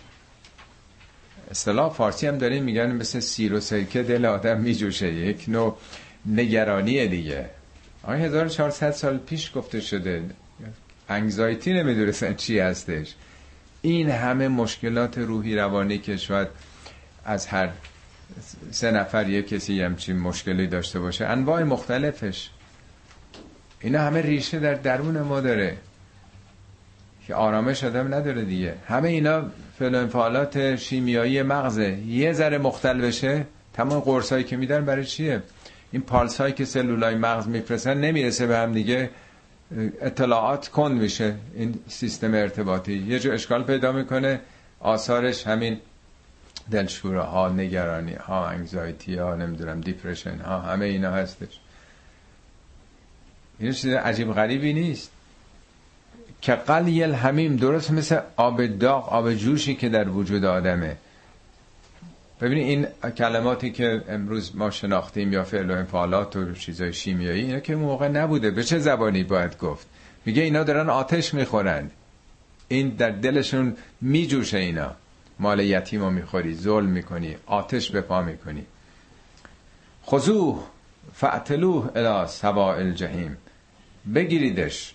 [1.51, 5.13] اصطلاح فارسی هم داریم میگن مثل سیر و سرکه دل آدم میجوشه.
[5.13, 5.79] یک نوع
[6.27, 7.51] نگرانی دیگه.
[8.03, 10.23] آقای 1400 سال پیش گفته شده.
[11.09, 13.15] انگزایتی نمی‌دونستن چی هستش.
[13.83, 16.49] این همه مشکلات روحی روانی که شاید
[17.25, 17.69] از هر
[18.71, 21.27] سه نفر یک کسی همچین مشکلی داشته باشه.
[21.27, 22.51] انواع مختلفش.
[23.81, 25.77] اینا همه ریشه در درون ما داره.
[27.27, 28.75] که آرامش آدم نداره دیگه.
[28.89, 29.43] همه اینا
[29.79, 31.99] فعل شیمیایی مغزه.
[32.07, 35.43] یه ذره مختل بشه تمام قرصایی که میدن برای چیه؟
[35.93, 39.11] این پالس هایی که سلولای مغز میفرستن نمی‌رسه به هم دیگه
[40.01, 42.93] اطلاعات کند میشه این سیستم ارتباطی.
[42.93, 44.41] یه جو اشکال پیدا می‌کنه
[44.81, 45.81] آثارش همین
[46.71, 51.61] دلشوره ها نگرانی ها انگزایتی ها نمی‌دونم دیپرشن ها همه اینا هستش.
[53.59, 55.11] این چیز عجیب غریبی نیست.
[56.41, 60.97] که قلیل همیم درست مثل آب داغ آب جوشی که در وجود آدمه.
[62.41, 67.61] ببینید این کلماتی که امروز ما شناختیم یا فعل و انفعالات و چیزای شیمیایی اینا
[67.61, 68.51] که موقع نبوده.
[68.51, 69.87] به چه زبانی باید گفت؟
[70.25, 71.91] میگه اینا دارن آتش می‌خورن
[72.69, 74.93] این در دلشون میجوشه اینا.
[75.39, 78.67] مال یتیم رو می‌خوری ظلم می‌کنی آتش به پا می‌کنی.
[80.07, 80.63] خضوه
[81.15, 83.37] فعتلوه الى سواء الجحیم.
[84.15, 84.95] بگیریدش.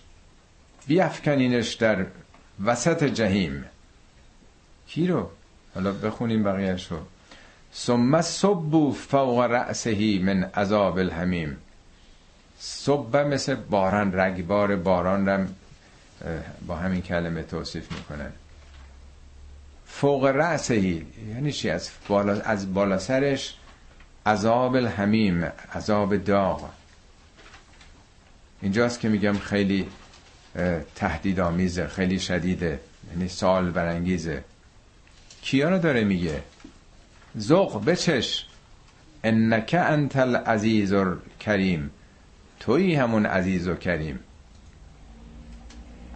[0.86, 2.06] بیافکنینش در
[2.64, 3.64] وسط جهیم.
[4.86, 5.30] کی رو؟
[5.74, 6.98] حالا بخونیم بقیهش رو.
[7.74, 11.56] ثم صبو فوق رأسهی من عذاب الحمیم
[12.58, 15.54] صبح مثل باران رگبار باران رم
[16.66, 18.32] با همین کلمه توصیف می‌کنن.
[19.86, 23.56] فوق رأسهی یعنی چی؟ از بالا, از بالا سرش
[24.26, 25.44] عذاب الحمیم
[25.74, 26.70] عذاب داغ.
[28.62, 29.88] اینجاست که میگم خیلی
[30.94, 32.80] تهدیدآمیزه خیلی شدیده
[33.10, 34.44] یعنی سال برانگیزه.
[35.42, 36.42] کیا رو داره میگه؟
[37.34, 38.46] زوق بچش.
[39.24, 40.94] انک انت العزیز
[41.40, 41.90] کریم.
[42.60, 44.18] تویی همون عزیز و کریم.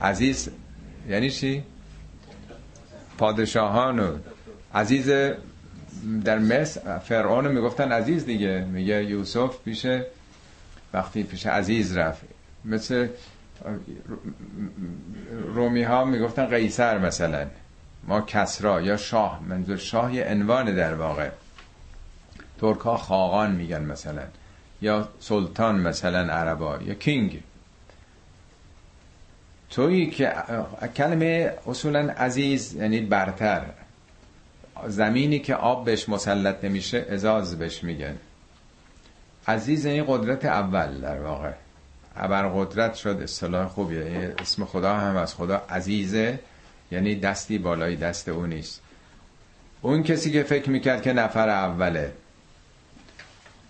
[0.03, 0.49] عزیز
[1.09, 1.63] یعنی چی؟
[3.19, 4.19] پادشاهان و
[4.75, 5.11] عزیز
[6.25, 8.65] در مصر فرعون می‌گفتن عزیز دیگه.
[8.65, 9.87] میگه یوسف پیش
[10.93, 12.23] وقتی پیش عزیز رفت.
[12.65, 13.09] مثل
[15.55, 17.47] رومی ها می‌گفتن قیصر مثلا
[18.05, 21.31] ما کسرا یا شاه منظور شاه یه عنوان در واقع.
[22.61, 24.23] ترک ها خاقان میگن مثلا
[24.83, 27.43] یا سلطان مثلا عربا یا کینگ.
[29.71, 30.33] تویی که
[30.97, 33.65] کلمه اصولا عزیز یعنی برتر.
[34.87, 38.17] زمینی که آب بهش مسلط نمیشه ازاز بهش میگن.
[39.49, 41.53] عزیز یعنی قدرت اول در واقع.
[42.17, 46.39] ابر قدرت شد اصطلاح خوبیه یعنی اسم خدا هم از خدا عزیزه
[46.91, 48.81] یعنی دستی بالای دست او نیست.
[49.83, 52.13] اون کسی که فکر می‌کرد که نفر اوله.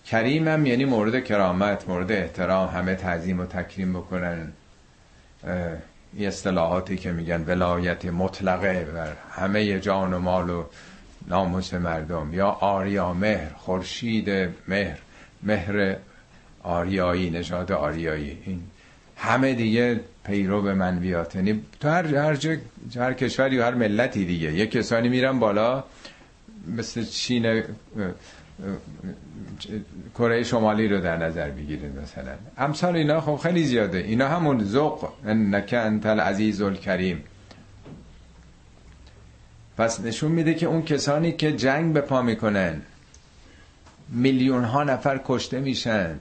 [0.07, 4.53] کریمم یعنی مورد کرامت مورد احترام همه تعظیم و تکریم بکنن.
[6.13, 10.65] این اصطلاحاتی که میگن ولایت مطلقه بر همه جان و مال و
[11.29, 12.35] ناموس مردم.
[12.35, 14.31] یا آریا مهر خورشید
[14.69, 14.99] مهر
[15.43, 15.97] مهر
[16.67, 18.39] آریایی نژاد آریایی.
[18.45, 18.63] این
[19.17, 22.59] همه دیگه پیرو به منویات یعنی تو هر هر,
[22.97, 24.53] هر کشوری و هر ملتی دیگه.
[24.53, 25.85] یه کسانی میرن بالا
[26.77, 27.63] مثل چین
[30.15, 32.33] کره شمالی رو در نظر بگیرید مثلا.
[32.59, 33.99] امثال اینا خب خیلی زیاده.
[33.99, 35.09] اینا همون ذوق.
[35.27, 37.25] انک انت العزیز الکریم.
[39.79, 42.83] پس نشون میده که اون کسانی که جنگ به پا می‌کنن
[44.09, 46.19] میلیون ها نفر کشته میشن.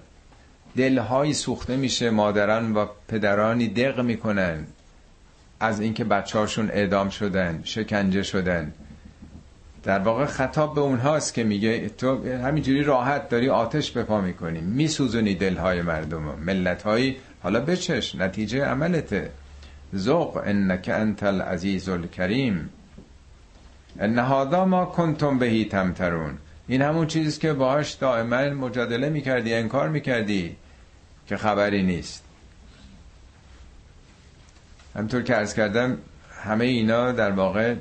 [0.78, 4.66] دلهایی سوخته میشه مادران و پدرانی دق می‌کنن
[5.60, 8.74] از اینکه بچه هاشون اعدام شدن شکنجه شدن.
[9.84, 14.62] در واقع خطاب به اونهاست که میگه تو همینجوری راحت داری آتش به پا می‌کنی.
[14.62, 19.30] میسوزونی دلهای مردم ملتهایی حالا بچش نتیجه عملته.
[19.96, 22.70] ذوق انک انت العزیز الکریم
[24.00, 26.38] ان هذا ما کنتم بهی تمترون.
[26.68, 30.56] این همون چیزی که باهاش دائما مجادله می‌کردی انکار می‌کردی.
[31.28, 32.24] که خبری نیست.
[34.96, 35.98] همطور که ارز کردم
[36.44, 37.76] همه اینا در واقع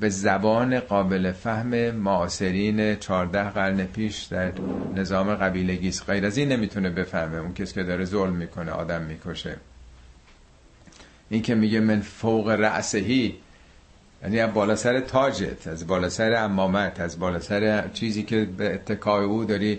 [0.00, 4.52] به زبان قابل فهم معاصرین چارده قرن پیش در
[4.94, 7.38] نظام قبیلگیست غیر از این نمی‌تونه بفهمه.
[7.38, 9.56] اون کسی که داره ظلم می‌کنه آدم می‌کشه.
[11.30, 13.36] این که میگه من فوق رأسهی
[14.22, 18.74] یعنی از بالا سر تاجت از بالا سر امامت از بالا سر چیزی که به
[18.74, 19.78] اتکای او داری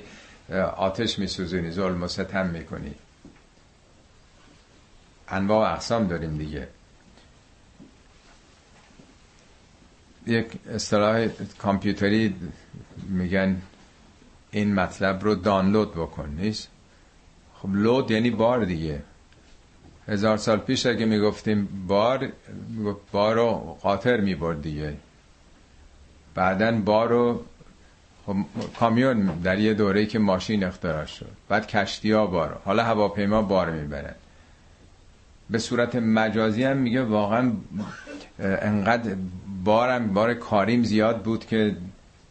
[0.77, 2.95] آتش میسوزونی ظلم و ستم می‌کنی.
[5.27, 6.67] انواع اقسام داریم دیگه.
[10.27, 12.35] یک اصطلاح کامپیوتری
[13.09, 13.61] میگن
[14.51, 16.69] این مطلب رو دانلود بکن نیست؟
[17.55, 19.03] خب لود یعنی بار دیگه.
[20.07, 22.31] هزار سال پیش اگه می‌گفتیم بار
[23.11, 24.97] بار رو قاطر می‌برد دیگه.
[26.35, 27.45] بعدا بار رو
[28.79, 31.29] کامیون در یه دوره که ماشین اختراع شد.
[31.49, 34.15] بعد کشتی ها بار حالا هواپیما بار می‌برن.
[35.49, 37.51] به صورت مجازی هم میگه واقعا
[38.39, 39.15] انقدر
[39.63, 41.75] بارم بار کاریم زیاد بود که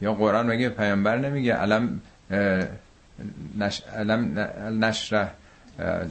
[0.01, 1.55] یا قرآن میگه پیامبر نمیگه.
[1.55, 2.01] علم
[3.59, 4.39] نش علم
[4.81, 5.31] نشره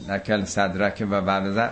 [0.09, 1.15] نکل صدرک و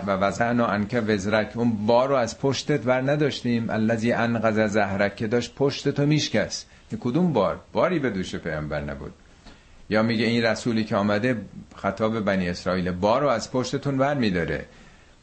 [0.06, 1.52] وزن و انک وزرک.
[1.54, 3.70] اون بار رو از پشتت ور نداشتیم.
[3.70, 6.69] الذی انقذ زهرک که داشت پشتتو میشکست.
[6.96, 9.12] کدوم بار؟ باری به دوش پیامبر نبود.
[9.90, 11.36] یا میگه این رسولی که آمده
[11.76, 14.64] خطاب بنی اسرائیل بار رو از پشتتون ور میداره.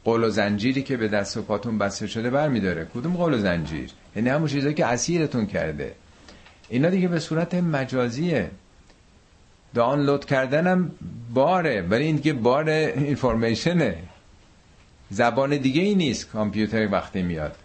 [0.03, 2.88] قول و زنجیری که به دست و پاتون بسته شده بر میداره.
[2.94, 5.95] کدوم قول و زنجیر؟ یعنی همون چیزایی که اسیرتون کرده.
[6.69, 8.52] اینا دیگه به صورت مجازیه.
[9.73, 10.91] دانلود کردنم
[11.34, 12.69] باره ولی این دیگه بار
[13.10, 13.98] اینفورمیشنه
[15.10, 17.56] زبان دیگه ای نیست کامپیوتر وقتی میاد.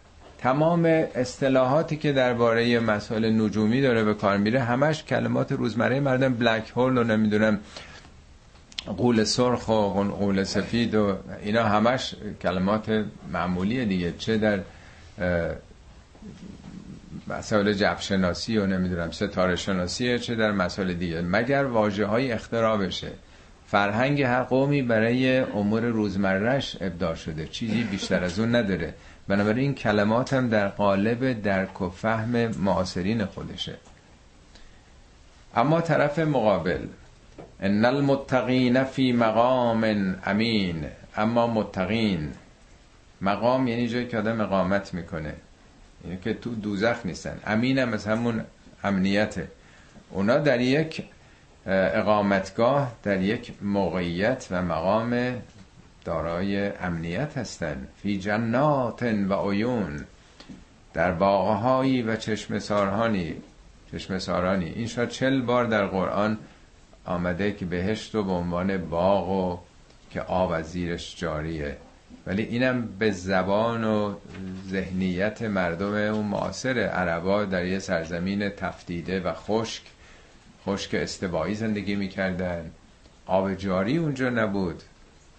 [0.42, 6.34] تمام اصطلاحاتی که درباره مسائل نجومی داره به کار میره همش کلمات روزمره مردم.
[6.34, 7.58] بلک هول و نمی‌دونم.
[8.96, 14.12] قول سرخ و قول سفید و اینا همش کلمات معمولیه دیگه.
[14.18, 14.60] چه در
[17.28, 21.20] مسائل جب شناسی و نمی‌دونم ستاره شناسیه چه در مسائل دیگه.
[21.20, 23.08] مگر واجه های اختراع بشه.
[23.66, 27.46] فرهنگ هر قومی برای امور روزمرهش ابداع شده.
[27.46, 28.94] چیزی بیشتر از اون نداره.
[29.28, 33.76] بنابراین این کلمات هم در قالب درک و فهم معاصرین خودشه.
[35.56, 36.86] اما طرف مقابل
[37.60, 39.84] ان المتقین فی مقام
[40.24, 40.84] امین.
[41.16, 42.32] اما متقین
[43.20, 45.34] مقام یعنی جایی که آدم اقامت می‌کنه.
[46.04, 47.40] یعنی که تو دوزخ نیستن.
[47.46, 48.44] امین هم از همون
[48.84, 49.48] امنیته.
[50.10, 51.04] اونا در یک
[51.66, 55.42] اقامتگاه در یک موقعیت و مقام
[56.04, 57.88] دارای امنیت هستند.
[58.02, 60.04] فی جنات و عیون.
[60.94, 63.34] در باغهایی و چشم سارهانی
[63.92, 66.38] چشم سارانی این شاید چل بار در قرآن
[67.04, 69.58] آمده که بهشت و به عنوان باغ و
[70.10, 71.76] که آب از زیرش جاریه.
[72.26, 74.14] ولی اینم به زبان و
[74.68, 79.82] ذهنیت مردم اون معاصر عربا در یه سرزمین تفتیده و خشک.
[80.66, 82.70] خشک استوایی زندگی می‌کردن.
[83.26, 84.82] آب جاری اونجا نبود.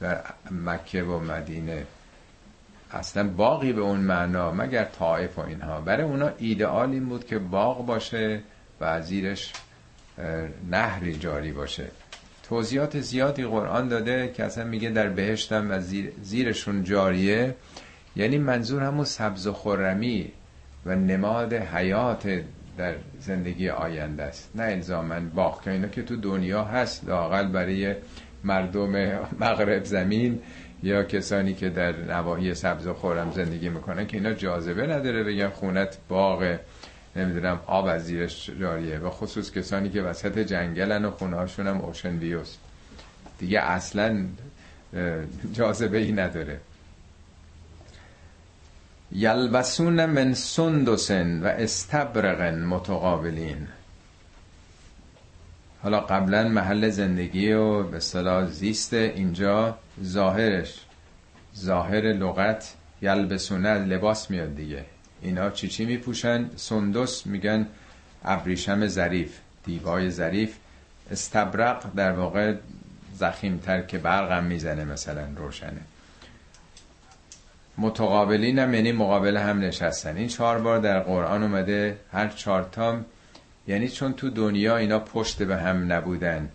[0.04, 1.86] در مکه و مدینه.
[2.92, 5.82] اصلا باقی به اون معنا مگر طائف و اینها.
[5.82, 8.42] برای اونا ایدئال این بود که باغ باشه
[8.82, 9.54] و زیرش
[10.72, 11.88] نهری جاری باشه.
[12.50, 17.56] توضیحات زیادی قرآن داده که اصلا میگه در بهشتم و زیر زیرشون جاریه.
[18.16, 20.32] یعنی منظور همون سبز و خرمی
[20.86, 22.44] و نماد حیات
[22.78, 24.52] در زندگی آینده است.
[24.56, 27.96] نه الزامن باغ که اینا که تو دنیا هست لاقل برای
[28.44, 30.41] مردم مغرب زمین
[30.84, 35.49] یا کسانی که در نواحی سبز و خورم زندگی می‌کنن که اینا جاذبه نداره بگن
[35.49, 36.57] خونت باغ
[37.15, 38.99] نمی‌دونم آب از زیرش جاریه.
[38.99, 42.60] و خصوص کسانی که وسط جنگلن و خونه هاشون هم اوشن ویوست
[43.40, 44.26] دیگه اصلا
[45.53, 46.60] جاذبه ای نداره.
[49.11, 53.68] یلبسون من سندسن و استبرقن متقابلین.
[55.84, 60.80] حالا قبلا محل زندگی و به صلاح زیست اینجا ظاهرش.
[61.57, 64.85] ظاهر لغت یلبسونه لباس میاد دیگه.
[65.22, 67.68] اینا چی چی میپوشن؟ سندس میگن
[68.26, 70.55] ابریشم ظریف دیبای ظریف.
[71.11, 72.55] استبرق در واقع
[73.14, 75.81] زخیمتر که برقم می‌زنه مثلا روشنه.
[77.77, 80.18] متقابلین هم یعنی مقابل هم نشستن.
[80.18, 83.05] این چهار بار در قرآن اومده هر چهار تام
[83.68, 86.49] یعنی چون تو دنیا اینا پشت به هم نبودن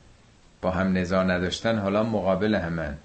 [0.63, 2.97] با هم نزا نداشتن حالا مقابل همن.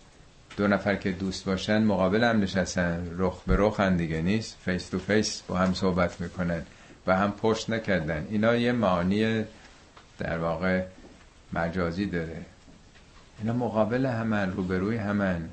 [0.57, 3.07] دو نفر که دوست باشن مقابل هم نشستن.
[3.17, 4.57] رخ به رخ هم دیگه نیست.
[4.65, 6.61] face to face با هم صحبت می‌کنن
[7.07, 8.27] و هم پشت نکردن.
[8.29, 9.43] اینا یه معانی
[10.19, 10.83] در واقع
[11.53, 12.37] مجازی داره.
[13.39, 15.49] اینا مقابل همن روبروی همن.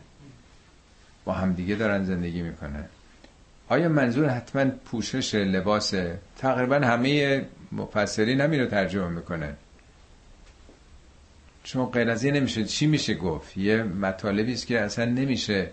[1.25, 2.85] با هم دیگه دارن زندگی می‌کنن.
[3.69, 5.95] آیا منظور حتما پوشش لباس؟
[6.39, 9.53] تقریبا همه مفسرین همین رو ترجمه می‌کنن.
[11.65, 12.65] چون غیر از این نمیشه.
[12.65, 15.69] چی میشه گفت؟ یه مطالبی است که اصلا نمیشه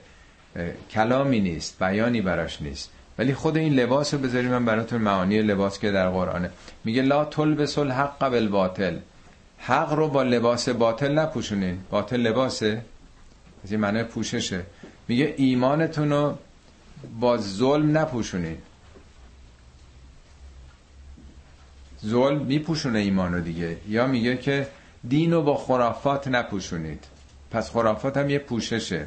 [0.92, 2.92] کلامی نیست بیانی براش نیست.
[3.18, 6.50] ولی خود این لباس رو بذاریم من براتون معانی لباس که در قرآنه.
[6.84, 8.98] میگه لا تلبس الحق قبل باطل
[9.58, 11.80] حق رو با لباس باطل نپوشونین.
[11.90, 12.82] باطل لباسه.
[13.64, 14.64] از این معنی پوششه.
[15.08, 16.38] میگه ایمانتون رو
[17.20, 18.58] با ظلم نپوشونین.
[22.06, 23.78] ظلم میپوشونه ایمانو دیگه.
[23.90, 24.68] یا میگه که
[25.08, 27.04] دین رو با خرافات نپوشونید.
[27.52, 29.06] پس خرافات هم یه پوششه.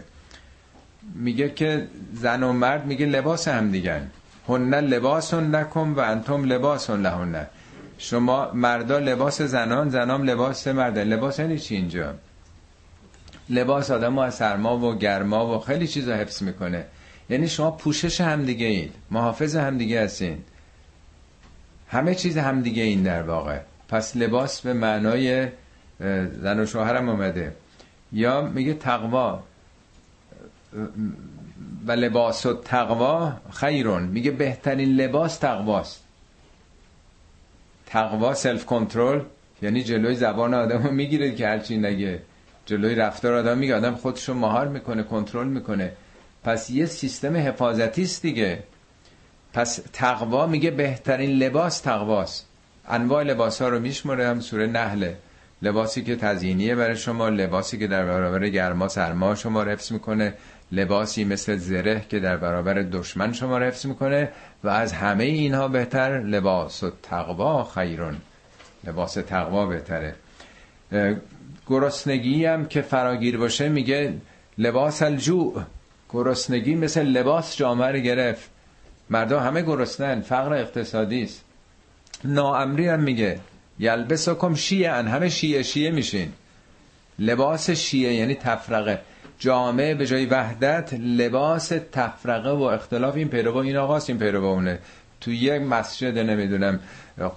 [1.14, 4.10] میگه که زن و مرد میگه لباس هم دیگن.
[4.48, 7.46] هن لباسون نکن و انتم لباسون لهن.
[7.98, 12.14] شما مردا لباس زنان زنام لباس مردن لباس یعنی چی اینجا؟
[13.50, 16.84] لباس آدم از سرما و گرما و خیلی چیزا حفظ می‌کنه.
[17.30, 20.38] یعنی شما پوشش همدیگه اید محافظ همدیگه هستین.
[21.90, 23.58] همه چیز همدیگه این در واقع.
[23.88, 25.48] پس لباس به معنای
[26.42, 27.52] زن و شوهرم اومده.
[28.12, 29.42] یا میگه تقوا.
[31.86, 34.02] و لباس و تقوا خیرون.
[34.02, 36.04] میگه بهترین لباس تقواست.
[37.86, 39.22] تقوا سلف کنترل
[39.62, 42.22] یعنی جلوی زبان آدم می‌گیره که هرچی نگه.
[42.66, 45.92] جلوی رفتار آدم میگه آدم خودشو مهار می‌کنه کنترل می‌کنه.
[46.44, 48.62] پس یه سیستم حفاظتی است دیگه.
[49.52, 52.46] پس تقوا میگه بهترین لباس تقواست.
[52.88, 55.16] انواع لباس ها رو میشمره هم سوره نحله
[55.62, 60.34] لباسی که تزیینیه برای شما لباسی که در برابر گرما سرما شما حفظ می‌کنه.
[60.72, 64.28] لباسی مثل زره که در برابر دشمن شما رو حفظ می‌کنه.
[64.64, 68.16] و از همه اینها بهتر لباس و تقوا خیرون.
[68.84, 70.14] لباس تقوا بهتره.
[71.66, 74.14] گرسنگی هم که فراگیر باشه میگه
[74.58, 75.62] لباس الجوع.
[76.10, 78.49] گرسنگی مثل لباس جامعه رو گرفت.
[79.10, 81.44] مردم همه گرسنن فقر اقتصادی است.
[82.24, 83.40] ناامری هم میگه
[83.78, 86.32] یلبسکم شیعن همه شیعه شیعه میشین.
[87.18, 89.00] لباس شیعه یعنی تفرقه.
[89.38, 94.78] جامعه به جای وحدت لباس تفرقه و اختلاف این پیرو این آقاست این پیرو اونه.
[95.20, 96.80] تو یک مسجد نمی‌دونم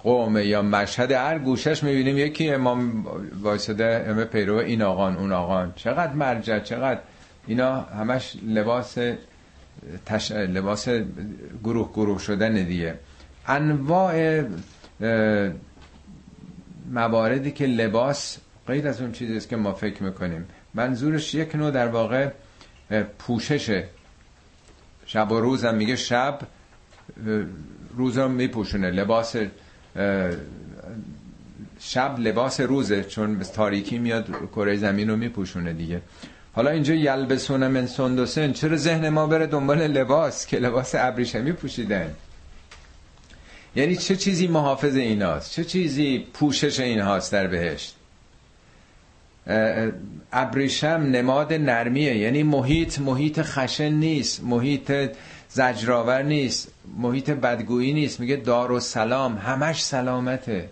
[0.03, 3.05] قومه یا مشهد هر گوشش می‌بینیم یکی امام
[3.41, 5.73] وایساده همه پیرو این آقان اون آقان.
[5.75, 6.99] چقدر مرجع چقدر
[7.47, 8.97] اینا همش لباس
[10.05, 10.31] تش...
[10.31, 10.87] لباس
[11.63, 12.99] گروه گروه شدن دیگه.
[13.47, 14.43] انواع
[16.91, 18.37] مواردی که لباس
[18.67, 20.45] غیر از اون چیزی است که ما فکر می‌کنیم.
[20.73, 22.29] منظورش یک نوع در واقع
[23.19, 23.83] پوششه
[25.05, 26.39] شب و روز هم میگه شب
[27.97, 28.91] روز رو میپوشونه.
[28.91, 29.35] لباس
[31.79, 36.01] شب لباس روزه چون تاریکی میاد کره زمین رو میپوشونه دیگه.
[36.55, 42.15] حالا اینجا یلبسونه من سندوسن چرا ذهن ما بره دنبال لباس؟ که لباس ابریشمی پوشیدن.
[43.75, 47.95] یعنی چه چیزی محافظ ایناست؟ چه چیزی پوشش اینهاست در بهشت؟
[50.33, 52.17] ابریشم نماد نرمیه.
[52.17, 54.91] یعنی محیط محیط خشن نیست محیط
[55.49, 58.19] زجرآور نیست محیط بدگویی نیست.
[58.19, 60.69] میگه دار و سلام همش سلامته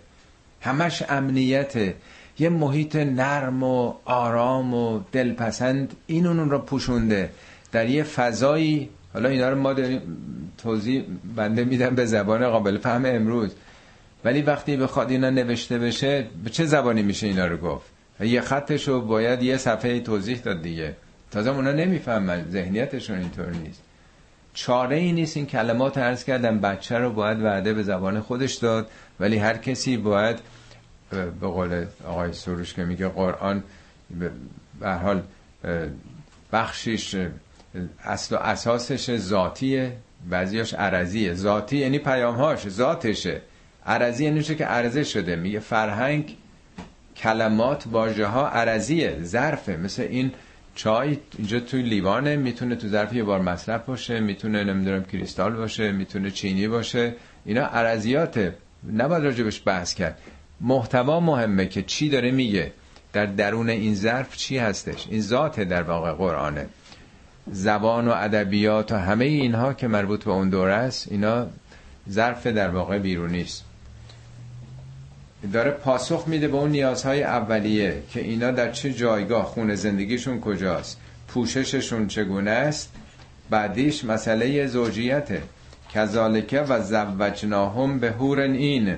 [0.60, 1.94] همش امنیته.
[2.38, 7.30] یه محیط نرم و آرام و دلپسند این اون رو پوشونده.
[7.72, 9.74] در یه فضایی حالا اینا رو ما
[10.58, 11.04] توضیح
[11.36, 13.54] بنده میدم به زبان قابل فهم امروز.
[14.24, 17.86] ولی وقتی بخواد اینا نوشته بشه به چه زبانی میشه اینا رو گفت؟
[18.20, 20.96] یه خطش رو باید یه صفحه توضیح داد دیگه.
[21.30, 23.82] تازه اونا نمی‌فهمن ذهنیتشون اینطور نیست.
[24.54, 28.90] چاره ای نیست این کلمات عرض کردم بچه رو باید وعده به زبان خودش داد
[29.20, 30.38] ولی هر کسی باید
[31.12, 33.62] به قول آقای سروش که میگه قرآن
[34.80, 35.22] به حال
[36.52, 37.28] بخشش
[38.04, 39.92] اصل و اساسش ذاتیه
[40.30, 41.34] بعضیاش عرضیه.
[41.34, 43.40] ذاتی یعنی پیامهاش ذاتشه.
[43.86, 45.36] عرضی یعنی که عرضه شده.
[45.36, 46.36] میگه فرهنگ
[47.16, 49.76] کلمات واژه ها عرضیه ظرفه.
[49.76, 50.32] مثل این
[50.74, 55.92] چای اینجا توی لیوانه می‌تونه تو ظرف یه بار مصرف باشه می‌تونه نمی‌دونم کریستال باشه
[55.92, 57.14] می‌تونه چینی باشه.
[57.44, 58.54] اینا عرضیاته.
[58.92, 60.18] نباید راجبش بحث کرد.
[60.62, 62.72] محتوا مهمه که چی داره میگه.
[63.12, 66.66] در درون این ظرف چی هستش؟ این ذات در واقع قرآنه.
[67.52, 71.46] زبان و ادبیات و همه اینها که مربوط به اون دوره است اینا
[72.10, 73.64] ظرف در واقع بیرونی است.
[75.52, 81.00] داره پاسخ میده به اون نیازهای اولیه که اینا در چه جایگاه خون زندگیشون کجاست
[81.28, 82.92] پوشششون چگونه است.
[83.50, 85.42] بعدیش مسئله زوجیته.
[85.94, 88.96] کذالکه و زوجناهم به هورن این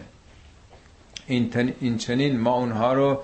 [1.27, 3.23] این چنین ما اونها رو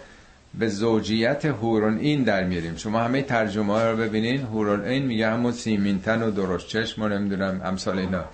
[0.54, 4.40] به زوجیت هورون این در میریم شما همه ترجمه ها رو ببینین.
[4.40, 8.24] هورون این میگه همون سیمینتن و درست چشم و نمی‌دونم امثال اینا.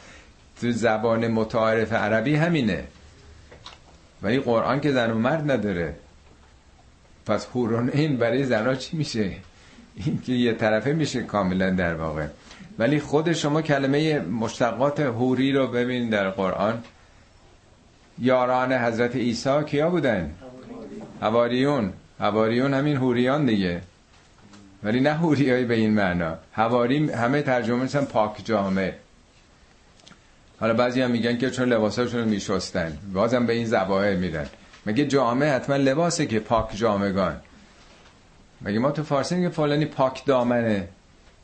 [0.61, 2.85] تو زبان متعارف عربی همینه.
[4.23, 5.95] ولی قرآن که زن و مرد نداره.
[7.27, 9.33] پس هورون این برای زنها چی میشه؟
[9.97, 12.27] این که یه طرفه میشه کاملا در واقع.
[12.79, 16.83] ولی خود شما کلمه مشتقات هوری رو ببین در قرآن.
[18.19, 20.35] یاران حضرت عیسی کیا بودن؟
[21.21, 23.81] هواریون هواریون همین هوریان دیگه.
[24.83, 26.39] ولی نه هوریایی به این معنا.
[26.53, 28.95] هواری همه ترجمه میشن پاک جامعه
[30.61, 32.99] حالا بعضی هم میگن که چون لباساشون رو میشستن.
[33.13, 34.47] بازم به این زواهر میرن
[34.87, 37.37] مگه جامعه حتما لباسه که پاک جامگان
[38.63, 40.89] مگه ما تو فارسی میگه فلانی پاک دامنه؟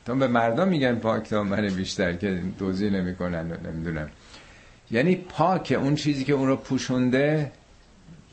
[0.06, 4.10] تو به مردم میگن پاک دامنه بیشتر که دوزی نمی‌کنن نمی‌دونم
[4.92, 7.52] یعنی پاک اون چیزی که اون رو پوشونده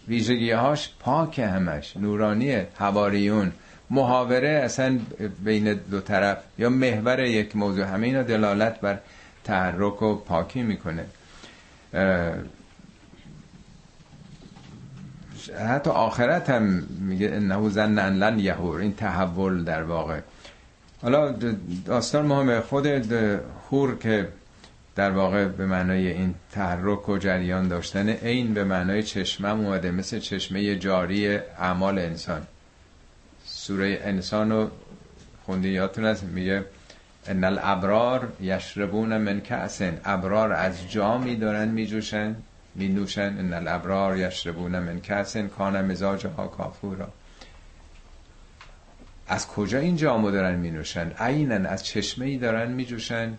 [0.07, 3.51] ویژگیهاش پاک همش نورانیه هواریون
[3.89, 4.99] محاوره اصلا
[5.43, 8.99] بین دو طرف یا محور یک موضوع همه اینا دلالت بر
[9.43, 11.05] تحرک و پاکی می‌کنه.
[15.67, 16.63] حتی آخرت هم
[16.99, 18.79] میگه انه زن لن یهور.
[18.79, 20.19] این تحول در واقع.
[21.01, 21.35] حالا
[21.85, 22.85] داستان مهمه خود
[23.71, 24.27] هور که
[24.99, 30.19] در واقع به معنای این تحرک و جریان داشتن این به معنای چشمه اومده مثل
[30.19, 32.41] چشمه جاری اعمال انسان.
[33.45, 34.69] سوره انسان رو
[35.45, 36.65] خونده یادتون هست؟ میگه
[37.27, 40.01] ان الابرار یشربون من کأس.
[40.05, 42.35] ابرار از جامی دارن میجوشن
[42.75, 47.07] می نوشن ان الابرار یشربون من کأس کان مزاجها کافورا
[49.27, 53.37] از کجا این جامو دارن می نوشن عینا از چشمه ای دارن می جوشن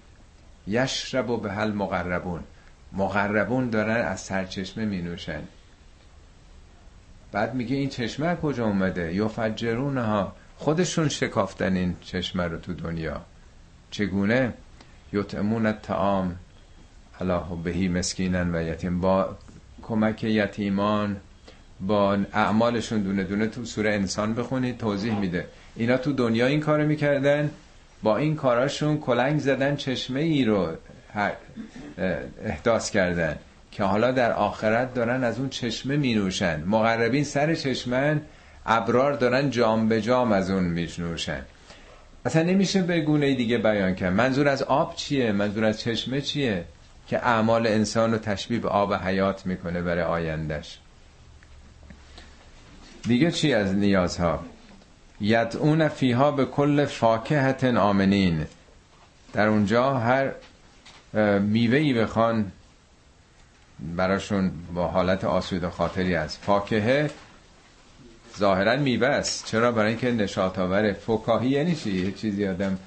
[0.71, 2.41] یشرب بها المقربون.
[2.93, 5.43] مقربون دارن از سرچشمه می نوشن
[7.33, 13.21] بعد میگه این چشمه کجا اومده؟ یفجرون ها خودشون شکافتن این چشمه رو تو دنیا.
[13.91, 14.53] چگونه؟
[15.13, 16.37] یطعمون الطعام.
[17.21, 19.01] الله بهی مسکینن و یتیم.
[19.01, 19.37] با
[19.83, 21.17] کمک یتیمان.
[21.81, 25.47] با اعمالشون دونه دونه تو سوره انسان بخونید توضیح میده.
[25.77, 27.51] اینا تو دنیا این کارو می‌کردن.
[28.03, 30.69] با این کاراشون کلنگ زدن چشمه ای رو
[32.45, 33.37] احداث کردن
[33.71, 38.21] که حالا در آخرت دارن از اون چشمه می نوشن مقربین سر چشمن
[38.67, 41.45] ابرار دارن جام به جام از اون می نوشن
[42.25, 44.13] اصلا نمیشه به گونه دیگه بیان کرد.
[44.13, 46.65] منظور از آب چیه؟ منظور از چشمه چیه
[47.07, 50.79] که اعمال انسان رو تشبیه به آب حیات می‌کنه برای آیندش
[53.03, 54.45] دیگه چی از نیازها؟
[55.21, 58.47] یدعون فیها به کل فاکهت آمنین.
[59.33, 60.33] در اونجا هر
[61.39, 62.53] میوهی بخوان
[63.97, 67.11] براشون با حالت آسود خاطری است فاکهه
[68.39, 69.47] ظاهرا میوه است.
[69.47, 72.79] چرا؟ برای اینکه نشاط آوره فکاهی یعنی چی؟ چیزی آدم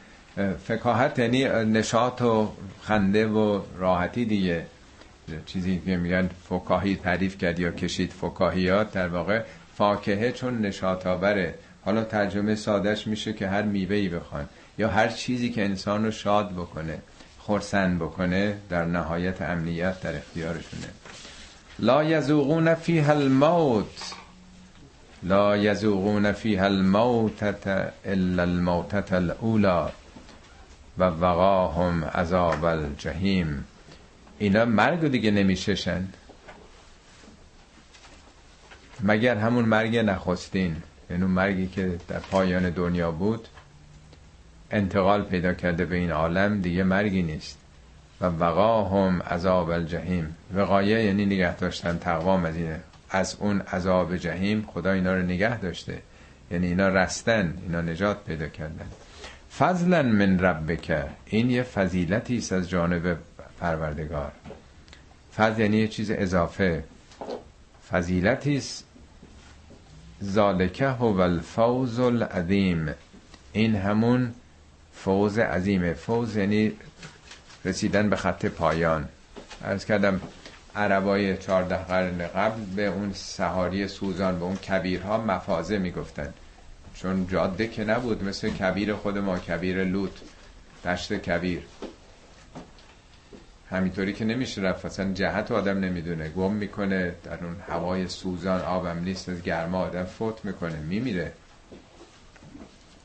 [0.67, 2.51] فکاهت یعنی نشاط و
[2.81, 4.65] خنده و راحتی دیگه.
[5.45, 9.41] چیزی که میگن فکاهی تعریف کرد یا کشید فکاهیات در واقع
[9.75, 11.55] فاکهه چون نشاط آوره.
[11.85, 16.51] حالا ترجمه سادش میشه که هر میوهی بخوان یا هر چیزی که انسان رو شاد
[16.51, 16.99] بکنه
[17.39, 20.87] خورسند بکنه در نهایت امنیت در اختیارشونه.
[21.79, 24.13] لا یذوقون فیها الموت.
[25.23, 29.91] لا یذوقون فیها الموتت الا الموتت الاولى
[30.97, 33.65] و وقاهم عذاب الجحیم.
[34.39, 36.07] اینا مرگ دیگه نمیششن
[39.03, 40.75] مگر همون مرگ نخستین؟
[41.13, 43.47] یعنی مرگی که در پایان دنیا بود
[44.71, 47.57] انتقال پیدا کرده به این عالم دیگه مرگی نیست.
[48.21, 50.35] و وقاهم عذاب الجحیم.
[50.55, 52.79] وقایه یعنی نگه داشتن تقوام از اینه
[53.09, 56.01] از اون عذاب جهیم خدا اینا رو نگه داشته.
[56.51, 58.85] یعنی اینا رستن اینا نجات پیدا کردن.
[59.57, 61.05] فضلا من ربک.
[61.25, 63.17] این یه فضیلتی است از جانب
[63.59, 64.31] پروردگار.
[65.37, 66.83] فضل یعنی یه چیز اضافه.
[67.91, 68.85] فضیلتی است
[70.23, 72.89] ذالکه هو الفوز العظیم.
[73.53, 74.33] این همون
[74.95, 75.93] فوز عظیمه.
[75.93, 76.71] فوز یعنی
[77.65, 79.07] رسیدن به خط پایان.
[79.63, 80.21] ارز کردم
[80.75, 86.33] عربای چارده قرن قبل به اون سهاری سوزان به اون کبیرها مفازه می‌گفتن.
[86.95, 90.21] چون جاده که نبود مثل کبیر خود ما کبیر لوت
[90.85, 91.61] دشت کبیر.
[93.73, 94.85] همینطوری که نمیشه رفت.
[94.85, 96.29] اصلا جهت آدم نمی‌دونه.
[96.29, 101.31] گم می‌کنه در اون هوای سوزان آبم نیست از گرما آدم فوت می‌کنه میمیره.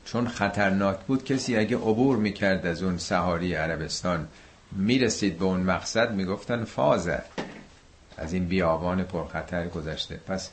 [0.05, 4.27] چون خطرناک بود کسی اگه عبور می‌کرد از اون سهاری عربستان
[4.71, 7.21] می‌رسید به اون مقصد می‌گفتن فازه
[8.17, 10.19] از این بیابان پرخطر گذشته.
[10.27, 10.49] پس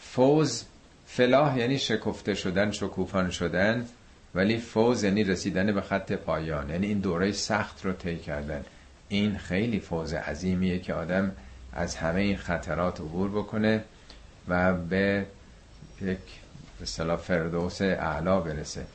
[0.00, 0.64] فوز
[1.06, 3.86] فلاح یعنی شکفته شدن شکوفان شدن
[4.34, 6.70] ولی فوز یعنی رسیدن به خط پایان.
[6.70, 8.64] یعنی این دوره سخت رو طی کردن.
[9.08, 11.32] این خیلی فوز عظیمیه که آدم
[11.72, 13.84] از همه این خطرات عبور بکنه
[14.48, 15.26] و به
[16.00, 16.18] یک
[16.80, 18.86] به فردوس اعلا برسه.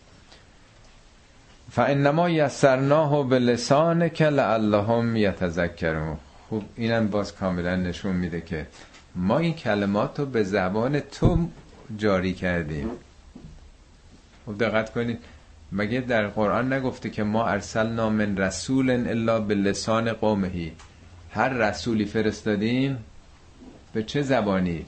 [1.71, 6.17] فانما یسرناه به لسان که لعلهم یتذکرون.
[6.49, 8.67] خوب اینم باز کاملا نشون میده که
[9.15, 11.47] ما این کلمات رو به زبان تو
[11.97, 12.91] جاری کردیم.
[14.45, 15.19] خوب دقت کنید.
[15.73, 20.71] مگه در قرآن نگفته که ما ارسلنا من رسول الا به لسان قومهی؟
[21.31, 22.97] هر رسولی فرستادیم
[23.93, 24.85] به چه زبانی؟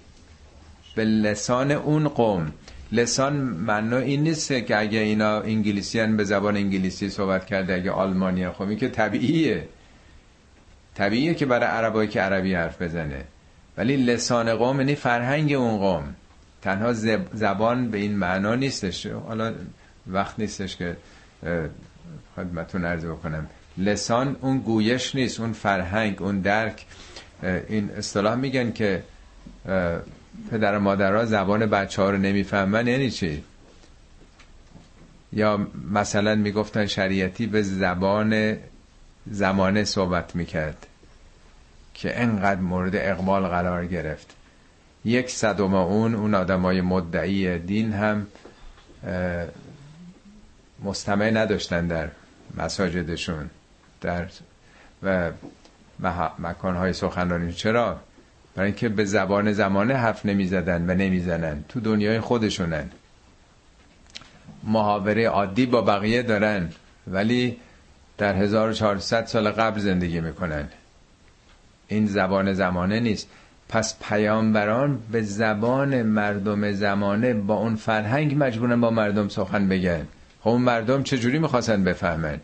[0.95, 2.51] به لسان اون قوم.
[2.91, 8.49] لسان معنا این نیست که اگه اینا انگلیسیان به زبان انگلیسی صحبت کرده اگه آلمانی
[8.49, 9.67] خب که طبیعیه.
[10.95, 13.23] طبیعیه که برای عربایی که عربی حرف بزنه.
[13.77, 16.15] ولی لسان قوم یعنی فرهنگ اون قوم.
[16.61, 16.93] تنها
[17.33, 19.05] زبان به این معنا نیستش.
[19.05, 19.53] حالا
[20.07, 20.97] وقت نیستش که
[22.35, 23.47] خدمتون عرض بکنم.
[23.77, 26.85] لسان اون گویش نیست اون فرهنگ اون درک.
[27.43, 29.03] این اصطلاح میگن که
[30.51, 33.43] پدر و مادرها زبان بچه ها رو نمی‌فهمن یعنی چی؟
[35.33, 38.57] یا مثلا می‌گفتن شریعتی به زبان
[39.31, 40.87] زمانه صحبت می‌کرد
[41.93, 44.35] که انقدر مورد اقبال قرار گرفت.
[45.05, 48.27] یک صدم اون اون آدمای مدعی دین هم
[50.85, 52.07] مستمع نداشتن در
[52.57, 53.49] مساجدشون
[54.01, 54.27] در
[55.03, 55.31] و
[56.39, 57.53] مکانهای سخنرانی.
[57.53, 57.99] چرا؟
[58.55, 61.63] برای اینکه به زبان زمانه حرف نمی‌زدن و نمی‌زنن.
[61.69, 62.89] تو دنیای خودشونن.
[64.63, 66.69] محاوره عادی با بقیه دارن
[67.07, 67.57] ولی
[68.17, 70.67] در 1400 سال قبل زندگی می‌کنن.
[71.87, 73.27] این زبان زمانه نیست.
[73.69, 80.07] پس پیامبران به زبان مردم زمانه با اون فرهنگ مجبورن با مردم سخن بگن.
[80.45, 82.39] خب اون مردم چجوری می‌خواستن بفهمن؟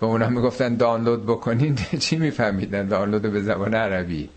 [0.00, 4.28] به اونا می‌گفتن دانلود بکنین چی میفهمیدن؟ دانلود به زبان عربی.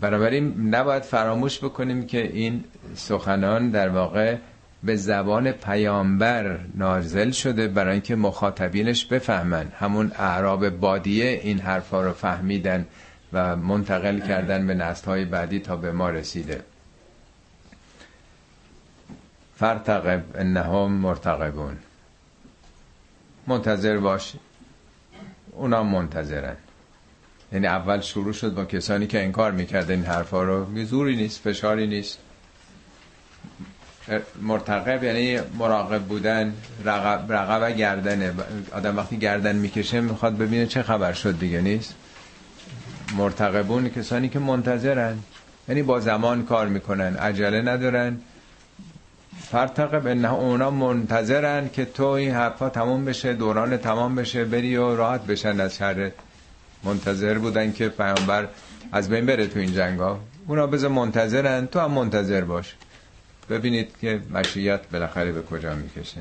[0.00, 4.36] بنابراین نباید فراموش بکنیم که این سخنان در واقع
[4.82, 9.72] به زبان پیامبر نازل شده برای اینکه مخاطبینش بفهمن.
[9.78, 12.86] همون اعراب بادیه این حرفا رو فهمیدن
[13.32, 16.60] و منتقل کردن به نسل‌های بعدی تا به ما رسیده.
[19.60, 21.76] فرتقب انهم مرتقبون.
[23.46, 24.32] منتظر باش.
[25.52, 26.56] اونا منتظرن.
[27.52, 30.84] یعنی اول شروع شد با کسانی که انکار می‌کرده این حرفا رو.
[30.84, 32.18] زوری نیست فشاری نیست.
[34.42, 36.54] مرتقب یعنی مراقب بودن
[36.84, 38.32] رقب, رقب گردنه.
[38.72, 41.94] آدم وقتی گردن می‌کشه می‌خواد ببینه چه خبر شد دیگه نیست؟
[43.16, 45.18] مرتقبون کسانی که منتظرن.
[45.68, 47.16] یعنی با زمان کار می‌کنن.
[47.16, 48.20] عجله ندارن.
[49.50, 54.96] فرتقب انه اونا منتظرن که تو این حرفا تموم بشه دوران تمام بشه بری و
[54.96, 56.10] راحت بشن از شر.
[56.84, 58.48] منتظر بودن که پیامبر
[58.92, 62.74] از بین بره تو این جنگ ها اونا بذار منتظرن تو هم منتظر باش.
[63.50, 66.20] ببینید که مشیت بالاخره به کجا می‌کشه.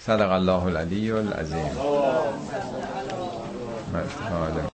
[0.00, 1.70] صدق الله العلی العظیم.